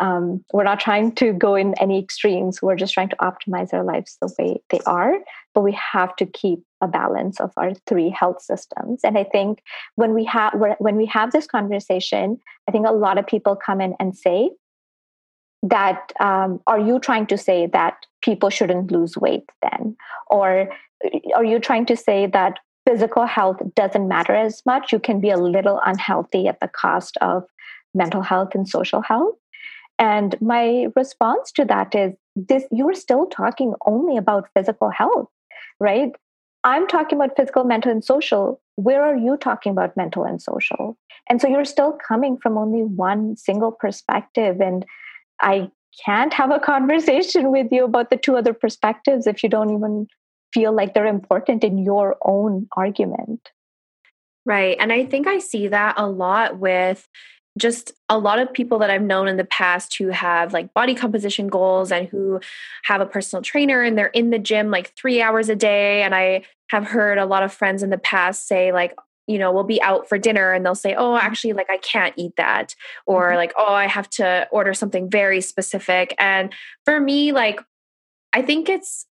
Um, 0.00 0.44
we're 0.52 0.64
not 0.64 0.80
trying 0.80 1.14
to 1.16 1.32
go 1.32 1.54
in 1.54 1.74
any 1.80 1.98
extremes. 1.98 2.62
We're 2.62 2.76
just 2.76 2.94
trying 2.94 3.10
to 3.10 3.16
optimize 3.16 3.72
our 3.72 3.84
lives 3.84 4.16
the 4.20 4.34
way 4.38 4.62
they 4.70 4.80
are. 4.86 5.18
But 5.54 5.62
we 5.62 5.72
have 5.72 6.16
to 6.16 6.26
keep 6.26 6.60
a 6.80 6.88
balance 6.88 7.40
of 7.40 7.52
our 7.56 7.74
three 7.86 8.10
health 8.10 8.42
systems. 8.42 9.00
And 9.04 9.18
I 9.18 9.24
think 9.24 9.62
when 9.96 10.14
we 10.14 10.24
have 10.24 10.54
when 10.78 10.96
we 10.96 11.06
have 11.06 11.32
this 11.32 11.46
conversation, 11.46 12.40
I 12.68 12.72
think 12.72 12.86
a 12.86 12.92
lot 12.92 13.18
of 13.18 13.26
people 13.26 13.54
come 13.54 13.80
in 13.80 13.94
and 14.00 14.16
say 14.16 14.50
that 15.62 16.12
um, 16.18 16.60
are 16.66 16.80
you 16.80 16.98
trying 16.98 17.26
to 17.26 17.38
say 17.38 17.66
that 17.66 17.94
people 18.22 18.50
shouldn't 18.50 18.90
lose 18.90 19.16
weight 19.16 19.48
then, 19.62 19.96
or 20.28 20.68
are 21.36 21.44
you 21.44 21.60
trying 21.60 21.86
to 21.86 21.96
say 21.96 22.26
that 22.26 22.58
physical 22.86 23.26
health 23.26 23.58
doesn't 23.74 24.08
matter 24.08 24.34
as 24.34 24.62
much. 24.66 24.92
You 24.92 24.98
can 24.98 25.20
be 25.20 25.30
a 25.30 25.36
little 25.36 25.80
unhealthy 25.84 26.48
at 26.48 26.60
the 26.60 26.68
cost 26.68 27.16
of 27.20 27.44
mental 27.94 28.22
health 28.22 28.54
and 28.54 28.68
social 28.68 29.02
health. 29.02 29.36
And 29.98 30.40
my 30.40 30.88
response 30.96 31.52
to 31.52 31.64
that 31.66 31.94
is 31.94 32.14
this 32.34 32.64
you're 32.70 32.94
still 32.94 33.26
talking 33.26 33.74
only 33.86 34.16
about 34.16 34.48
physical 34.54 34.90
health, 34.90 35.28
right? 35.80 36.10
I'm 36.64 36.86
talking 36.86 37.18
about 37.18 37.36
physical, 37.36 37.64
mental, 37.64 37.90
and 37.90 38.04
social. 38.04 38.60
Where 38.76 39.02
are 39.02 39.16
you 39.16 39.36
talking 39.36 39.72
about 39.72 39.96
mental 39.96 40.24
and 40.24 40.40
social? 40.40 40.96
And 41.28 41.40
so 41.40 41.48
you're 41.48 41.64
still 41.64 41.98
coming 42.06 42.38
from 42.38 42.56
only 42.56 42.82
one 42.82 43.36
single 43.36 43.72
perspective. 43.72 44.60
And 44.60 44.84
I 45.40 45.70
can't 46.04 46.32
have 46.32 46.50
a 46.50 46.60
conversation 46.60 47.50
with 47.50 47.68
you 47.70 47.84
about 47.84 48.10
the 48.10 48.16
two 48.16 48.36
other 48.36 48.54
perspectives 48.54 49.26
if 49.26 49.42
you 49.42 49.48
don't 49.48 49.74
even 49.74 50.06
feel 50.54 50.72
like 50.72 50.94
they're 50.94 51.06
important 51.06 51.64
in 51.64 51.78
your 51.78 52.16
own 52.24 52.68
argument. 52.76 53.50
Right. 54.44 54.76
And 54.80 54.92
I 54.92 55.04
think 55.04 55.26
I 55.26 55.38
see 55.38 55.68
that 55.68 55.94
a 55.96 56.06
lot 56.06 56.58
with 56.58 57.06
just 57.58 57.92
a 58.08 58.18
lot 58.18 58.38
of 58.38 58.52
people 58.52 58.78
that 58.78 58.90
I've 58.90 59.02
known 59.02 59.28
in 59.28 59.36
the 59.36 59.44
past 59.44 59.96
who 59.96 60.08
have 60.08 60.52
like 60.52 60.72
body 60.72 60.94
composition 60.94 61.48
goals 61.48 61.92
and 61.92 62.08
who 62.08 62.40
have 62.84 63.00
a 63.00 63.06
personal 63.06 63.42
trainer 63.42 63.82
and 63.82 63.96
they're 63.96 64.06
in 64.06 64.30
the 64.30 64.38
gym 64.38 64.70
like 64.70 64.94
three 64.96 65.20
hours 65.20 65.48
a 65.48 65.56
day. 65.56 66.02
And 66.02 66.14
I 66.14 66.44
have 66.70 66.86
heard 66.86 67.18
a 67.18 67.26
lot 67.26 67.42
of 67.42 67.52
friends 67.52 67.82
in 67.82 67.90
the 67.90 67.98
past 67.98 68.48
say, 68.48 68.72
like, 68.72 68.94
you 69.26 69.38
know, 69.38 69.52
we'll 69.52 69.64
be 69.64 69.80
out 69.82 70.08
for 70.08 70.18
dinner 70.18 70.52
and 70.52 70.64
they'll 70.64 70.74
say, 70.74 70.94
oh, 70.94 71.12
mm-hmm. 71.12 71.26
actually, 71.26 71.52
like, 71.52 71.70
I 71.70 71.76
can't 71.78 72.14
eat 72.16 72.32
that. 72.36 72.74
Or 73.06 73.28
mm-hmm. 73.28 73.36
like, 73.36 73.52
oh, 73.56 73.72
I 73.72 73.86
have 73.86 74.08
to 74.10 74.48
order 74.50 74.74
something 74.74 75.10
very 75.10 75.40
specific. 75.40 76.14
And 76.18 76.52
for 76.84 76.98
me, 76.98 77.32
like, 77.32 77.60
I 78.32 78.42
think 78.42 78.68
it's 78.68 79.06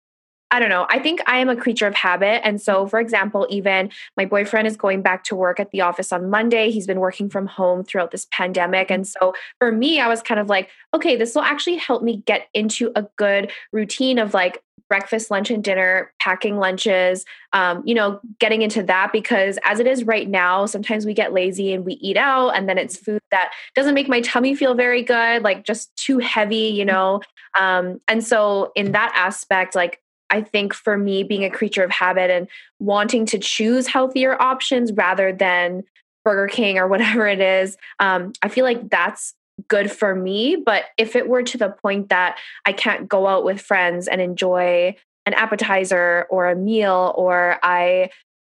I 0.52 0.60
don't 0.60 0.70
know. 0.70 0.86
I 0.90 1.00
think 1.00 1.22
I 1.28 1.38
am 1.38 1.48
a 1.48 1.56
creature 1.56 1.88
of 1.88 1.96
habit. 1.96 2.46
And 2.46 2.62
so, 2.62 2.86
for 2.86 3.00
example, 3.00 3.48
even 3.50 3.90
my 4.18 4.26
boyfriend 4.26 4.68
is 4.68 4.76
going 4.76 5.02
back 5.02 5.24
to 5.26 5.36
work 5.36 5.62
at 5.62 5.72
the 5.72 5.80
office 5.80 6.12
on 6.12 6.30
Monday. 6.30 6.72
He's 6.72 6.86
been 6.86 7.00
working 7.00 7.30
from 7.30 7.48
home 7.48 7.86
throughout 7.86 8.12
this 8.12 8.28
pandemic. 8.32 8.92
And 8.92 9.08
so, 9.08 9.34
for 9.60 9.72
me, 9.72 10.02
I 10.02 10.10
was 10.10 10.22
kind 10.22 10.40
of 10.42 10.50
like, 10.50 10.70
okay, 10.94 11.16
this 11.16 11.34
will 11.34 11.44
actually 11.44 11.78
help 11.78 12.04
me 12.04 12.18
get 12.26 12.50
into 12.54 12.92
a 12.98 13.04
good 13.16 13.50
routine 13.72 14.20
of 14.20 14.34
like 14.34 14.62
breakfast, 14.92 15.32
lunch, 15.32 15.50
and 15.50 15.64
dinner, 15.64 16.12
packing 16.20 16.58
lunches, 16.58 17.24
um, 17.54 17.82
you 17.86 17.96
know, 17.96 18.20
getting 18.40 18.62
into 18.62 18.84
that 18.84 19.14
because 19.14 19.58
as 19.64 19.80
it 19.80 19.88
is 19.88 20.04
right 20.04 20.28
now, 20.28 20.66
sometimes 20.66 21.06
we 21.06 21.14
get 21.14 21.32
lazy 21.32 21.72
and 21.72 21.86
we 21.86 21.94
eat 21.94 22.18
out, 22.18 22.50
and 22.50 22.68
then 22.68 22.78
it's 22.78 22.98
food 22.98 23.22
that 23.32 23.52
doesn't 23.74 23.94
make 23.94 24.10
my 24.10 24.20
tummy 24.20 24.54
feel 24.54 24.74
very 24.74 25.02
good, 25.02 25.44
like 25.44 25.64
just 25.64 25.96
too 25.96 26.18
heavy, 26.18 26.68
you 26.68 26.84
know. 26.84 27.22
Um, 27.58 28.02
and 28.10 28.22
so, 28.22 28.74
in 28.76 28.92
that 28.92 29.14
aspect, 29.16 29.76
like 29.76 30.01
I 30.32 30.42
think 30.42 30.74
for 30.74 30.98
me, 30.98 31.24
being 31.24 31.44
a 31.44 31.50
creature 31.50 31.84
of 31.84 31.92
habit 31.92 32.32
and 32.32 32.48
wanting 32.80 33.26
to 33.28 33.38
choose 33.38 33.88
healthier 33.88 34.42
options 34.42 34.92
rather 34.94 35.32
than 35.34 35.84
Burger 36.24 36.48
King 36.48 36.78
or 36.78 36.88
whatever 36.90 37.28
it 37.28 37.42
is, 37.42 37.78
um, 38.00 38.34
I 38.42 38.48
feel 38.48 38.66
like 38.66 38.90
that's 38.90 39.36
good 39.68 39.92
for 39.92 40.16
me. 40.16 40.56
But 40.56 40.86
if 40.98 41.16
it 41.16 41.28
were 41.28 41.44
to 41.44 41.58
the 41.58 41.70
point 41.70 42.10
that 42.10 42.38
I 42.66 42.74
can't 42.74 43.08
go 43.08 43.28
out 43.28 43.44
with 43.44 43.62
friends 43.62 44.08
and 44.08 44.22
enjoy 44.22 44.96
an 45.26 45.34
appetizer 45.34 46.26
or 46.32 46.50
a 46.50 46.56
meal, 46.56 47.14
or 47.16 47.60
I 47.62 48.10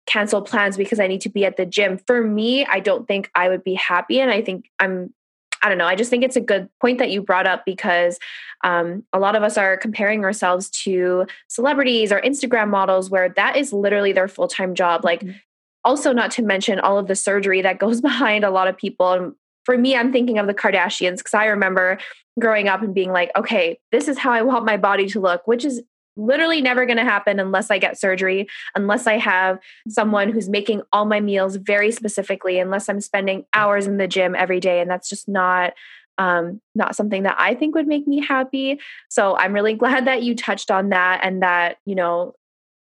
cancel 0.05 0.41
plans 0.41 0.75
because 0.75 0.99
I 0.99 1.07
need 1.07 1.21
to 1.21 1.29
be 1.29 1.45
at 1.45 1.55
the 1.55 1.65
gym, 1.65 1.97
for 2.05 2.21
me, 2.21 2.65
I 2.65 2.79
don't 2.79 3.07
think 3.07 3.29
I 3.35 3.47
would 3.49 3.63
be 3.63 3.75
happy. 3.75 4.19
And 4.19 4.31
I 4.31 4.41
think 4.41 4.69
I'm 4.79 5.13
I 5.61 5.69
don't 5.69 5.77
know. 5.77 5.85
I 5.85 5.95
just 5.95 6.09
think 6.09 6.23
it's 6.23 6.35
a 6.35 6.41
good 6.41 6.69
point 6.79 6.99
that 6.99 7.11
you 7.11 7.21
brought 7.21 7.47
up 7.47 7.65
because 7.65 8.19
um, 8.63 9.03
a 9.13 9.19
lot 9.19 9.35
of 9.35 9.43
us 9.43 9.57
are 9.57 9.77
comparing 9.77 10.23
ourselves 10.23 10.69
to 10.83 11.25
celebrities 11.47 12.11
or 12.11 12.21
Instagram 12.21 12.69
models 12.69 13.09
where 13.09 13.29
that 13.29 13.55
is 13.55 13.73
literally 13.73 14.11
their 14.11 14.27
full 14.27 14.47
time 14.47 14.75
job. 14.75 15.03
Like, 15.03 15.21
mm-hmm. 15.21 15.37
also, 15.83 16.11
not 16.13 16.31
to 16.31 16.41
mention 16.41 16.79
all 16.79 16.97
of 16.97 17.07
the 17.07 17.15
surgery 17.15 17.61
that 17.61 17.79
goes 17.79 18.01
behind 18.01 18.43
a 18.43 18.51
lot 18.51 18.67
of 18.67 18.77
people. 18.77 19.11
And 19.11 19.35
for 19.65 19.77
me, 19.77 19.95
I'm 19.95 20.11
thinking 20.11 20.39
of 20.39 20.47
the 20.47 20.53
Kardashians 20.53 21.17
because 21.17 21.33
I 21.33 21.45
remember 21.45 21.97
growing 22.39 22.67
up 22.67 22.81
and 22.81 22.93
being 22.93 23.11
like, 23.11 23.31
okay, 23.35 23.79
this 23.91 24.07
is 24.07 24.17
how 24.17 24.31
I 24.31 24.43
want 24.43 24.65
my 24.65 24.77
body 24.77 25.07
to 25.07 25.19
look, 25.19 25.47
which 25.47 25.65
is 25.65 25.81
literally 26.17 26.61
never 26.61 26.85
going 26.85 26.97
to 26.97 27.03
happen 27.03 27.39
unless 27.39 27.71
I 27.71 27.77
get 27.77 27.99
surgery, 27.99 28.47
unless 28.75 29.07
I 29.07 29.17
have 29.17 29.59
someone 29.87 30.31
who's 30.31 30.49
making 30.49 30.81
all 30.91 31.05
my 31.05 31.19
meals 31.19 31.55
very 31.55 31.91
specifically, 31.91 32.59
unless 32.59 32.89
I'm 32.89 33.01
spending 33.01 33.45
hours 33.53 33.87
in 33.87 33.97
the 33.97 34.07
gym 34.07 34.35
every 34.35 34.59
day. 34.59 34.81
And 34.81 34.89
that's 34.89 35.09
just 35.09 35.27
not 35.27 35.73
um, 36.17 36.61
not 36.73 36.95
something 36.95 37.23
that 37.23 37.35
I 37.37 37.53
think 37.53 37.75
would 37.75 37.87
make 37.87 38.07
me 38.07 38.25
happy. 38.25 38.79
So 39.09 39.37
I'm 39.37 39.53
really 39.53 39.75
glad 39.75 40.07
that 40.07 40.23
you 40.23 40.35
touched 40.35 40.71
on 40.71 40.89
that 40.89 41.19
and 41.23 41.43
that, 41.43 41.77
you 41.85 41.93
know, 41.95 42.33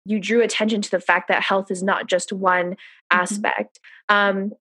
you 0.06 0.20
drew 0.20 0.42
attention 0.42 0.82
to 0.82 0.92
the 0.92 1.00
fact 1.00 1.28
that 1.28 1.44
health 1.44 1.72
is 1.72 1.84
not 1.84 2.08
just 2.08 2.32
one 2.32 2.72
mm-hmm. 2.72 3.20
aspect. 3.20 3.80
Um, 4.08 4.54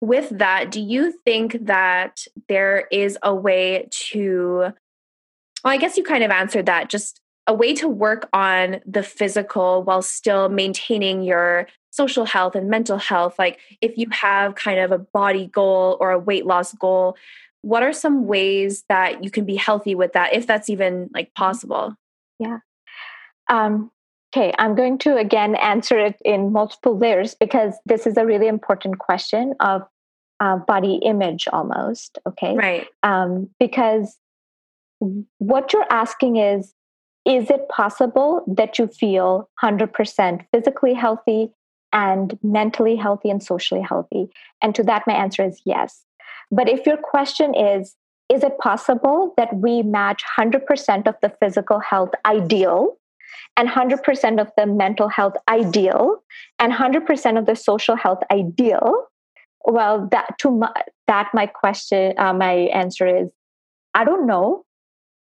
with 0.00 0.30
that, 0.30 0.70
do 0.70 0.80
you 0.80 1.12
think 1.24 1.66
that 1.66 2.24
there 2.48 2.86
is 2.90 3.18
a 3.22 3.34
way 3.34 3.88
to, 3.90 4.72
well, 5.64 5.74
I 5.74 5.76
guess 5.76 5.96
you 5.96 6.04
kind 6.04 6.24
of 6.24 6.30
answered 6.30 6.66
that 6.66 6.88
just 6.88 7.20
a 7.48 7.54
way 7.54 7.74
to 7.74 7.88
work 7.88 8.28
on 8.32 8.80
the 8.86 9.02
physical 9.02 9.82
while 9.82 10.02
still 10.02 10.48
maintaining 10.48 11.22
your 11.22 11.66
social 11.90 12.24
health 12.24 12.54
and 12.54 12.70
mental 12.70 12.98
health. 12.98 13.36
Like 13.38 13.58
if 13.80 13.98
you 13.98 14.06
have 14.12 14.54
kind 14.54 14.78
of 14.78 14.92
a 14.92 14.98
body 14.98 15.46
goal 15.46 15.96
or 16.00 16.12
a 16.12 16.18
weight 16.18 16.46
loss 16.46 16.72
goal 16.74 17.16
what 17.62 17.82
are 17.82 17.92
some 17.92 18.26
ways 18.26 18.84
that 18.88 19.24
you 19.24 19.30
can 19.30 19.44
be 19.44 19.56
healthy 19.56 19.94
with 19.94 20.12
that 20.12 20.32
if 20.32 20.46
that's 20.46 20.70
even 20.70 21.10
like 21.12 21.34
possible? 21.34 21.94
Yeah. 22.38 22.58
Um, 23.48 23.90
okay 24.34 24.52
i'm 24.58 24.74
going 24.74 24.98
to 24.98 25.16
again 25.16 25.54
answer 25.54 25.98
it 25.98 26.20
in 26.22 26.52
multiple 26.52 26.98
layers 26.98 27.34
because 27.34 27.72
this 27.86 28.06
is 28.06 28.18
a 28.18 28.26
really 28.26 28.46
important 28.46 28.98
question 28.98 29.54
of 29.60 29.82
uh, 30.40 30.56
body 30.56 30.96
image 30.96 31.48
almost 31.52 32.18
okay? 32.26 32.54
Right. 32.54 32.86
Um, 33.02 33.48
because 33.58 34.16
what 35.38 35.72
you're 35.72 35.90
asking 35.90 36.36
is 36.36 36.74
is 37.28 37.50
it 37.50 37.68
possible 37.68 38.42
that 38.46 38.78
you 38.78 38.86
feel 38.86 39.50
100% 39.62 40.46
physically 40.50 40.94
healthy 40.94 41.50
and 41.92 42.38
mentally 42.42 42.96
healthy 42.96 43.28
and 43.28 43.42
socially 43.42 43.82
healthy? 43.82 44.28
And 44.62 44.74
to 44.74 44.82
that, 44.84 45.06
my 45.06 45.12
answer 45.12 45.44
is 45.44 45.60
yes. 45.66 46.04
But 46.50 46.70
if 46.70 46.86
your 46.86 46.96
question 46.96 47.54
is, 47.54 47.94
is 48.30 48.42
it 48.42 48.58
possible 48.58 49.34
that 49.36 49.54
we 49.54 49.82
match 49.82 50.22
100% 50.38 51.06
of 51.06 51.16
the 51.20 51.32
physical 51.40 51.80
health 51.80 52.10
ideal 52.24 52.96
and 53.58 53.68
100% 53.68 54.40
of 54.40 54.50
the 54.56 54.66
mental 54.66 55.08
health 55.08 55.34
ideal 55.48 56.22
and 56.58 56.72
100% 56.72 57.38
of 57.38 57.44
the 57.44 57.56
social 57.56 57.94
health 57.94 58.20
ideal? 58.30 59.04
Well, 59.64 60.08
that 60.12 60.38
to 60.38 60.50
my, 60.50 60.72
that 61.06 61.28
my 61.34 61.46
question, 61.46 62.14
uh, 62.16 62.32
my 62.32 62.52
answer 62.72 63.06
is, 63.06 63.28
I 63.92 64.04
don't 64.04 64.26
know. 64.26 64.64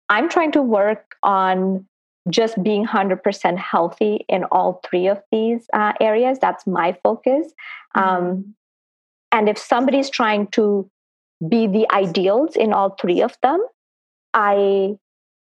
I'm 0.08 0.28
trying 0.28 0.52
to 0.52 0.62
work 0.62 1.14
on 1.22 1.86
just 2.30 2.62
being 2.62 2.86
100% 2.86 3.58
healthy 3.58 4.24
in 4.28 4.44
all 4.44 4.80
three 4.88 5.08
of 5.08 5.20
these 5.32 5.66
uh, 5.72 5.92
areas. 6.00 6.38
That's 6.40 6.66
my 6.66 6.96
focus. 7.02 7.52
Mm-hmm. 7.96 8.08
Um, 8.08 8.54
and 9.32 9.48
if 9.48 9.58
somebody's 9.58 10.10
trying 10.10 10.48
to 10.48 10.88
be 11.48 11.66
the 11.66 11.90
ideals 11.92 12.54
in 12.54 12.72
all 12.72 12.90
three 13.00 13.22
of 13.22 13.36
them, 13.42 13.60
I 14.34 14.94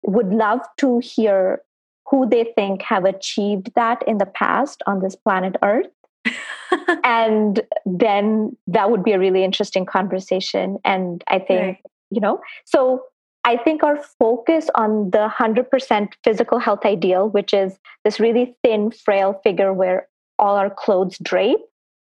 would 0.02 0.28
love 0.28 0.60
to 0.78 0.98
hear 0.98 1.62
who 2.08 2.28
they 2.28 2.52
think 2.56 2.82
have 2.82 3.04
achieved 3.04 3.70
that 3.74 4.02
in 4.06 4.18
the 4.18 4.26
past 4.26 4.82
on 4.86 5.00
this 5.02 5.16
planet 5.16 5.56
Earth. 5.62 5.86
and 7.04 7.60
then 7.84 8.56
that 8.66 8.90
would 8.90 9.04
be 9.04 9.12
a 9.12 9.18
really 9.18 9.44
interesting 9.44 9.86
conversation. 9.86 10.78
And 10.84 11.22
I 11.28 11.38
think, 11.38 11.60
right. 11.60 11.78
you 12.10 12.20
know, 12.20 12.40
so 12.64 13.02
I 13.46 13.56
think 13.56 13.84
our 13.84 14.02
focus 14.18 14.68
on 14.74 15.10
the 15.10 15.28
100% 15.28 16.12
physical 16.24 16.58
health 16.58 16.84
ideal, 16.84 17.28
which 17.28 17.54
is 17.54 17.78
this 18.04 18.18
really 18.18 18.56
thin, 18.64 18.90
frail 18.90 19.40
figure 19.44 19.72
where 19.72 20.08
all 20.36 20.56
our 20.56 20.68
clothes 20.68 21.16
drape, 21.22 21.60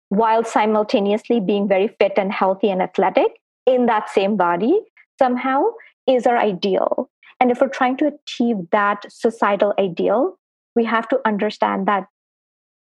while 0.07 0.45
simultaneously 0.45 1.41
being 1.41 1.67
very 1.67 1.89
fit 1.99 2.13
and 2.15 2.31
healthy 2.31 2.69
and 2.69 2.81
athletic 2.81 3.41
in 3.65 3.87
that 3.87 4.09
same 4.09 4.37
body, 4.37 4.79
somehow 5.19 5.63
is 6.07 6.25
our 6.25 6.37
ideal. 6.37 7.09
And 7.41 7.51
if 7.51 7.59
we're 7.59 7.67
trying 7.67 7.97
to 7.97 8.13
achieve 8.13 8.55
that 8.71 9.05
societal 9.11 9.73
ideal, 9.77 10.39
we 10.77 10.85
have 10.85 11.09
to 11.09 11.19
understand 11.25 11.89
that 11.89 12.07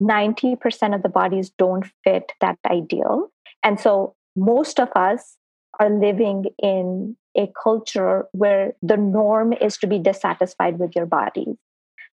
90% 0.02 0.94
of 0.94 1.02
the 1.02 1.08
bodies 1.08 1.50
don't 1.58 1.86
fit 2.04 2.34
that 2.42 2.58
ideal. 2.70 3.32
And 3.64 3.80
so 3.80 4.16
most 4.36 4.82
of 4.82 4.90
us 4.98 5.38
are 5.80 5.90
living 5.90 6.48
in 6.62 7.16
a 7.36 7.52
culture 7.62 8.26
where 8.32 8.74
the 8.82 8.98
norm 8.98 9.54
is 9.54 9.78
to 9.78 9.88
be 9.88 10.00
dissatisfied 10.00 10.80
with 10.80 10.96
your 10.96 11.06
body, 11.06 11.58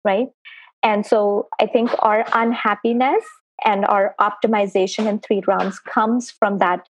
right? 0.03 0.27
And 0.83 1.05
so 1.05 1.47
I 1.59 1.65
think 1.65 1.89
our 1.99 2.25
unhappiness 2.33 3.23
and 3.65 3.85
our 3.85 4.15
optimization 4.19 5.07
in 5.07 5.19
three 5.19 5.41
rounds 5.47 5.79
comes 5.79 6.29
from 6.29 6.59
that 6.59 6.87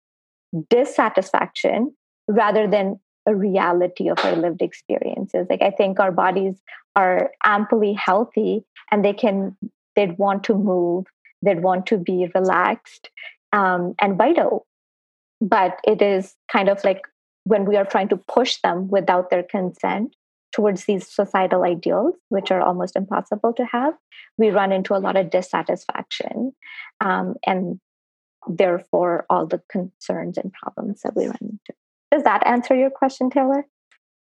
dissatisfaction 0.70 1.96
rather 2.28 2.68
than 2.68 3.00
a 3.26 3.36
reality 3.36 4.10
of 4.10 4.20
our 4.20 4.36
lived 4.36 4.62
experiences. 4.62 5.48
Like 5.50 5.62
I 5.62 5.72
think 5.72 6.00
our 6.00 6.12
bodies 6.12 6.56
are 6.96 7.32
amply 7.46 7.94
healthy 7.94 8.64
and 8.92 9.04
they 9.04 9.14
can 9.14 9.56
they'd 9.96 10.18
want 10.18 10.44
to 10.46 10.54
move 10.54 11.06
they'd 11.42 11.62
want 11.62 11.86
to 11.88 11.98
be 11.98 12.30
relaxed 12.34 13.10
um, 13.54 13.94
and 14.00 14.18
vital. 14.18 14.66
But 15.40 15.80
it 15.86 16.02
is 16.02 16.36
kind 16.52 16.70
of 16.70 16.84
like 16.84 17.02
when 17.48 17.66
we 17.66 17.78
are 17.78 17.86
trying 17.86 18.10
to 18.10 18.18
push 18.18 18.58
them 18.62 18.90
without 18.90 19.30
their 19.30 19.44
consent 19.44 20.16
towards 20.52 20.86
these 20.86 21.08
societal 21.08 21.64
ideals, 21.64 22.16
which 22.30 22.52
are 22.52 22.62
almost 22.62 22.96
impossible 22.96 23.54
to 23.54 23.66
have, 23.66 23.94
we 24.38 24.50
run 24.50 24.72
into 24.72 24.96
a 24.96 25.00
lot 25.00 25.16
of 25.16 25.30
dissatisfaction. 25.30 26.54
Um, 27.00 27.36
and 27.46 27.80
therefore, 28.48 29.26
all 29.30 29.46
the 29.46 29.62
concerns 29.70 30.38
and 30.38 30.52
problems 30.52 31.02
that 31.04 31.16
we 31.16 31.26
run 31.26 31.38
into. 31.42 31.74
Does 32.12 32.24
that 32.24 32.46
answer 32.46 32.76
your 32.76 32.90
question, 32.90 33.30
Taylor? 33.30 33.66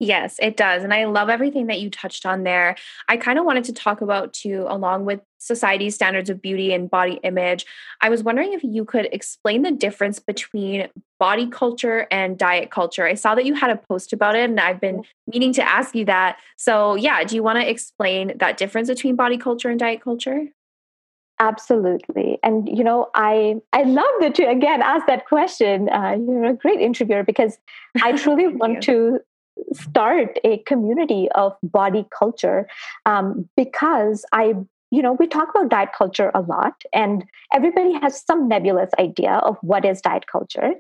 Yes, 0.05 0.37
it 0.39 0.59
does. 0.59 0.85
And 0.85 0.93
I 0.93 1.07
love 1.07 1.31
everything 1.31 1.69
that 1.69 1.81
you 1.81 1.89
touched 1.89 2.27
on 2.27 2.43
there. 2.43 2.77
I 3.09 3.17
kind 3.17 3.39
of 3.39 3.47
wanted 3.47 3.65
to 3.65 3.73
talk 3.73 4.03
about 4.03 4.35
too, 4.35 4.67
along 4.69 5.07
with 5.07 5.21
society's 5.39 5.95
standards 5.95 6.29
of 6.29 6.43
beauty 6.43 6.75
and 6.75 6.91
body 6.91 7.21
image. 7.23 7.65
I 8.03 8.11
was 8.11 8.23
wondering 8.23 8.53
if 8.53 8.63
you 8.63 8.85
could 8.85 9.09
explain 9.13 9.63
the 9.63 9.71
difference 9.71 10.19
between 10.19 10.89
body 11.19 11.47
culture 11.47 12.07
and 12.11 12.37
diet 12.37 12.71
culture. 12.71 13.07
I 13.07 13.15
saw 13.15 13.35
that 13.35 13.47
you 13.47 13.55
had 13.55 13.71
a 13.71 13.77
post 13.77 14.13
about 14.13 14.37
it, 14.37 14.45
and 14.51 14.61
I've 14.61 14.81
been 14.81 15.05
meaning 15.27 15.55
to 15.55 15.67
ask 15.67 15.95
you 15.95 16.05
that. 16.05 16.39
So, 16.59 16.97
yeah, 16.97 17.25
do 17.25 17.35
you 17.35 17.43
want 17.43 17.59
to 17.61 17.69
explain 17.69 18.37
that 18.37 18.59
difference 18.59 18.89
between 18.89 19.17
body 19.17 19.39
culture 19.39 19.71
and 19.71 19.81
diet 19.81 20.03
culture? 20.03 20.49
absolutely 21.41 22.39
and 22.45 22.69
you 22.69 22.85
know 22.85 23.09
i 23.17 23.57
i 23.73 23.83
love 23.83 24.05
that 24.21 24.39
you 24.39 24.49
again 24.49 24.81
asked 24.81 25.09
that 25.09 25.27
question 25.27 25.89
uh, 25.89 26.17
you're 26.17 26.45
a 26.45 26.53
great 26.55 26.81
interviewer 26.81 27.25
because 27.25 27.59
i 28.05 28.13
truly 28.17 28.47
want 28.47 28.81
to 28.81 29.19
start 29.73 30.39
a 30.45 30.59
community 30.59 31.29
of 31.35 31.57
body 31.63 32.07
culture 32.17 32.67
um, 33.07 33.49
because 33.57 34.25
I, 34.33 34.55
you 34.91 35.03
know, 35.03 35.13
we 35.13 35.27
talk 35.27 35.49
about 35.51 35.71
diet 35.71 35.91
culture 35.97 36.31
a 36.35 36.41
lot, 36.41 36.83
and 36.93 37.25
everybody 37.53 37.93
has 37.95 38.25
some 38.25 38.49
nebulous 38.49 38.91
idea 38.99 39.33
of 39.43 39.57
what 39.63 39.85
is 39.85 40.01
diet 40.01 40.27
culture. 40.31 40.75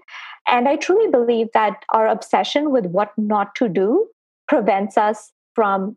And 0.47 0.68
I 0.68 0.77
truly 0.77 1.11
believe 1.11 1.49
that 1.55 1.85
our 1.91 2.07
obsession 2.07 2.70
with 2.70 2.87
what 2.87 3.12
not 3.16 3.55
to 3.57 3.68
do 3.68 4.07
prevents 4.49 4.97
us 4.97 5.33
from 5.55 5.97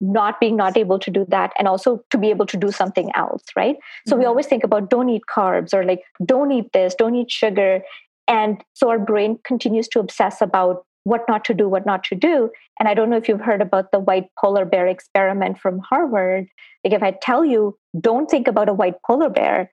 not 0.00 0.38
being 0.38 0.56
not 0.56 0.76
able 0.76 0.98
to 0.98 1.10
do 1.10 1.26
that 1.28 1.52
and 1.58 1.66
also 1.66 2.02
to 2.10 2.18
be 2.18 2.30
able 2.30 2.46
to 2.46 2.56
do 2.56 2.70
something 2.70 3.10
else 3.16 3.42
right 3.56 3.74
so 4.06 4.12
mm-hmm. 4.12 4.20
we 4.20 4.26
always 4.26 4.46
think 4.46 4.62
about 4.62 4.90
don't 4.90 5.08
eat 5.08 5.22
carbs 5.28 5.74
or 5.74 5.84
like 5.84 6.02
don't 6.24 6.52
eat 6.52 6.72
this 6.72 6.94
don't 6.94 7.16
eat 7.16 7.30
sugar 7.30 7.80
and 8.28 8.62
so 8.74 8.90
our 8.90 8.98
brain 8.98 9.38
continues 9.44 9.88
to 9.88 9.98
obsess 9.98 10.40
about 10.40 10.84
what 11.04 11.22
not 11.28 11.44
to 11.46 11.54
do, 11.54 11.68
what 11.68 11.86
not 11.86 12.04
to 12.04 12.14
do. 12.14 12.50
And 12.78 12.88
I 12.88 12.94
don't 12.94 13.10
know 13.10 13.16
if 13.16 13.28
you've 13.28 13.40
heard 13.40 13.62
about 13.62 13.92
the 13.92 13.98
white 13.98 14.28
polar 14.38 14.64
bear 14.64 14.86
experiment 14.86 15.58
from 15.58 15.78
Harvard. 15.80 16.46
Like, 16.84 16.94
if 16.94 17.02
I 17.02 17.16
tell 17.22 17.44
you, 17.44 17.76
don't 18.00 18.30
think 18.30 18.48
about 18.48 18.68
a 18.68 18.74
white 18.74 18.96
polar 19.06 19.30
bear, 19.30 19.72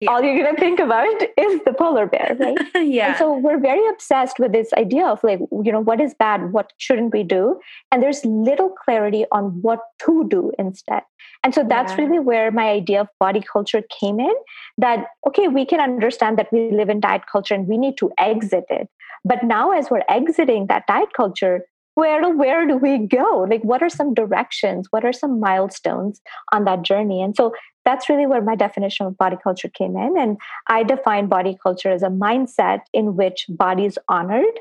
yeah. 0.00 0.10
all 0.10 0.22
you're 0.22 0.42
going 0.42 0.54
to 0.54 0.60
think 0.60 0.80
about 0.80 1.06
is 1.38 1.60
the 1.64 1.72
polar 1.72 2.06
bear, 2.06 2.36
right? 2.38 2.58
yeah. 2.84 3.08
And 3.08 3.16
so 3.16 3.36
we're 3.36 3.58
very 3.58 3.86
obsessed 3.88 4.38
with 4.38 4.52
this 4.52 4.72
idea 4.74 5.06
of 5.06 5.22
like, 5.24 5.40
you 5.62 5.72
know, 5.72 5.80
what 5.80 6.00
is 6.00 6.14
bad? 6.14 6.52
What 6.52 6.72
shouldn't 6.78 7.12
we 7.12 7.22
do? 7.22 7.60
And 7.90 8.02
there's 8.02 8.24
little 8.24 8.70
clarity 8.70 9.24
on 9.32 9.62
what 9.62 9.80
to 10.02 10.26
do 10.28 10.52
instead. 10.58 11.02
And 11.42 11.54
so 11.54 11.64
that's 11.68 11.92
yeah. 11.92 12.04
really 12.04 12.18
where 12.18 12.50
my 12.50 12.68
idea 12.68 13.02
of 13.02 13.08
body 13.18 13.40
culture 13.40 13.82
came 14.00 14.20
in 14.20 14.34
that, 14.78 15.06
okay, 15.26 15.48
we 15.48 15.64
can 15.64 15.80
understand 15.80 16.38
that 16.38 16.52
we 16.52 16.70
live 16.70 16.88
in 16.88 17.00
diet 17.00 17.22
culture 17.30 17.54
and 17.54 17.66
we 17.66 17.78
need 17.78 17.96
to 17.98 18.10
exit 18.18 18.64
it. 18.70 18.88
But 19.24 19.42
now, 19.42 19.72
as 19.72 19.90
we're 19.90 20.02
exiting 20.08 20.66
that 20.66 20.86
diet 20.86 21.12
culture, 21.16 21.64
where 21.94 22.28
where 22.34 22.66
do 22.66 22.76
we 22.76 22.98
go? 22.98 23.46
Like, 23.48 23.62
what 23.62 23.82
are 23.82 23.88
some 23.88 24.14
directions? 24.14 24.88
What 24.90 25.04
are 25.04 25.12
some 25.12 25.40
milestones 25.40 26.20
on 26.52 26.64
that 26.64 26.82
journey? 26.82 27.22
And 27.22 27.36
so 27.36 27.54
that's 27.84 28.08
really 28.08 28.26
where 28.26 28.42
my 28.42 28.56
definition 28.56 29.06
of 29.06 29.16
body 29.16 29.36
culture 29.42 29.68
came 29.68 29.96
in. 29.96 30.18
And 30.18 30.38
I 30.68 30.82
define 30.82 31.28
body 31.28 31.56
culture 31.62 31.90
as 31.90 32.02
a 32.02 32.08
mindset 32.08 32.80
in 32.92 33.14
which 33.14 33.46
body 33.48 33.84
is 33.84 33.98
honored. 34.08 34.60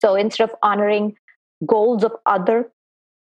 So 0.00 0.14
instead 0.14 0.48
of 0.48 0.54
honoring 0.62 1.16
goals 1.66 2.04
of 2.04 2.12
other 2.26 2.70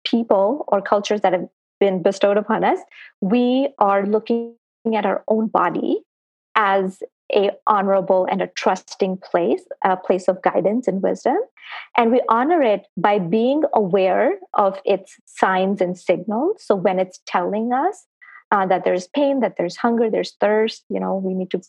people 0.05 0.65
or 0.67 0.81
cultures 0.81 1.21
that 1.21 1.33
have 1.33 1.47
been 1.79 2.01
bestowed 2.01 2.37
upon 2.37 2.63
us, 2.63 2.79
we 3.21 3.69
are 3.79 4.05
looking 4.05 4.55
at 4.95 5.05
our 5.05 5.23
own 5.27 5.47
body 5.47 6.01
as 6.55 7.01
a 7.33 7.51
honorable 7.67 8.27
and 8.29 8.41
a 8.41 8.47
trusting 8.47 9.17
place 9.17 9.63
a 9.83 9.97
place 9.97 10.27
of 10.27 10.41
guidance 10.41 10.87
and 10.87 11.01
wisdom. 11.01 11.37
And 11.97 12.11
we 12.11 12.21
honor 12.29 12.61
it 12.61 12.87
by 12.97 13.19
being 13.19 13.63
aware 13.73 14.39
of 14.55 14.79
its 14.85 15.15
signs 15.25 15.81
and 15.81 15.97
signals. 15.97 16.63
So 16.63 16.75
when 16.75 16.99
it's 16.99 17.19
telling 17.25 17.71
us 17.71 18.05
uh, 18.51 18.65
that 18.65 18.83
there's 18.83 19.07
pain 19.07 19.41
that 19.41 19.55
there's 19.57 19.77
hunger 19.77 20.09
there's 20.09 20.33
thirst 20.39 20.83
you 20.89 20.99
know 20.99 21.15
we 21.15 21.35
need 21.35 21.51
to 21.51 21.61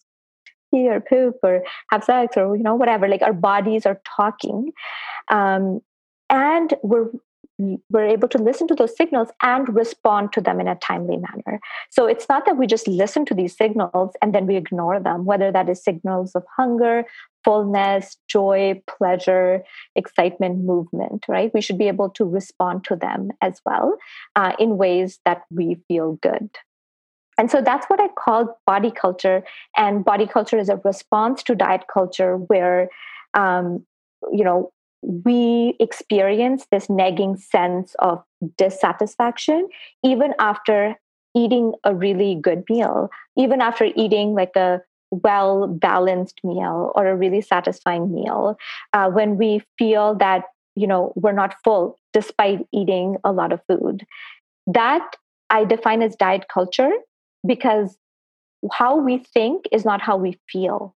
pee 0.71 0.89
or 0.89 1.01
poop 1.01 1.37
or 1.43 1.63
have 1.91 2.05
sex 2.05 2.37
or 2.37 2.57
you 2.57 2.63
know 2.63 2.75
whatever 2.75 3.09
like 3.09 3.23
our 3.23 3.33
bodies 3.33 3.87
are 3.87 4.01
talking. 4.17 4.73
Um, 5.29 5.81
and 6.29 6.75
we're 6.83 7.09
we're 7.91 8.07
able 8.07 8.29
to 8.29 8.39
listen 8.39 8.67
to 8.69 8.75
those 8.75 8.97
signals 8.97 9.29
and 9.43 9.75
respond 9.75 10.33
to 10.33 10.41
them 10.41 10.61
in 10.61 10.69
a 10.69 10.77
timely 10.77 11.17
manner. 11.17 11.61
So 11.91 12.07
it's 12.07 12.29
not 12.29 12.47
that 12.47 12.57
we 12.57 12.67
just 12.67 12.89
listen 12.89 13.25
to 13.27 13.35
these 13.35 13.57
signals 13.57 14.13
and 14.23 14.35
then 14.35 14.47
we 14.47 14.57
ignore 14.57 14.99
them, 14.99 15.25
whether 15.25 15.53
that 15.53 15.69
is 15.69 15.83
signals 15.83 16.35
of 16.35 16.45
hunger, 16.57 17.05
fullness, 17.45 18.17
joy, 18.29 18.83
pleasure, 18.87 19.63
excitement, 19.95 20.65
movement, 20.65 21.25
right? 21.29 21.53
We 21.53 21.61
should 21.61 21.79
be 21.79 21.89
able 21.89 22.11
to 22.11 22.25
respond 22.25 22.85
to 22.85 22.97
them 22.97 23.31
as 23.41 23.61
well 23.65 23.97
uh, 24.37 24.53
in 24.59 24.77
ways 24.77 25.21
that 25.25 25.43
we 25.51 25.81
feel 25.89 26.19
good. 26.23 26.51
And 27.39 27.51
so 27.51 27.63
that's 27.63 27.87
what 27.87 28.01
I 28.01 28.09
call 28.09 28.59
body 28.67 28.91
culture. 28.91 29.43
And 29.77 30.05
body 30.05 30.27
culture 30.27 30.59
is 30.59 30.69
a 30.69 30.77
response 30.85 31.43
to 31.45 31.55
diet 31.55 31.85
culture 31.93 32.37
where, 32.37 32.91
um, 33.33 33.87
you 34.31 34.45
know, 34.45 34.73
we 35.03 35.77
experience 35.81 36.67
this 36.71 36.91
nagging 36.91 37.37
sense 37.37 37.95
of 37.99 38.23
dissatisfaction 38.59 39.69
even 40.05 40.35
after 40.39 40.97
eating 41.35 41.73
a 41.85 41.95
really 41.95 42.35
good 42.35 42.65
meal, 42.69 43.09
even 43.37 43.61
after 43.61 43.89
eating 43.97 44.35
like 44.35 44.57
a 44.57 44.81
well 45.11 45.67
balanced 45.67 46.41
meal 46.45 46.93
or 46.95 47.07
a 47.07 47.17
really 47.17 47.41
satisfying 47.41 48.13
meal, 48.13 48.57
uh, 48.93 49.09
when 49.11 49.37
we 49.37 49.63
feel 49.79 50.15
that 50.17 50.45
you 50.77 50.87
know 50.87 51.13
we're 51.17 51.33
not 51.33 51.55
full 51.65 51.97
despite 52.13 52.67
eating 52.73 53.17
a 53.25 53.33
lot 53.33 53.53
of 53.53 53.61
food. 53.69 54.05
That 54.67 55.17
I 55.49 55.65
define 55.65 56.03
as 56.03 56.17
diet 56.17 56.47
culture 56.53 56.91
because 57.47 57.97
how 58.73 58.97
we 58.97 59.19
think 59.19 59.65
is 59.73 59.85
not 59.85 60.03
how 60.03 60.17
we 60.17 60.39
feel 60.49 60.95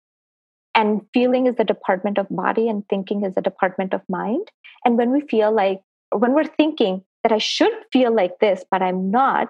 and 0.74 1.02
feeling 1.12 1.46
is 1.46 1.56
the 1.56 1.64
department 1.64 2.18
of 2.18 2.26
body 2.30 2.68
and 2.68 2.88
thinking 2.88 3.24
is 3.24 3.34
the 3.34 3.42
department 3.42 3.92
of 3.92 4.00
mind. 4.08 4.50
And 4.84 4.96
when 4.96 5.12
we 5.12 5.20
feel 5.20 5.52
like 5.52 5.82
when 6.12 6.32
we're 6.32 6.44
thinking 6.44 7.02
that 7.22 7.32
i 7.32 7.38
should 7.38 7.72
feel 7.92 8.14
like 8.14 8.38
this 8.40 8.64
but 8.70 8.82
i'm 8.82 9.10
not 9.10 9.48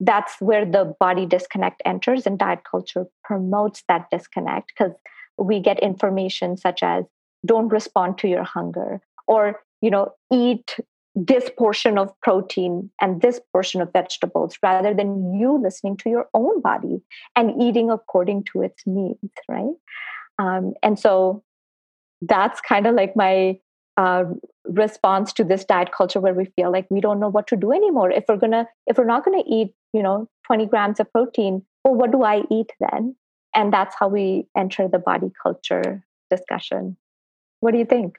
that's 0.00 0.40
where 0.40 0.64
the 0.64 0.94
body 1.00 1.24
disconnect 1.26 1.80
enters 1.84 2.26
and 2.26 2.38
diet 2.38 2.60
culture 2.68 3.06
promotes 3.22 3.82
that 3.88 4.06
disconnect 4.10 4.72
because 4.76 4.94
we 5.38 5.60
get 5.60 5.78
information 5.80 6.56
such 6.56 6.82
as 6.82 7.04
don't 7.46 7.68
respond 7.68 8.18
to 8.18 8.28
your 8.28 8.44
hunger 8.44 9.00
or 9.26 9.60
you 9.80 9.90
know 9.90 10.12
eat 10.32 10.76
this 11.14 11.48
portion 11.56 11.96
of 11.96 12.12
protein 12.20 12.90
and 13.00 13.22
this 13.22 13.40
portion 13.52 13.80
of 13.80 13.92
vegetables 13.92 14.56
rather 14.62 14.92
than 14.92 15.34
you 15.38 15.60
listening 15.62 15.96
to 15.96 16.10
your 16.10 16.28
own 16.34 16.60
body 16.60 17.00
and 17.36 17.62
eating 17.62 17.90
according 17.90 18.42
to 18.44 18.62
its 18.62 18.82
needs 18.86 19.32
right 19.48 19.74
um, 20.38 20.74
and 20.82 20.98
so 20.98 21.42
that's 22.22 22.60
kind 22.60 22.86
of 22.86 22.94
like 22.94 23.14
my 23.16 23.58
uh, 23.96 24.24
response 24.64 25.32
to 25.32 25.44
this 25.44 25.64
diet 25.64 25.92
culture 25.92 26.20
where 26.20 26.34
we 26.34 26.46
feel 26.56 26.72
like 26.72 26.86
we 26.90 27.00
don't 27.00 27.20
know 27.20 27.28
what 27.28 27.46
to 27.48 27.56
do 27.56 27.72
anymore. 27.72 28.10
If 28.10 28.24
we're 28.28 28.36
gonna, 28.36 28.66
if 28.86 28.98
we're 28.98 29.04
not 29.04 29.24
gonna 29.24 29.44
eat, 29.46 29.72
you 29.92 30.02
know, 30.02 30.28
20 30.46 30.66
grams 30.66 31.00
of 31.00 31.10
protein, 31.12 31.62
well, 31.84 31.94
what 31.94 32.10
do 32.10 32.24
I 32.24 32.42
eat 32.50 32.72
then? 32.80 33.14
And 33.54 33.72
that's 33.72 33.94
how 33.98 34.08
we 34.08 34.46
enter 34.56 34.88
the 34.88 34.98
body 34.98 35.30
culture 35.40 36.04
discussion. 36.30 36.96
What 37.60 37.72
do 37.72 37.78
you 37.78 37.84
think? 37.84 38.16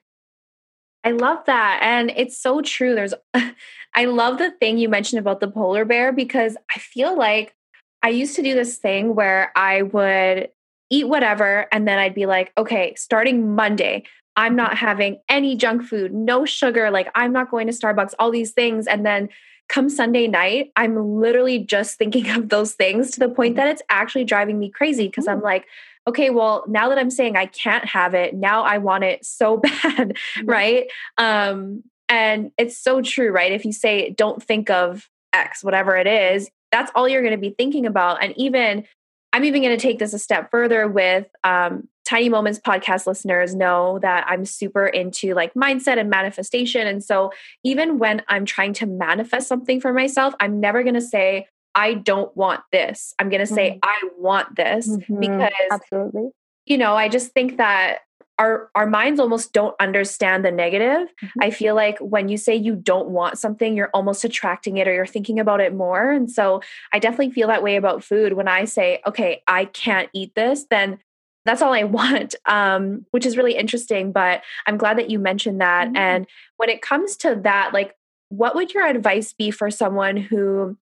I 1.06 1.12
love 1.12 1.46
that. 1.46 1.80
And 1.84 2.12
it's 2.16 2.38
so 2.38 2.62
true. 2.62 2.96
There's, 2.96 3.14
I 3.96 4.06
love 4.06 4.40
the 4.40 4.52
thing 4.52 4.80
you 4.80 4.90
mentioned 4.90 5.20
about 5.20 5.40
the 5.40 5.48
polar 5.48 5.86
bear 5.86 6.12
because 6.12 6.58
I 6.76 6.80
feel 6.80 7.16
like 7.18 7.56
I 8.04 8.10
used 8.10 8.36
to 8.36 8.42
do 8.42 8.56
this 8.56 8.78
thing 8.78 9.16
where 9.16 9.52
I 9.56 9.84
would 9.84 10.50
eat 10.90 11.08
whatever. 11.08 11.68
And 11.72 11.88
then 11.88 12.00
I'd 12.00 12.16
be 12.16 12.26
like, 12.26 12.52
okay, 12.58 12.96
starting 12.96 13.56
Monday, 13.56 14.04
I'm 14.36 14.56
not 14.56 14.78
having 14.78 15.20
any 15.30 15.56
junk 15.56 15.84
food, 15.84 16.14
no 16.14 16.44
sugar. 16.44 16.92
Like, 16.92 17.10
I'm 17.16 17.32
not 17.32 17.52
going 17.52 17.68
to 17.68 17.74
Starbucks, 17.74 18.14
all 18.20 18.32
these 18.32 18.52
things. 18.52 18.88
And 18.88 19.06
then 19.06 19.30
come 19.70 19.90
Sunday 19.90 20.28
night, 20.28 20.72
I'm 20.76 21.20
literally 21.20 21.60
just 21.60 21.98
thinking 21.98 22.30
of 22.36 22.50
those 22.50 22.74
things 22.74 23.12
to 23.12 23.20
the 23.20 23.30
point 23.30 23.52
mm-hmm. 23.56 23.66
that 23.66 23.70
it's 23.70 23.82
actually 23.90 24.26
driving 24.26 24.60
me 24.60 24.70
crazy 24.70 25.08
because 25.08 25.28
I'm 25.28 25.42
like, 25.42 25.66
okay, 26.08 26.30
well, 26.30 26.64
now 26.68 26.90
that 26.90 26.98
I'm 26.98 27.10
saying 27.10 27.36
I 27.36 27.48
can't 27.48 27.86
have 27.86 28.14
it, 28.14 28.36
now 28.36 28.64
I 28.64 28.78
want 28.78 29.04
it 29.04 29.26
so 29.26 29.58
bad, 29.84 30.18
right? 30.44 30.88
Um, 31.18 31.84
and 32.10 32.52
it's 32.58 32.78
so 32.78 33.02
true, 33.02 33.32
right? 33.32 33.52
If 33.52 33.66
you 33.66 33.74
say, 33.74 34.12
don't 34.12 34.42
think 34.42 34.70
of 34.70 35.10
X, 35.34 35.64
whatever 35.64 35.98
it 35.98 36.08
is, 36.08 36.50
that's 36.72 36.92
all 36.96 37.08
you're 37.08 37.22
going 37.22 37.32
to 37.32 37.38
be 37.38 37.56
thinking 37.58 37.86
about. 37.86 38.24
And 38.24 38.34
even, 38.38 38.86
I'm 39.34 39.44
even 39.44 39.62
going 39.62 39.76
to 39.76 39.82
take 39.82 40.00
this 40.00 40.14
a 40.14 40.20
step 40.20 40.52
further 40.52 40.88
with 40.88 41.28
um, 41.44 41.88
Tiny 42.06 42.30
Moments 42.30 42.60
podcast 42.60 43.08
listeners 43.08 43.56
know 43.56 43.98
that 44.00 44.26
I'm 44.28 44.46
super 44.46 44.86
into 44.86 45.34
like 45.34 45.54
mindset 45.56 45.98
and 45.98 46.10
manifestation. 46.10 46.86
And 46.86 47.04
so 47.04 47.32
even 47.64 47.98
when 47.98 48.22
I'm 48.28 48.46
trying 48.46 48.74
to 48.74 48.86
manifest 48.86 49.48
something 49.48 49.82
for 49.82 49.92
myself, 49.92 50.36
I'm 50.40 50.60
never 50.60 50.84
going 50.84 50.96
to 50.96 51.02
say, 51.02 51.48
I 51.76 51.94
don't 51.94 52.36
want 52.36 52.62
this. 52.72 53.14
I'm 53.20 53.30
going 53.30 53.42
to 53.42 53.46
say, 53.46 53.72
mm-hmm. 53.72 53.80
I 53.84 54.10
want 54.18 54.56
this 54.56 54.88
mm-hmm. 54.90 55.20
because 55.20 55.52
absolutely. 55.72 56.30
You 56.66 56.78
know, 56.78 56.96
I 56.96 57.10
just 57.10 57.32
think 57.34 57.58
that 57.58 58.00
our 58.38 58.70
our 58.76 58.88
minds 58.88 59.20
almost 59.20 59.54
don't 59.54 59.76
understand 59.80 60.44
the 60.44 60.52
negative. 60.52 61.08
Mm-hmm. 61.24 61.40
I 61.42 61.52
feel 61.52 61.76
like 61.76 61.98
when 62.00 62.28
you 62.28 62.38
say 62.38 62.56
you 62.56 62.76
don't 62.76 63.10
want 63.10 63.38
something, 63.38 63.76
you're 63.76 63.92
almost 63.94 64.24
attracting 64.24 64.78
it 64.78 64.88
or 64.88 64.94
you're 64.94 65.06
thinking 65.06 65.40
about 65.40 65.62
it 65.62 65.74
more. 65.74 66.12
And 66.12 66.30
so 66.30 66.62
I 66.94 67.00
definitely 67.00 67.32
feel 67.32 67.48
that 67.48 67.64
way 67.64 67.76
about 67.76 68.04
food. 68.04 68.34
When 68.34 68.48
I 68.48 68.66
say, 68.66 69.02
okay, 69.06 69.42
I 69.48 69.66
can't 69.66 70.10
eat 70.14 70.36
this, 70.36 70.66
then 70.70 71.00
that's 71.46 71.62
all 71.62 71.74
I 71.74 71.84
want, 71.84 72.36
um, 72.46 73.06
which 73.12 73.26
is 73.26 73.38
really 73.38 73.56
interesting. 73.56 74.12
But 74.12 74.42
I'm 74.66 74.78
glad 74.78 74.98
that 74.98 75.10
you 75.10 75.20
mentioned 75.20 75.62
that. 75.62 75.88
Mm-hmm. 75.88 75.98
And 75.98 76.28
when 76.58 76.70
it 76.70 76.82
comes 76.82 77.18
to 77.18 77.36
that, 77.44 77.74
like, 77.74 77.96
what 78.30 78.56
would 78.56 78.74
your 78.74 78.86
advice 78.86 79.34
be 79.34 79.52
for 79.52 79.70
someone 79.70 80.18
who 80.18 80.78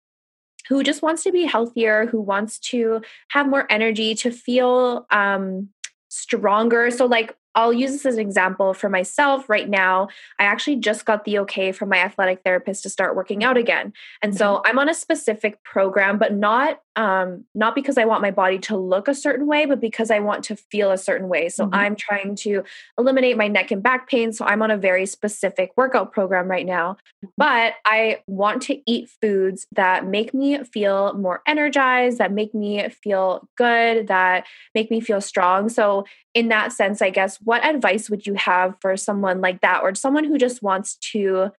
who 0.69 0.83
just 0.83 1.03
wants 1.03 1.23
to 1.25 1.33
be 1.33 1.45
healthier, 1.45 2.07
who 2.07 2.21
wants 2.21 2.59
to 2.59 3.01
have 3.29 3.49
more 3.49 3.67
energy, 3.71 4.15
to 4.17 4.31
feel 4.31 5.07
um, 5.11 5.71
stronger. 6.09 6.91
So, 6.91 7.07
like, 7.07 7.37
I'll 7.55 7.73
use 7.73 7.93
this 7.93 8.07
as 8.07 8.15
an 8.15 8.21
example 8.21 8.75
for 8.75 8.89
myself 8.89 9.49
right 9.49 9.69
now. 9.69 10.09
I 10.39 10.45
actually 10.45 10.77
just 10.77 11.05
got 11.05 11.25
the 11.25 11.39
okay 11.41 11.73
from 11.73 11.89
my 11.89 11.99
athletic 11.99 12.43
therapist 12.45 12.83
to 12.85 12.91
start 12.91 13.17
working 13.17 13.43
out 13.43 13.57
again. 13.57 13.93
And 14.23 14.37
so 14.37 14.57
mm-hmm. 14.57 14.67
I'm 14.67 14.79
on 14.79 14.89
a 14.89 14.95
specific 14.95 15.63
program, 15.65 16.19
but 16.19 16.35
not 16.35 16.81
um, 16.99 17.45
not 17.55 17.77
because 17.77 17.97
I 17.97 18.07
want 18.07 18.23
my 18.23 18.33
body 18.33 18.59
to 18.59 18.77
look 18.77 19.07
a 19.07 19.15
certain 19.15 19.47
way, 19.47 19.67
but 19.67 19.81
because 19.81 20.11
I 20.11 20.19
want 20.19 20.43
to 20.47 20.57
feel 20.57 20.91
a 20.91 20.99
certain 20.99 21.29
way. 21.29 21.49
So 21.49 21.65
mm-hmm. 21.65 21.75
I'm 21.75 21.95
trying 21.95 22.35
to 22.37 22.65
eliminate 22.99 23.37
my 23.37 23.47
neck 23.47 23.71
and 23.71 23.81
back 23.81 24.09
pain. 24.09 24.33
So 24.33 24.45
I'm 24.45 24.63
on 24.63 24.73
a 24.73 24.77
very 24.77 25.07
specific 25.07 25.71
workout 25.77 26.13
program 26.13 26.49
right 26.49 26.67
now. 26.67 26.95
Mm-hmm. 27.25 27.27
But 27.37 27.75
I 27.85 28.23
want 28.27 28.63
to 28.63 28.83
eat 28.91 29.11
foods 29.23 29.69
that 29.77 30.09
make 30.09 30.35
me 30.35 30.65
feel 30.65 31.15
more 31.15 31.41
energized, 31.47 32.19
that 32.19 32.33
make 32.33 32.53
me 32.53 32.89
feel 32.89 33.49
good, 33.57 34.09
that 34.09 34.47
make 34.75 34.91
me 34.91 35.01
feel 35.01 35.21
strong. 35.21 35.69
So, 35.69 36.05
in 36.35 36.49
that 36.49 36.73
sense, 36.73 37.01
I 37.01 37.11
guess, 37.11 37.38
what 37.43 37.65
advice 37.65 38.09
would 38.11 38.27
you 38.27 38.35
have 38.35 38.75
for 38.81 38.97
someone 38.97 39.41
like 39.41 39.61
that 39.61 39.83
or 39.83 39.95
someone 39.95 40.25
who 40.25 40.39
just 40.39 40.63
wants 40.63 40.97
to 41.13 41.51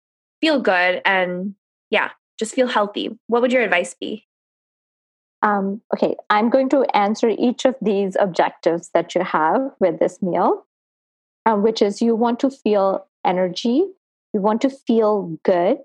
feel 0.42 0.60
good 0.60 1.02
and, 1.06 1.56
yeah, 1.90 2.12
just 2.38 2.54
feel 2.54 2.68
healthy? 2.68 3.18
What 3.28 3.42
would 3.42 3.52
your 3.52 3.64
advice 3.64 3.94
be? 3.94 4.26
Um, 5.42 5.82
okay, 5.94 6.16
I'm 6.30 6.50
going 6.50 6.70
to 6.70 6.84
answer 6.96 7.30
each 7.30 7.66
of 7.66 7.76
these 7.82 8.18
objectives 8.20 8.90
that 8.94 9.16
you 9.16 9.24
have 9.24 9.72
with 9.80 10.00
this 10.00 10.22
meal, 10.22 10.66
um, 11.46 11.64
which 11.64 11.82
is 11.82 12.02
you 12.02 12.16
want 12.16 12.40
to 12.42 12.50
feel 12.50 13.08
energy, 13.26 13.86
you 14.34 14.42
want 14.42 14.62
to 14.62 14.70
feel 14.70 15.38
good, 15.44 15.78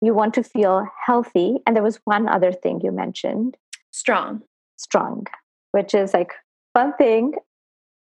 you 0.00 0.14
want 0.14 0.34
to 0.34 0.42
feel 0.42 0.86
healthy. 1.06 1.58
And 1.66 1.76
there 1.76 1.82
was 1.82 2.00
one 2.04 2.28
other 2.28 2.52
thing 2.52 2.80
you 2.82 2.90
mentioned 2.90 3.56
strong. 3.90 4.42
Strong, 4.76 5.26
which 5.72 5.94
is 5.94 6.14
like 6.14 6.32
one 6.72 6.92
thing 6.94 7.34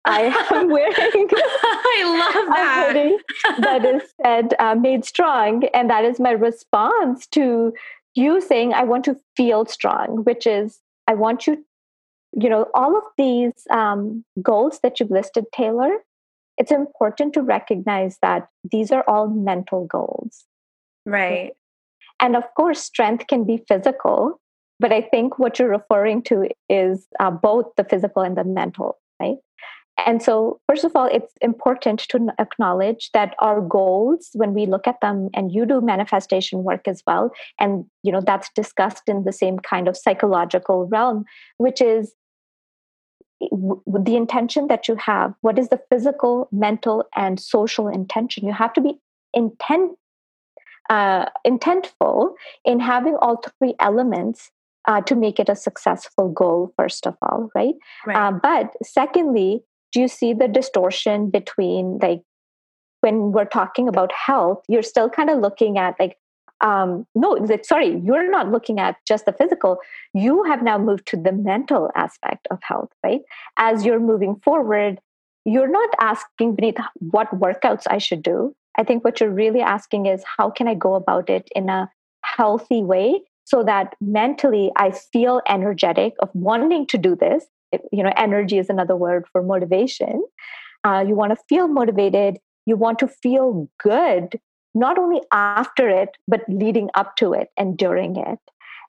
I 0.05 0.23
am 0.51 0.69
wearing. 0.71 1.29
I 1.33 2.33
love 2.35 2.47
that. 3.63 3.83
that 3.83 3.85
is 3.85 4.03
said 4.25 4.55
uh, 4.59 4.75
made 4.75 5.05
strong. 5.05 5.65
And 5.75 5.89
that 5.91 6.05
is 6.05 6.19
my 6.19 6.33
response 6.33 7.27
to 7.29 7.73
you 8.15 8.41
saying 8.41 8.73
i 8.73 8.85
want 8.85 9.05
to 9.05 9.17
feel 9.37 9.65
strong 9.67 10.25
which 10.25 10.47
is 10.47 10.81
i 11.07 11.15
want 11.15 11.47
you 11.47 11.65
you 12.33 12.49
know 12.49 12.67
all 12.75 12.97
of 12.97 13.05
these 13.19 13.67
um, 13.71 14.25
goals 14.43 14.81
that 14.83 15.01
you've 15.01 15.11
listed 15.11 15.45
taylor 15.53 15.99
it's 16.59 16.73
important 16.73 17.33
to 17.33 17.43
recognize 17.43 18.19
that 18.23 18.49
these 18.71 18.93
are 18.93 19.05
all 19.09 19.29
mental 19.29 19.87
goals 19.87 20.45
right 21.07 21.53
and 22.21 22.37
of 22.37 22.45
course 22.55 22.81
strength 22.81 23.27
can 23.27 23.45
be 23.45 23.65
physical 23.69 24.41
but 24.79 24.93
i 24.93 25.01
think 25.01 25.39
what 25.39 25.59
you're 25.59 25.69
referring 25.69 26.23
to 26.23 26.49
is 26.69 27.07
uh, 27.21 27.31
both 27.31 27.67
the 27.77 27.85
physical 27.85 28.23
and 28.23 28.37
the 28.37 28.45
mental 28.45 28.99
right 29.21 29.39
and 29.99 30.23
so, 30.23 30.61
first 30.69 30.85
of 30.85 30.93
all, 30.95 31.07
it's 31.07 31.35
important 31.41 32.01
to 32.09 32.29
acknowledge 32.39 33.11
that 33.13 33.35
our 33.41 33.61
goals, 33.61 34.31
when 34.35 34.55
we 34.55 34.67
look 34.67 34.87
at 34.87 35.01
them, 35.01 35.29
and 35.35 35.53
you 35.53 35.67
do 35.67 35.81
manifestation 35.81 36.65
work 36.65 36.89
as 36.89 37.03
well, 37.07 37.31
and 37.59 37.85
you 38.03 38.11
know 38.11 38.21
that's 38.21 38.51
discussed 38.55 39.03
in 39.07 39.25
the 39.25 39.33
same 39.33 39.59
kind 39.59 39.89
of 39.89 39.97
psychological 39.97 40.87
realm, 40.87 41.25
which 41.59 41.81
is 41.81 42.15
the 43.41 44.17
intention 44.17 44.69
that 44.69 44.89
you 44.89 44.97
have. 44.97 45.35
What 45.41 45.59
is 45.59 45.69
the 45.69 45.81
physical, 45.91 46.49
mental, 46.53 47.05
and 47.15 47.39
social 47.39 47.89
intention? 47.89 48.47
You 48.47 48.53
have 48.53 48.73
to 48.75 48.81
be 48.81 48.99
intent 49.35 49.93
uh, 50.91 51.27
intentful 51.47 52.35
in 52.65 52.81
having 52.81 53.17
all 53.21 53.43
three 53.59 53.75
elements 53.79 54.51
uh, 54.89 55.01
to 55.03 55.15
make 55.15 55.39
it 55.39 55.49
a 55.49 55.55
successful 55.55 56.29
goal 56.29 56.73
first 56.77 57.07
of 57.07 57.17
all 57.23 57.49
right, 57.55 57.75
right. 58.05 58.17
Uh, 58.17 58.33
but 58.33 58.73
secondly 58.83 59.63
do 59.93 60.01
you 60.01 60.09
see 60.09 60.33
the 60.33 60.49
distortion 60.49 61.31
between 61.31 61.99
like 61.99 62.23
when 63.01 63.33
we're 63.33 63.45
talking 63.45 63.89
about 63.89 64.13
health 64.13 64.63
you're 64.69 64.83
still 64.83 65.09
kind 65.09 65.31
of 65.31 65.39
looking 65.39 65.79
at 65.79 65.95
like 66.01 66.17
um, 66.61 67.07
no 67.15 67.31
like, 67.31 67.65
sorry 67.65 68.01
you're 68.05 68.31
not 68.31 68.51
looking 68.51 68.79
at 68.79 68.97
just 69.07 69.27
the 69.27 69.33
physical. 69.33 69.79
You 70.15 70.45
have 70.45 70.63
now 70.63 70.79
moved 70.79 71.07
to 71.09 71.17
the 71.17 71.33
mental 71.33 71.91
aspect 71.97 72.47
of 72.51 72.61
health 72.63 72.91
right? 73.05 73.23
As 73.57 73.85
you're 73.85 74.01
moving 74.01 74.37
forward 74.37 75.01
you're 75.45 75.69
not 75.69 75.91
asking 76.01 76.55
beneath 76.55 76.77
what 77.01 77.29
workouts 77.31 77.85
i 77.91 77.99
should 77.99 78.23
do. 78.23 78.55
I 78.79 78.85
think 78.85 79.05
what 79.05 79.21
you're 79.21 79.31
really 79.31 79.61
asking 79.61 80.07
is 80.07 80.23
how 80.37 80.51
can 80.51 80.69
i 80.69 80.75
go 80.75 80.95
about 80.95 81.29
it 81.29 81.49
in 81.55 81.69
a 81.69 81.91
healthy 82.25 82.83
way 82.83 83.23
so 83.45 83.65
that 83.65 83.95
mentally 84.01 84.71
i 84.77 84.91
feel 84.91 85.41
energetic 85.49 86.15
of 86.21 86.31
wanting 86.35 86.87
to 86.87 86.97
do 86.97 87.17
this 87.17 87.47
you 87.91 88.03
know 88.03 88.13
energy 88.17 88.59
is 88.59 88.69
another 88.69 88.97
word 88.97 89.27
for 89.33 89.43
motivation. 89.43 90.23
Uh, 90.85 91.05
you 91.07 91.15
want 91.15 91.31
to 91.31 91.45
feel 91.49 91.69
motivated. 91.69 92.39
You 92.67 92.77
want 92.77 92.99
to 93.01 93.09
feel 93.09 93.69
good 93.83 94.41
not 94.75 94.99
only 94.99 95.21
after 95.33 95.89
it 95.89 96.17
but 96.27 96.43
leading 96.49 96.89
up 96.95 97.17
to 97.17 97.33
it 97.33 97.49
and 97.57 97.77
during 97.77 98.17
it. 98.17 98.39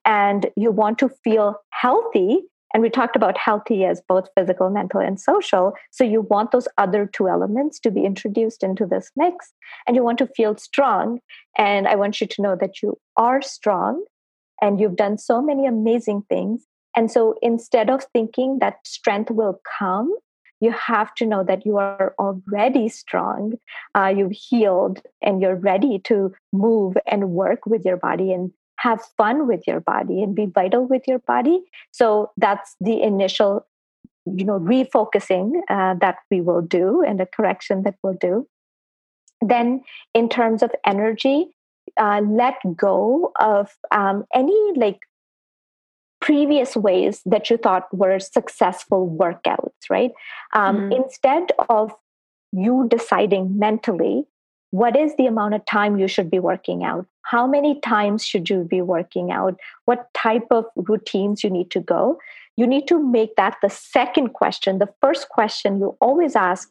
And 0.06 0.50
you 0.56 0.72
want 0.72 1.00
to 1.00 1.10
feel 1.24 1.58
healthy 1.70 2.42
and 2.74 2.82
we 2.82 2.90
talked 2.90 3.16
about 3.16 3.38
healthy 3.38 3.86
as 3.86 4.02
both 4.08 4.30
physical 4.36 4.72
mental 4.72 5.00
and 5.00 5.20
social. 5.20 5.74
So 5.92 6.04
you 6.04 6.22
want 6.22 6.52
those 6.52 6.68
other 6.80 7.06
two 7.06 7.30
elements 7.30 7.80
to 7.82 7.92
be 7.92 8.04
introduced 8.04 8.64
into 8.64 8.88
this 8.88 9.12
mix 9.16 9.54
and 9.88 9.96
you 9.96 10.04
want 10.04 10.18
to 10.18 10.28
feel 10.28 10.58
strong. 10.58 11.20
And 11.58 11.88
i 11.88 11.96
want 11.96 12.20
you 12.20 12.28
to 12.28 12.42
know 12.42 12.56
that 12.56 12.82
you 12.82 12.98
are 13.18 13.42
strong 13.42 14.04
and 14.62 14.80
you've 14.80 14.96
done 14.96 15.18
so 15.18 15.42
many 15.42 15.68
amazing 15.68 16.24
things 16.30 16.66
and 16.96 17.12
so 17.12 17.36
instead 17.42 17.90
of 17.90 18.04
thinking 18.14 18.60
that 18.60 18.86
strength 18.86 19.32
will 19.32 19.60
come, 19.80 20.14
you 20.64 20.72
have 20.72 21.14
to 21.16 21.26
know 21.26 21.44
that 21.44 21.66
you 21.66 21.78
are 21.78 22.16
already 22.18 22.88
strong, 22.88 23.54
uh, 23.96 24.14
you've 24.16 24.32
healed, 24.32 25.02
and 25.22 25.42
you're 25.42 25.56
ready 25.56 26.00
to 26.06 26.34
move 26.54 26.96
and 27.06 27.32
work 27.32 27.66
with 27.66 27.84
your 27.84 27.98
body 27.98 28.32
and 28.32 28.52
have 28.78 29.02
fun 29.18 29.48
with 29.48 29.68
your 29.68 29.82
body 29.82 30.24
and 30.24 30.36
be 30.36 30.46
vital 30.46 30.86
with 30.86 31.04
your 31.08 31.20
body. 31.20 31.62
So 31.92 32.32
that's 32.38 32.76
the 32.80 33.02
initial, 33.02 33.66
you 34.26 34.46
know, 34.46 34.60
refocusing 34.60 35.62
uh, 35.70 35.96
that 35.96 36.18
we 36.32 36.42
will 36.42 36.62
do 36.62 37.04
and 37.04 37.20
the 37.20 37.26
correction 37.26 37.84
that 37.84 37.96
we'll 38.02 38.18
do. 38.20 38.48
Then, 39.42 39.82
in 40.14 40.30
terms 40.30 40.64
of 40.64 40.72
energy, 40.86 41.48
uh, 41.98 42.22
let 42.26 42.56
go 42.78 43.34
of 43.38 43.70
um, 43.92 44.24
any 44.34 44.58
like 44.78 45.00
previous 46.24 46.78
ways 46.78 47.22
that 47.26 47.50
you 47.50 47.58
thought 47.58 47.94
were 47.94 48.18
successful 48.18 49.14
workouts, 49.20 49.90
right? 49.90 50.12
Um, 50.54 50.78
mm-hmm. 50.78 51.04
Instead 51.04 51.52
of 51.68 51.92
you 52.54 52.88
deciding 52.90 53.60
mentally 53.60 54.24
what 54.72 54.96
is 54.96 55.14
the 55.18 55.26
amount 55.26 55.54
of 55.54 55.66
time 55.66 55.98
you 55.98 56.08
should 56.08 56.32
be 56.32 56.40
working 56.40 56.86
out, 56.86 57.06
how 57.24 57.46
many 57.46 57.80
times 57.82 58.26
should 58.26 58.50
you 58.50 58.64
be 58.64 58.82
working 58.82 59.32
out, 59.32 59.60
what 59.84 60.08
type 60.14 60.48
of 60.50 60.66
routines 60.78 61.44
you 61.44 61.50
need 61.50 61.70
to 61.72 61.82
go, 61.82 62.18
you 62.56 62.66
need 62.66 62.88
to 62.88 62.98
make 62.98 63.36
that 63.36 63.58
the 63.62 63.70
second 63.70 64.30
question. 64.30 64.80
The 64.80 64.94
first 65.02 65.28
question 65.28 65.78
you 65.78 65.98
always 66.00 66.38
ask 66.38 66.70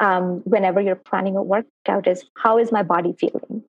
um, 0.00 0.40
whenever 0.44 0.80
you're 0.80 0.96
planning 0.96 1.36
a 1.36 1.42
workout 1.42 2.08
is, 2.08 2.24
How 2.38 2.58
is 2.58 2.72
my 2.72 2.82
body 2.82 3.14
feeling? 3.18 3.62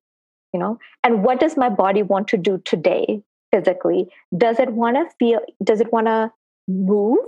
You 0.54 0.60
know, 0.60 0.78
and 1.04 1.22
what 1.22 1.40
does 1.40 1.58
my 1.58 1.68
body 1.68 2.02
want 2.02 2.28
to 2.28 2.38
do 2.38 2.62
today? 2.64 3.22
Physically 3.52 4.08
does 4.36 4.58
it 4.58 4.72
want 4.72 4.96
to 4.96 5.04
feel 5.18 5.40
does 5.62 5.80
it 5.80 5.92
want 5.92 6.06
to 6.06 6.30
move 6.68 7.18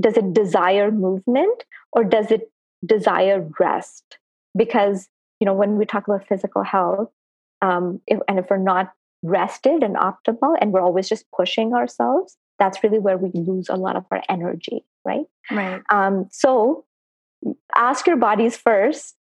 does 0.00 0.16
it 0.16 0.32
desire 0.32 0.90
movement 0.90 1.64
or 1.92 2.04
does 2.04 2.30
it 2.30 2.50
desire 2.84 3.48
rest 3.58 4.18
because 4.56 5.08
you 5.40 5.44
know 5.44 5.54
when 5.54 5.76
we 5.76 5.84
talk 5.84 6.06
about 6.06 6.26
physical 6.26 6.62
health 6.62 7.10
um, 7.64 8.00
if, 8.06 8.18
and 8.28 8.38
if 8.38 8.46
we're 8.50 8.58
not 8.58 8.92
rested 9.22 9.82
and 9.82 9.96
optimal 9.96 10.56
and 10.60 10.72
we're 10.72 10.82
always 10.82 11.08
just 11.08 11.24
pushing 11.34 11.72
ourselves, 11.72 12.36
that's 12.58 12.84
really 12.84 12.98
where 12.98 13.16
we 13.16 13.30
lose 13.32 13.68
a 13.68 13.76
lot 13.76 13.96
of 13.96 14.04
our 14.10 14.22
energy, 14.28 14.84
right? 15.04 15.24
Right. 15.50 15.82
Um, 15.90 16.28
so 16.30 16.84
ask 17.74 18.06
your 18.06 18.16
bodies 18.16 18.56
first 18.56 19.16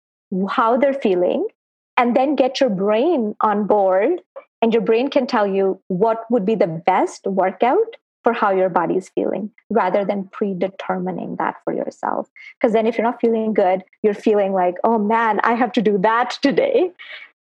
how 0.48 0.76
they're 0.76 0.92
feeling 0.92 1.46
and 1.96 2.16
then 2.16 2.34
get 2.34 2.60
your 2.60 2.70
brain 2.70 3.36
on 3.40 3.66
board 3.66 4.20
and 4.62 4.72
your 4.72 4.82
brain 4.82 5.10
can 5.10 5.26
tell 5.26 5.46
you 5.46 5.80
what 5.88 6.24
would 6.30 6.46
be 6.46 6.54
the 6.54 6.66
best 6.66 7.26
workout 7.26 7.96
for 8.22 8.32
how 8.32 8.52
your 8.52 8.68
body 8.68 8.94
is 8.94 9.08
feeling 9.08 9.50
rather 9.70 10.04
than 10.04 10.28
predetermining 10.28 11.36
that 11.36 11.56
for 11.64 11.74
yourself. 11.74 12.28
Because 12.58 12.72
then, 12.72 12.86
if 12.86 12.96
you're 12.96 13.06
not 13.06 13.20
feeling 13.20 13.52
good, 13.52 13.82
you're 14.02 14.14
feeling 14.14 14.52
like, 14.52 14.76
oh 14.84 14.98
man, 14.98 15.40
I 15.42 15.54
have 15.54 15.72
to 15.72 15.82
do 15.82 15.98
that 15.98 16.38
today. 16.40 16.92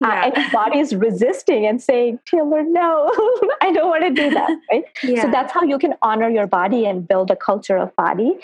Uh, 0.03 0.09
yeah. 0.09 0.21
Uh, 0.21 0.25
and 0.25 0.37
your 0.37 0.51
body 0.51 0.79
is 0.79 0.95
resisting 0.95 1.67
and 1.67 1.83
saying, 1.83 2.19
Taylor, 2.25 2.63
no, 2.63 3.11
I 3.61 3.71
don't 3.73 3.89
want 3.89 4.05
to 4.05 4.11
do 4.11 4.31
that. 4.31 4.49
Right? 4.73 4.85
Yeah. 5.03 5.23
So 5.23 5.31
that's 5.31 5.53
how 5.53 5.63
you 5.63 5.79
can 5.79 5.95
honor 6.01 6.31
your 6.31 6.47
body 6.47 6.87
and 6.87 7.07
build 7.07 7.31
a 7.31 7.37
culture 7.37 7.77
of 7.77 7.95
body. 7.97 8.39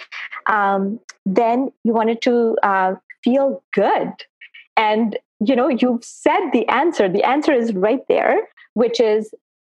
Um, 0.47 1.01
then 1.25 1.73
you 1.85 1.95
wanted 1.95 2.21
to 2.23 2.57
uh, 2.63 2.97
feel 3.25 3.63
good. 3.73 4.13
And 4.77 5.19
you 5.41 5.55
know, 5.55 5.69
you've 5.69 6.05
said 6.05 6.51
the 6.53 6.67
answer. 6.69 7.09
The 7.09 7.25
answer 7.25 7.53
is 7.53 7.73
right 7.75 8.01
there, 8.09 8.49
which 8.75 9.01
is 9.01 9.31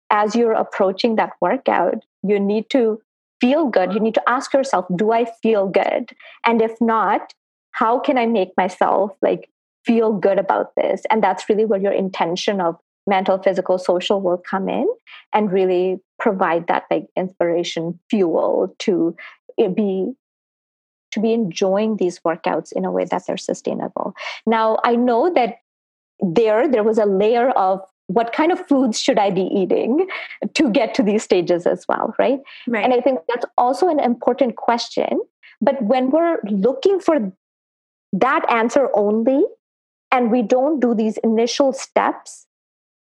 as 0.10 0.36
you're 0.36 0.54
approaching 0.54 1.16
that 1.16 1.32
workout, 1.40 2.04
you 2.24 2.40
need 2.40 2.70
to 2.72 3.02
feel 3.40 3.68
good. 3.68 3.94
You 3.94 4.00
need 4.00 4.14
to 4.16 4.30
ask 4.30 4.54
yourself, 4.54 4.86
do 4.96 5.12
I 5.12 5.26
feel 5.42 5.68
good? 5.68 6.12
And 6.46 6.62
if 6.62 6.80
not, 6.80 7.34
how 7.72 8.00
can 8.00 8.18
I 8.18 8.26
make 8.26 8.50
myself 8.58 9.12
like 9.22 9.50
feel 9.86 10.14
good 10.14 10.38
about 10.38 10.76
this? 10.76 11.02
And 11.10 11.24
that's 11.24 11.50
really 11.50 11.66
where 11.66 11.80
your 11.80 11.94
intention 11.94 12.62
of 12.62 12.78
mental, 13.08 13.42
physical, 13.42 13.78
social 13.78 14.22
will 14.22 14.38
come 14.38 14.70
in 14.70 14.88
and 15.34 15.52
really 15.52 16.00
provide 16.20 16.68
that 16.68 16.84
like 16.92 17.08
inspiration 17.16 18.00
fuel 18.10 18.76
to 18.80 19.16
eh, 19.58 19.68
be 19.68 20.14
to 21.12 21.20
be 21.20 21.34
enjoying 21.34 21.98
these 21.98 22.20
workouts 22.20 22.72
in 22.72 22.86
a 22.86 22.92
way 22.92 23.06
that 23.06 23.26
they're 23.28 23.38
sustainable. 23.38 24.14
Now, 24.46 24.80
I 24.84 24.96
know 24.96 25.34
that 25.34 25.58
there 26.20 26.68
there 26.68 26.84
was 26.84 26.98
a 26.98 27.06
layer 27.06 27.50
of 27.52 27.82
what 28.08 28.34
kind 28.34 28.52
of 28.52 28.66
foods 28.68 29.00
should 29.00 29.18
I 29.18 29.30
be 29.30 29.44
eating 29.44 30.08
to 30.54 30.70
get 30.70 30.94
to 30.96 31.04
these 31.04 31.24
stages 31.24 31.66
as 31.66 31.86
well, 31.88 32.14
right? 32.20 32.40
right? 32.68 32.84
And 32.84 32.94
I 32.94 33.00
think 33.00 33.20
that's 33.28 33.46
also 33.58 33.88
an 33.88 34.00
important 34.00 34.58
question. 34.58 35.22
But 35.62 35.82
when 35.82 36.12
we're 36.12 36.40
looking 36.50 37.00
for 37.00 37.32
that 38.14 38.52
answer 38.52 38.90
only, 38.94 39.44
and 40.12 40.30
we 40.30 40.42
don't 40.42 40.80
do 40.80 40.94
these 40.94 41.18
initial 41.20 41.72
steps 41.72 42.48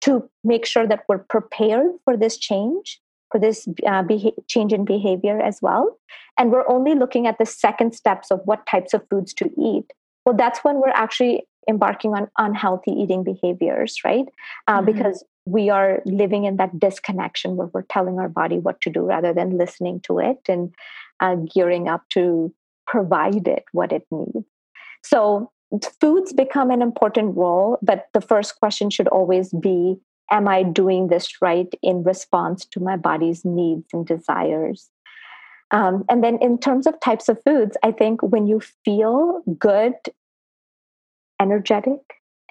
to 0.02 0.30
make 0.44 0.66
sure 0.66 0.88
that 0.88 1.04
we're 1.10 1.18
prepared 1.18 1.88
for 2.06 2.16
this 2.16 2.38
change, 2.38 3.02
for 3.32 3.40
this 3.40 3.68
uh, 3.88 4.04
beha- 4.04 4.32
change 4.48 4.74
in 4.74 4.86
behavior 4.86 5.40
as 5.40 5.60
well, 5.62 5.98
and 6.38 6.52
we're 6.52 6.68
only 6.70 6.96
looking 6.96 7.28
at 7.28 7.38
the 7.38 7.46
second 7.46 7.94
steps 7.94 8.32
of 8.32 8.42
what 8.46 8.66
types 8.66 8.94
of 8.94 9.08
foods 9.10 9.34
to 9.36 9.52
eat, 9.58 9.86
well, 10.26 10.36
that's 10.36 10.64
when 10.64 10.76
we're 10.80 10.90
actually 10.90 11.44
embarking 11.68 12.14
on 12.14 12.28
unhealthy 12.38 12.92
eating 12.92 13.24
behaviors, 13.24 13.98
right? 14.04 14.26
Uh, 14.68 14.78
mm-hmm. 14.78 14.86
Because 14.86 15.24
we 15.46 15.70
are 15.70 16.02
living 16.06 16.46
in 16.46 16.58
that 16.58 16.80
disconnection 16.80 17.56
where 17.56 17.70
we're 17.74 17.84
telling 17.84 18.20
our 18.20 18.30
body 18.30 18.58
what 18.58 18.80
to 18.82 18.90
do 18.90 19.02
rather 19.02 19.34
than 19.34 19.58
listening 19.58 20.00
to 20.02 20.20
it 20.20 20.38
and 20.48 20.74
uh, 21.20 21.36
gearing 21.36 21.88
up 21.88 22.04
to 22.10 22.54
provide 22.86 23.48
it 23.48 23.64
what 23.72 23.92
it 23.92 24.06
needs. 24.12 24.46
So, 25.04 25.52
foods 26.02 26.34
become 26.34 26.72
an 26.72 26.82
important 26.82 27.38
role, 27.38 27.78
but 27.82 28.08
the 28.14 28.22
first 28.22 28.60
question 28.60 28.90
should 28.90 29.08
always 29.08 29.52
be 29.54 29.98
Am 30.32 30.48
I 30.48 30.64
doing 30.64 31.08
this 31.08 31.42
right 31.42 31.74
in 31.82 32.04
response 32.04 32.66
to 32.66 32.80
my 32.80 32.98
body's 32.98 33.44
needs 33.44 33.88
and 33.94 34.06
desires? 34.06 34.90
Um, 35.72 36.04
and 36.10 36.24
then, 36.24 36.38
in 36.42 36.58
terms 36.58 36.88
of 36.88 37.00
types 37.00 37.30
of 37.30 37.42
foods, 37.44 37.78
I 37.84 37.92
think 37.92 38.22
when 38.24 38.48
you 38.48 38.62
feel 38.84 39.44
good 39.58 39.94
energetic 41.40 42.00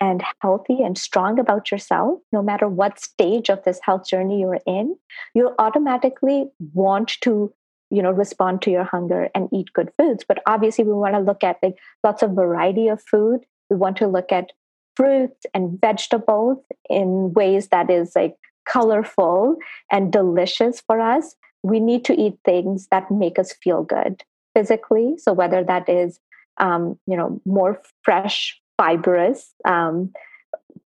and 0.01 0.23
healthy 0.41 0.83
and 0.83 0.97
strong 0.97 1.39
about 1.39 1.71
yourself, 1.71 2.21
no 2.33 2.43
matter 2.43 2.69
what 2.69 3.01
stage 3.01 3.51
of 3.51 3.65
this 3.65 3.81
health 3.83 4.09
journey 4.09 4.41
you're 4.41 4.61
in, 4.67 4.97
you'll 5.35 5.55
automatically 5.59 6.47
want 6.73 7.17
to 7.23 7.53
you 7.91 8.03
know 8.03 8.11
respond 8.11 8.63
to 8.63 8.71
your 8.71 8.85
hunger 8.85 9.29
and 9.35 9.49
eat 9.53 9.73
good 9.73 9.91
foods 9.99 10.25
but 10.27 10.43
obviously 10.47 10.85
we 10.85 10.93
want 10.93 11.15
to 11.15 11.21
look 11.21 11.43
at 11.43 11.57
like 11.63 11.79
lots 12.05 12.23
of 12.23 12.33
variety 12.33 12.89
of 12.89 13.03
food 13.03 13.41
we 13.71 13.77
want 13.77 13.97
to 13.97 14.07
look 14.07 14.31
at 14.31 14.53
fruits 14.99 15.47
and 15.55 15.81
vegetables 15.81 16.59
in 16.91 17.33
ways 17.35 17.69
that 17.69 17.89
is 17.89 18.17
like 18.17 18.35
colorful 18.67 19.57
and 19.93 20.13
delicious 20.13 20.81
for 20.87 21.01
us 21.01 21.37
we 21.63 21.79
need 21.81 22.05
to 22.05 22.15
eat 22.21 22.37
things 22.45 22.89
that 22.91 23.11
make 23.11 23.39
us 23.39 23.53
feel 23.63 23.83
good 23.83 24.25
physically 24.55 25.15
so 25.17 25.33
whether 25.33 25.63
that 25.63 25.89
is 25.89 26.19
um, 26.59 26.99
you 27.07 27.17
know 27.17 27.41
more 27.47 27.81
fresh 28.03 28.61
fibrous 28.77 29.55
um, 29.65 30.11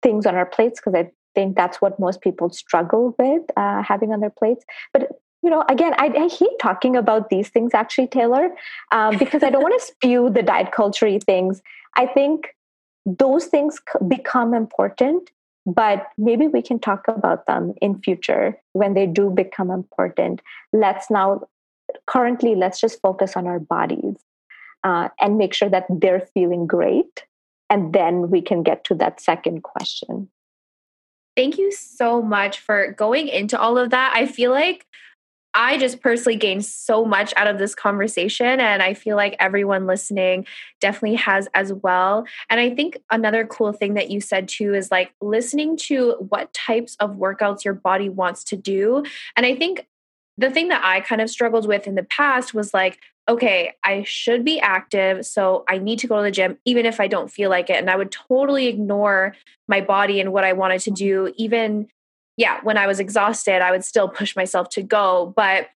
things 0.03 0.27
on 0.27 0.35
our 0.35 0.47
plates 0.47 0.81
because 0.81 0.95
I 0.95 1.11
think 1.35 1.57
that's 1.57 1.81
what 1.81 1.99
most 1.99 2.21
people 2.21 2.51
struggle 2.51 3.15
with 3.19 3.43
uh, 3.57 3.83
having 3.83 4.13
on 4.13 4.21
their 4.21 4.31
plates. 4.31 4.65
But 4.93 5.21
you 5.43 5.51
know, 5.51 5.65
again, 5.69 5.95
I, 5.99 6.07
I 6.07 6.29
hate 6.29 6.59
talking 6.61 6.97
about 6.97 7.29
these 7.31 7.49
things 7.51 7.73
actually, 7.75 8.09
Taylor, 8.09 8.51
um, 8.91 9.17
because 9.19 9.43
I 9.43 9.51
don't 9.51 9.63
want 9.63 9.81
to 9.81 9.87
spew 9.93 10.31
the 10.31 10.43
diet 10.43 10.73
culture 10.73 11.19
things. 11.21 11.63
I 11.97 12.07
think 12.07 12.49
those 13.07 13.47
things 13.47 13.81
become 14.09 14.53
important 14.53 15.31
but 15.69 16.07
maybe 16.17 16.47
we 16.47 16.63
can 16.63 16.79
talk 16.79 17.09
about 17.09 17.47
them 17.47 17.73
in 17.83 18.01
future 18.01 18.57
when 18.73 18.95
they 18.95 19.07
do 19.07 19.31
become 19.31 19.71
important 19.71 20.43
let's 20.73 21.11
now 21.11 21.41
currently 22.07 22.55
let's 22.55 22.81
just 22.81 23.01
focus 23.01 23.37
on 23.37 23.47
our 23.47 23.59
bodies 23.59 24.17
uh, 24.85 25.09
and 25.21 25.39
make 25.39 25.55
sure 25.55 25.69
that 25.69 25.87
they're 25.89 26.29
feeling 26.35 26.67
great 26.67 27.25
and 27.69 27.93
then 27.93 28.31
we 28.31 28.41
can 28.41 28.63
get 28.63 28.85
to 28.85 28.95
that 28.95 29.21
second 29.21 29.63
question. 29.63 30.29
Thank 31.37 31.59
you 31.59 31.73
so 31.73 32.23
much 32.23 32.61
for 32.61 32.93
going 32.93 33.29
into 33.29 33.59
all 33.59 33.77
of 33.77 33.91
that. 33.91 34.13
I 34.15 34.27
feel 34.27 34.53
like 34.53 34.87
I 35.57 35.79
just 35.79 36.03
personally 36.03 36.37
gained 36.37 36.67
so 36.67 37.05
much 37.07 37.33
out 37.37 37.47
of 37.47 37.59
this 37.59 37.75
conversation, 37.75 38.61
and 38.61 38.83
I 38.83 38.93
feel 38.93 39.17
like 39.17 39.35
everyone 39.41 39.87
listening 39.87 40.47
definitely 40.81 41.17
has 41.17 41.49
as 41.55 41.73
well. 41.73 42.27
And 42.51 42.61
I 42.61 42.75
think 42.75 42.99
another 43.11 43.47
cool 43.47 43.73
thing 43.73 43.95
that 43.95 44.11
you 44.11 44.21
said 44.21 44.49
too 44.49 44.75
is 44.75 44.91
like 44.91 45.13
listening 45.23 45.79
to 45.79 46.13
what 46.29 46.53
types 46.53 46.95
of 47.01 47.13
workouts 47.13 47.65
your 47.65 47.75
body 47.75 48.11
wants 48.11 48.45
to 48.45 48.57
do. 48.57 49.03
And 49.35 49.47
I 49.47 49.57
think 49.57 49.87
the 50.37 50.51
thing 50.51 50.69
that 50.69 50.85
I 50.85 51.01
kind 51.01 51.23
of 51.23 51.31
struggled 51.31 51.67
with 51.67 51.87
in 51.87 51.95
the 51.95 52.03
past 52.03 52.53
was 52.53 52.75
like, 52.75 52.99
okay, 53.29 53.73
I 53.83 54.05
should 54.05 54.45
be 54.45 54.61
active. 54.61 55.25
So 55.25 55.65
I 55.69 55.79
need 55.79 55.99
to 56.01 56.07
go 56.07 56.19
to 56.19 56.23
the 56.23 56.31
gym, 56.31 56.59
even 56.67 56.85
if 56.87 57.01
I 57.01 57.09
don't 57.09 57.31
feel 57.31 57.49
like 57.49 57.71
it. 57.71 57.77
And 57.77 57.91
I 57.91 57.97
would 57.97 58.13
totally 58.13 58.67
ignore 58.67 59.35
my 59.67 59.81
body 59.81 60.21
and 60.21 60.33
what 60.33 60.45
I 60.45 60.53
wanted 60.53 60.81
to 60.83 60.91
do. 60.91 61.33
Even, 61.37 61.89
yeah, 62.37 62.61
when 62.63 62.77
I 62.77 62.87
was 62.87 63.01
exhausted, 63.01 63.63
I 63.63 63.71
would 63.71 63.85
still 63.85 64.09
push 64.09 64.37
myself 64.37 64.69
to 64.71 64.83
go. 64.83 65.33
But 65.37 65.69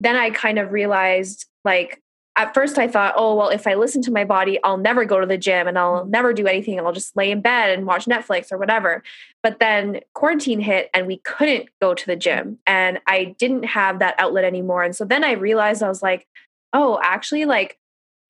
then 0.00 0.16
I 0.16 0.30
kind 0.30 0.58
of 0.58 0.72
realized 0.72 1.46
like, 1.64 2.02
at 2.36 2.54
first 2.54 2.78
I 2.78 2.88
thought, 2.88 3.14
oh, 3.16 3.34
well, 3.34 3.48
if 3.48 3.66
I 3.66 3.74
listen 3.74 4.02
to 4.02 4.12
my 4.12 4.24
body, 4.24 4.58
I'll 4.62 4.78
never 4.78 5.04
go 5.04 5.20
to 5.20 5.26
the 5.26 5.36
gym 5.36 5.68
and 5.68 5.78
I'll 5.78 6.06
mm. 6.06 6.08
never 6.08 6.32
do 6.32 6.46
anything. 6.46 6.78
I'll 6.78 6.92
just 6.92 7.16
lay 7.16 7.30
in 7.30 7.42
bed 7.42 7.70
and 7.70 7.86
watch 7.86 8.06
Netflix 8.06 8.50
or 8.50 8.58
whatever. 8.58 9.02
But 9.42 9.58
then 9.58 10.00
quarantine 10.14 10.60
hit 10.60 10.90
and 10.94 11.06
we 11.06 11.18
couldn't 11.18 11.68
go 11.80 11.92
to 11.92 12.06
the 12.06 12.16
gym 12.16 12.58
and 12.66 13.00
I 13.06 13.36
didn't 13.38 13.64
have 13.64 13.98
that 13.98 14.14
outlet 14.18 14.44
anymore. 14.44 14.82
And 14.82 14.96
so 14.96 15.04
then 15.04 15.24
I 15.24 15.32
realized 15.32 15.82
I 15.82 15.88
was 15.88 16.02
like, 16.02 16.26
oh, 16.72 17.00
actually, 17.02 17.44
like 17.44 17.78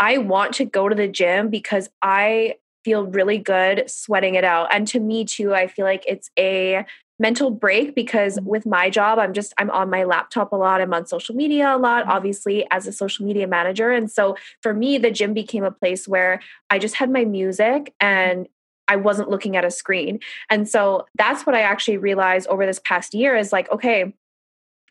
I 0.01 0.19
want 0.19 0.55
to 0.55 0.65
go 0.65 0.89
to 0.89 0.95
the 0.95 1.09
gym 1.09 1.51
because 1.51 1.91
I 2.03 2.57
feel 2.85 3.07
really 3.07 3.39
good 3.39 3.91
sweating 3.91 4.35
it 4.35 4.45
out. 4.45 4.75
And 4.75 4.89
to 4.89 4.99
me, 4.99 5.25
too, 5.25 5.55
I 5.55 5.67
feel 5.67 5.85
like 5.85 6.05
it's 6.09 6.31
a 6.39 6.87
mental 7.21 7.51
break 7.51 7.95
because 7.95 8.37
mm-hmm. 8.37 8.49
with 8.49 8.67
my 8.67 8.91
job 8.91 9.19
i'm 9.19 9.33
just 9.33 9.53
i'm 9.59 9.71
on 9.71 9.89
my 9.89 10.03
laptop 10.05 10.53
a 10.53 10.57
lot 10.57 10.81
i'm 10.81 10.93
on 10.93 11.07
social 11.07 11.35
media 11.35 11.77
a 11.77 11.79
lot 11.79 12.03
mm-hmm. 12.03 12.13
obviously 12.13 12.67
as 12.71 12.87
a 12.87 12.93
social 12.93 13.25
media 13.25 13.47
manager 13.47 13.93
and 13.93 14.11
so 14.11 14.37
for 14.63 14.75
me 14.75 14.99
the 14.99 15.11
gym 15.11 15.35
became 15.35 15.63
a 15.63 15.71
place 15.71 16.09
where 16.09 16.41
i 16.71 16.79
just 16.79 16.97
had 16.97 17.11
my 17.11 17.25
music 17.25 17.95
and 18.01 18.49
I 18.89 18.97
wasn't 18.97 19.31
looking 19.31 19.57
at 19.57 19.65
a 19.65 19.71
screen. 19.71 20.19
And 20.51 20.69
so 20.69 21.07
that's 21.15 21.47
what 21.47 21.55
I 21.55 21.61
actually 21.61 21.99
realized 21.99 22.49
over 22.49 22.67
this 22.67 22.81
past 22.85 23.15
year 23.15 23.37
is 23.37 23.53
like, 23.53 23.71
okay, 23.71 24.13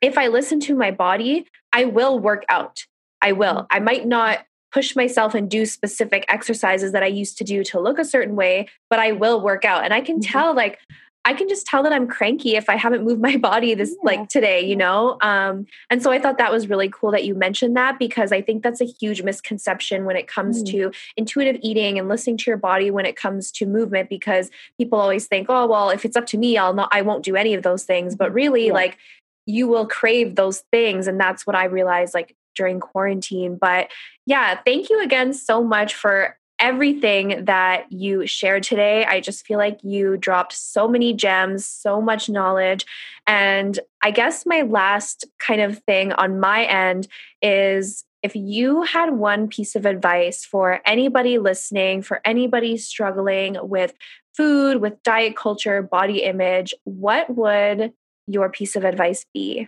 if 0.01 0.17
I 0.17 0.27
listen 0.27 0.61
to 0.61 0.75
my 0.75 0.89
body, 0.89 1.45
I 1.73 1.83
will 1.83 2.17
work 2.17 2.45
out. 2.47 2.85
I 3.21 3.33
will. 3.33 3.55
Mm-hmm. 3.55 3.75
I 3.75 3.79
might 3.79 4.07
not 4.07 4.45
push 4.71 4.95
myself 4.95 5.33
and 5.33 5.49
do 5.49 5.65
specific 5.65 6.25
exercises 6.29 6.91
that 6.91 7.03
I 7.03 7.07
used 7.07 7.37
to 7.39 7.43
do 7.43 7.63
to 7.65 7.79
look 7.79 7.99
a 7.99 8.05
certain 8.05 8.35
way, 8.35 8.69
but 8.89 8.99
I 8.99 9.11
will 9.11 9.41
work 9.41 9.65
out. 9.65 9.83
And 9.83 9.93
I 9.93 10.01
can 10.01 10.19
mm-hmm. 10.19 10.31
tell 10.31 10.55
like 10.55 10.79
I 11.25 11.33
can 11.33 11.49
just 11.49 11.67
tell 11.67 11.83
that 11.83 11.91
I'm 11.91 12.07
cranky 12.07 12.55
if 12.55 12.69
I 12.69 12.75
haven't 12.75 13.03
moved 13.03 13.21
my 13.21 13.37
body 13.49 13.73
this 13.73 13.91
yeah. 13.91 13.97
like 14.03 14.29
today, 14.29 14.65
you 14.65 14.75
know? 14.75 15.17
Um, 15.21 15.65
and 15.89 16.01
so 16.01 16.11
I 16.11 16.19
thought 16.19 16.37
that 16.37 16.51
was 16.51 16.69
really 16.69 16.89
cool 16.89 17.11
that 17.11 17.25
you 17.25 17.35
mentioned 17.35 17.75
that 17.75 17.99
because 17.99 18.31
I 18.31 18.41
think 18.41 18.63
that's 18.63 18.81
a 18.81 18.85
huge 18.85 19.21
misconception 19.21 20.05
when 20.05 20.15
it 20.15 20.27
comes 20.27 20.63
mm. 20.63 20.71
to 20.71 20.91
intuitive 21.17 21.59
eating 21.61 21.99
and 21.99 22.07
listening 22.07 22.37
to 22.37 22.51
your 22.51 22.57
body 22.57 22.89
when 22.89 23.05
it 23.05 23.15
comes 23.15 23.51
to 23.53 23.65
movement 23.65 24.09
because 24.09 24.49
people 24.77 24.99
always 24.99 25.27
think, 25.27 25.47
oh, 25.49 25.67
well, 25.67 25.89
if 25.89 26.05
it's 26.05 26.15
up 26.15 26.25
to 26.27 26.37
me, 26.37 26.57
I'll 26.57 26.73
not, 26.73 26.89
I 26.91 27.01
won't 27.01 27.23
do 27.23 27.35
any 27.35 27.53
of 27.53 27.63
those 27.63 27.83
things. 27.83 28.15
But 28.15 28.33
really, 28.33 28.67
yeah. 28.67 28.73
like, 28.73 28.97
you 29.45 29.67
will 29.67 29.87
crave 29.87 30.35
those 30.35 30.63
things. 30.71 31.07
And 31.07 31.19
that's 31.19 31.45
what 31.45 31.55
I 31.55 31.65
realized 31.65 32.13
like 32.13 32.35
during 32.55 32.79
quarantine. 32.79 33.57
But 33.59 33.89
yeah, 34.25 34.59
thank 34.65 34.89
you 34.89 35.01
again 35.01 35.33
so 35.33 35.63
much 35.63 35.95
for 35.95 36.37
everything 36.59 37.45
that 37.45 37.91
you 37.91 38.27
shared 38.27 38.63
today. 38.63 39.05
I 39.05 39.21
just 39.21 39.45
feel 39.45 39.57
like 39.57 39.79
you 39.83 40.17
dropped 40.17 40.53
so 40.53 40.87
many 40.87 41.13
gems, 41.13 41.65
so 41.65 42.01
much 42.01 42.29
knowledge. 42.29 42.85
And 43.25 43.79
I 44.01 44.11
guess 44.11 44.45
my 44.45 44.61
last 44.61 45.25
kind 45.39 45.61
of 45.61 45.79
thing 45.79 46.11
on 46.13 46.39
my 46.39 46.65
end 46.65 47.07
is 47.41 48.03
if 48.21 48.35
you 48.35 48.83
had 48.83 49.13
one 49.13 49.47
piece 49.47 49.75
of 49.75 49.85
advice 49.85 50.43
for 50.43 50.81
anybody 50.85 51.37
listening, 51.37 52.01
for 52.01 52.19
anybody 52.25 52.77
struggling 52.77 53.57
with 53.61 53.93
food, 54.35 54.81
with 54.81 55.01
diet 55.03 55.35
culture, 55.35 55.81
body 55.81 56.23
image, 56.23 56.73
what 56.83 57.33
would 57.35 57.93
your 58.27 58.49
piece 58.49 58.75
of 58.75 58.83
advice 58.83 59.25
be? 59.33 59.67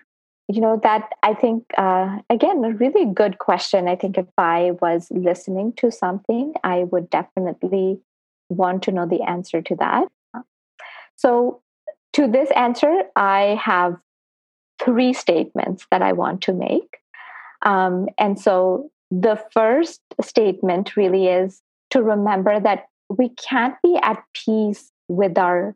You 0.51 0.59
know 0.61 0.79
that 0.83 1.09
i 1.23 1.33
think 1.33 1.63
uh, 1.77 2.19
again 2.29 2.63
a 2.65 2.71
really 2.71 3.05
good 3.05 3.37
question. 3.37 3.87
I 3.87 3.95
think 3.95 4.17
if 4.17 4.27
i 4.37 4.71
was 4.81 5.07
listening 5.11 5.73
to 5.77 5.91
something 5.91 6.53
i 6.63 6.83
would 6.91 7.09
definitely 7.09 7.99
want 8.49 8.83
to 8.83 8.91
know 8.91 9.05
the 9.07 9.21
answer 9.21 9.61
to 9.61 9.75
that. 9.77 10.07
So 11.15 11.61
to 12.13 12.27
this 12.27 12.51
answer 12.51 13.03
i 13.15 13.59
have 13.63 13.95
three 14.83 15.13
statements 15.13 15.85
that 15.91 16.01
i 16.01 16.11
want 16.11 16.41
to 16.43 16.53
make. 16.53 16.97
Um, 17.63 18.07
and 18.17 18.39
so 18.39 18.89
the 19.11 19.37
first 19.51 20.01
statement 20.21 20.97
really 20.97 21.27
is 21.27 21.61
to 21.91 22.01
remember 22.01 22.59
that 22.59 22.87
we 23.09 23.29
can't 23.29 23.75
be 23.83 23.97
at 24.01 24.23
peace 24.33 24.91
with 25.07 25.37
our 25.37 25.75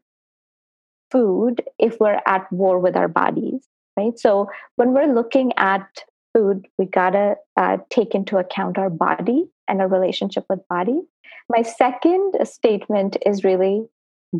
food 1.11 1.61
if 1.77 1.99
we're 1.99 2.21
at 2.25 2.51
war 2.51 2.79
with 2.79 2.95
our 2.95 3.07
bodies 3.07 3.69
right? 3.97 4.17
So 4.17 4.49
when 4.75 4.93
we're 4.93 5.13
looking 5.13 5.53
at 5.57 5.87
food, 6.33 6.67
we 6.77 6.85
gotta 6.85 7.35
uh, 7.57 7.77
take 7.89 8.13
into 8.13 8.37
account 8.37 8.77
our 8.77 8.89
body 8.89 9.45
and 9.67 9.81
our 9.81 9.87
relationship 9.87 10.45
with 10.49 10.67
body. 10.67 11.01
My 11.49 11.61
second 11.61 12.33
statement 12.43 13.17
is 13.25 13.43
really 13.43 13.85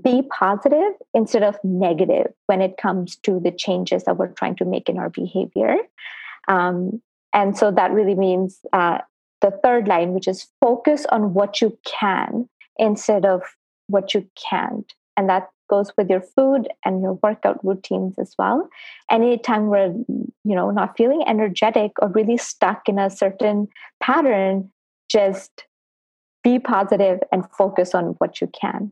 be 0.03 0.23
positive 0.23 0.93
instead 1.13 1.43
of 1.43 1.57
negative 1.63 2.33
when 2.47 2.61
it 2.61 2.77
comes 2.77 3.15
to 3.17 3.39
the 3.39 3.51
changes 3.51 4.03
that 4.03 4.17
we're 4.17 4.33
trying 4.33 4.55
to 4.57 4.65
make 4.65 4.89
in 4.89 4.97
our 4.97 5.09
behavior. 5.09 5.77
Um, 6.47 7.01
and 7.33 7.57
so 7.57 7.71
that 7.71 7.91
really 7.91 8.15
means 8.15 8.59
uh, 8.73 8.99
the 9.41 9.51
third 9.63 9.87
line, 9.87 10.13
which 10.13 10.27
is 10.27 10.47
focus 10.61 11.05
on 11.11 11.33
what 11.33 11.61
you 11.61 11.77
can 11.85 12.49
instead 12.77 13.25
of 13.25 13.41
what 13.87 14.13
you 14.13 14.27
can't. 14.49 14.91
And 15.17 15.29
that 15.29 15.49
goes 15.69 15.91
with 15.97 16.09
your 16.09 16.21
food 16.21 16.67
and 16.83 17.01
your 17.01 17.13
workout 17.23 17.63
routines 17.63 18.15
as 18.19 18.35
well. 18.37 18.69
Anytime 19.09 19.67
we're 19.67 19.93
you 20.43 20.55
know 20.55 20.71
not 20.71 20.97
feeling 20.97 21.23
energetic 21.27 21.91
or 22.01 22.09
really 22.09 22.37
stuck 22.37 22.87
in 22.87 22.99
a 22.99 23.09
certain 23.09 23.67
pattern 24.01 24.71
just 25.09 25.65
be 26.43 26.59
positive 26.59 27.19
and 27.31 27.43
focus 27.57 27.95
on 27.95 28.15
what 28.19 28.39
you 28.41 28.47
can 28.59 28.91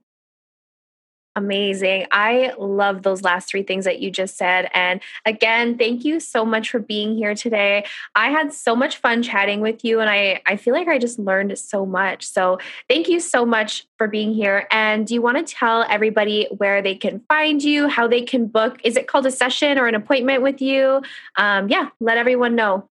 Amazing. 1.35 2.05
I 2.11 2.53
love 2.59 3.01
those 3.01 3.23
last 3.23 3.49
three 3.49 3.63
things 3.63 3.85
that 3.85 3.99
you 3.99 4.11
just 4.11 4.37
said. 4.37 4.69
And 4.71 5.01
again, 5.25 5.79
thank 5.79 6.05
you 6.05 6.19
so 6.19 6.45
much 6.45 6.69
for 6.69 6.77
being 6.77 7.15
here 7.15 7.33
today. 7.33 7.85
I 8.13 8.29
had 8.29 8.53
so 8.53 8.75
much 8.75 8.97
fun 8.97 9.23
chatting 9.23 9.59
with 9.59 9.83
you, 9.83 9.99
and 9.99 10.11
I, 10.11 10.41
I 10.45 10.57
feel 10.57 10.75
like 10.75 10.87
I 10.87 10.99
just 10.99 11.17
learned 11.17 11.57
so 11.57 11.87
much. 11.87 12.23
So 12.23 12.59
thank 12.87 13.09
you 13.09 13.19
so 13.19 13.47
much 13.47 13.87
for 13.97 14.07
being 14.07 14.31
here. 14.31 14.67
And 14.69 15.07
do 15.07 15.15
you 15.15 15.23
want 15.23 15.37
to 15.37 15.55
tell 15.55 15.85
everybody 15.89 16.47
where 16.57 16.83
they 16.83 16.93
can 16.93 17.23
find 17.27 17.63
you, 17.63 17.87
how 17.87 18.07
they 18.07 18.21
can 18.21 18.45
book? 18.45 18.79
Is 18.83 18.95
it 18.95 19.07
called 19.07 19.25
a 19.25 19.31
session 19.31 19.79
or 19.79 19.87
an 19.87 19.95
appointment 19.95 20.43
with 20.43 20.61
you? 20.61 21.01
Um, 21.35 21.67
yeah, 21.67 21.89
let 21.99 22.19
everyone 22.19 22.53
know. 22.53 22.89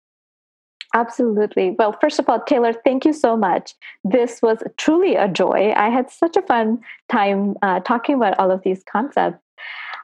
Absolutely. 0.94 1.76
Well, 1.78 1.96
first 2.00 2.18
of 2.18 2.28
all, 2.28 2.40
Taylor, 2.40 2.72
thank 2.72 3.04
you 3.04 3.12
so 3.12 3.36
much. 3.36 3.74
This 4.02 4.42
was 4.42 4.58
truly 4.76 5.14
a 5.14 5.28
joy. 5.28 5.72
I 5.76 5.88
had 5.88 6.10
such 6.10 6.36
a 6.36 6.42
fun 6.42 6.80
time 7.08 7.54
uh, 7.62 7.80
talking 7.80 8.16
about 8.16 8.38
all 8.38 8.50
of 8.50 8.62
these 8.62 8.82
concepts. 8.90 9.38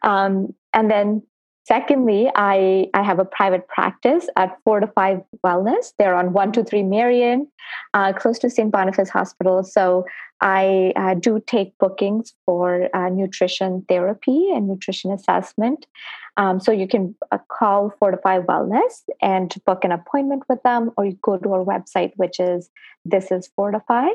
Um, 0.03 0.55
and 0.73 0.91
then, 0.91 1.23
secondly, 1.67 2.31
I, 2.35 2.89
I 2.95 3.03
have 3.03 3.19
a 3.19 3.25
private 3.25 3.67
practice 3.69 4.29
at 4.37 4.57
Fortify 4.65 5.17
Wellness. 5.45 5.93
They're 5.99 6.15
on 6.15 6.33
123 6.33 6.83
Marion, 6.85 7.49
uh, 7.95 8.13
close 8.13 8.39
to 8.41 8.51
St. 8.51 8.71
Boniface 8.71 9.11
Hospital. 9.11 9.65
So 9.65 10.07
I 10.41 10.93
uh, 10.97 11.15
do 11.15 11.43
take 11.47 11.77
bookings 11.79 12.35
for 12.45 12.89
uh, 12.95 13.09
nutrition 13.09 13.85
therapy 13.89 14.51
and 14.55 14.69
nutrition 14.69 15.11
assessment. 15.11 15.87
Um, 16.37 16.61
so 16.61 16.71
you 16.71 16.87
can 16.87 17.15
uh, 17.33 17.39
call 17.49 17.93
Fortify 17.99 18.41
Wellness 18.41 19.03
and 19.21 19.53
book 19.65 19.85
an 19.85 19.93
appointment 19.93 20.45
with 20.49 20.63
them, 20.63 20.93
or 20.97 21.07
you 21.07 21.19
go 21.23 21.39
to 21.39 21.53
our 21.53 21.65
website, 21.65 22.13
which 22.17 22.39
is 22.39 22.71
thisisfortify.ca, 23.09 24.11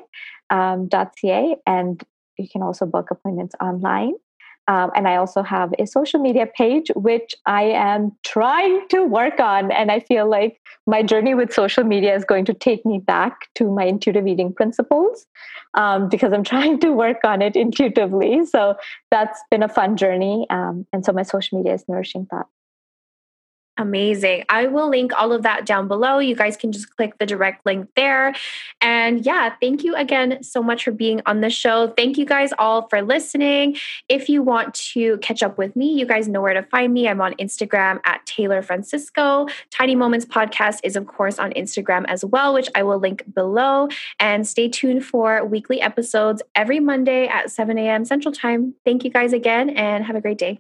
um, 0.50 0.90
and 1.66 2.04
you 2.38 2.48
can 2.48 2.62
also 2.62 2.86
book 2.86 3.12
appointments 3.12 3.56
online. 3.60 4.14
Um, 4.68 4.92
and 4.96 5.08
I 5.08 5.16
also 5.16 5.42
have 5.42 5.74
a 5.80 5.86
social 5.86 6.20
media 6.20 6.46
page, 6.46 6.92
which 6.96 7.36
I 7.46 7.64
am 7.64 8.12
trying 8.24 8.88
to 8.90 9.04
work 9.04 9.40
on. 9.40 9.72
And 9.72 9.92
I 9.92 10.00
feel 10.00 10.30
like 10.30 10.62
my 10.88 11.04
journey 11.04 11.34
with 11.34 11.54
social 11.54 11.84
media 11.84 12.16
is 12.16 12.24
going 12.24 12.46
to 12.46 12.54
take 12.54 12.86
me 12.86 13.00
back 13.00 13.48
to 13.56 13.72
my 13.72 13.86
intuitive 13.86 14.28
eating 14.28 14.54
principles 14.54 15.26
um, 15.74 16.10
because 16.10 16.32
I'm 16.34 16.44
trying 16.54 16.80
to 16.80 16.92
work 16.92 17.24
on 17.24 17.42
it 17.42 17.56
intuitively. 17.56 18.46
So 18.46 18.76
that's 19.10 19.40
been 19.50 19.64
a 19.64 19.70
fun 19.70 19.98
journey. 19.98 20.46
Um, 20.50 20.86
and 20.94 21.04
so 21.06 21.12
my 21.12 21.24
social 21.24 21.58
media 21.58 21.74
is 21.74 21.84
Nourishing 21.88 22.28
Thought. 22.28 22.48
Amazing. 23.78 24.44
I 24.50 24.68
will 24.68 24.90
link 24.90 25.12
all 25.18 25.32
of 25.32 25.44
that 25.44 25.66
down 25.66 25.88
below. 25.88 26.20
You 26.20 26.36
guys 26.36 26.58
can 26.58 26.72
just 26.72 26.96
click 26.98 27.18
the 27.20 27.26
direct 27.26 27.66
link 27.66 27.88
there. 27.96 28.36
And 28.82 29.26
yeah, 29.26 29.56
thank 29.62 29.84
you 29.84 29.96
again 29.96 30.44
so 30.44 30.62
much 30.62 30.84
for 30.84 30.92
being 30.92 31.22
on 31.26 31.40
the 31.40 31.50
show. 31.50 31.88
Thank 31.96 32.18
you 32.18 32.26
guys 32.26 32.52
all 32.60 32.88
for 32.90 33.02
listening. 33.02 33.78
If 34.10 34.28
you 34.28 34.44
want 34.44 34.74
to 34.94 35.18
catch 35.20 35.42
up 35.42 35.58
with 35.58 35.76
me, 35.76 35.94
you 35.94 36.06
guys 36.06 36.28
know 36.28 36.42
where 36.42 36.54
to 36.54 36.64
find 36.64 36.94
me. 36.94 37.08
I'm 37.08 37.22
on 37.22 37.34
Instagram 37.36 38.02
at 38.06 38.26
Taylor 38.26 38.62
Francisco. 38.62 39.48
Tiny 39.70 39.96
Moments 39.96 40.26
Podcast 40.26 40.80
is, 40.84 40.98
of 40.98 41.08
course, 41.08 41.40
on 41.40 41.52
Instagram 41.54 42.06
as 42.08 42.26
well, 42.26 42.54
which 42.54 42.70
I 42.76 42.84
will 42.84 43.00
link 43.00 43.24
below. 43.34 43.88
And 44.20 44.46
stay 44.46 44.68
tuned 44.68 45.06
for 45.06 45.46
weekly 45.46 45.82
episodes 45.82 46.42
every 46.56 46.82
Monday 46.82 47.28
at 47.28 47.50
7 47.50 47.78
a.m. 47.78 48.04
Central 48.04 48.34
Time. 48.34 48.76
Thank 48.84 49.06
you 49.06 49.10
guys 49.10 49.32
again 49.32 49.70
and 49.72 50.04
have 50.04 50.18
a 50.18 50.22
great 50.22 50.38
day. 50.38 50.60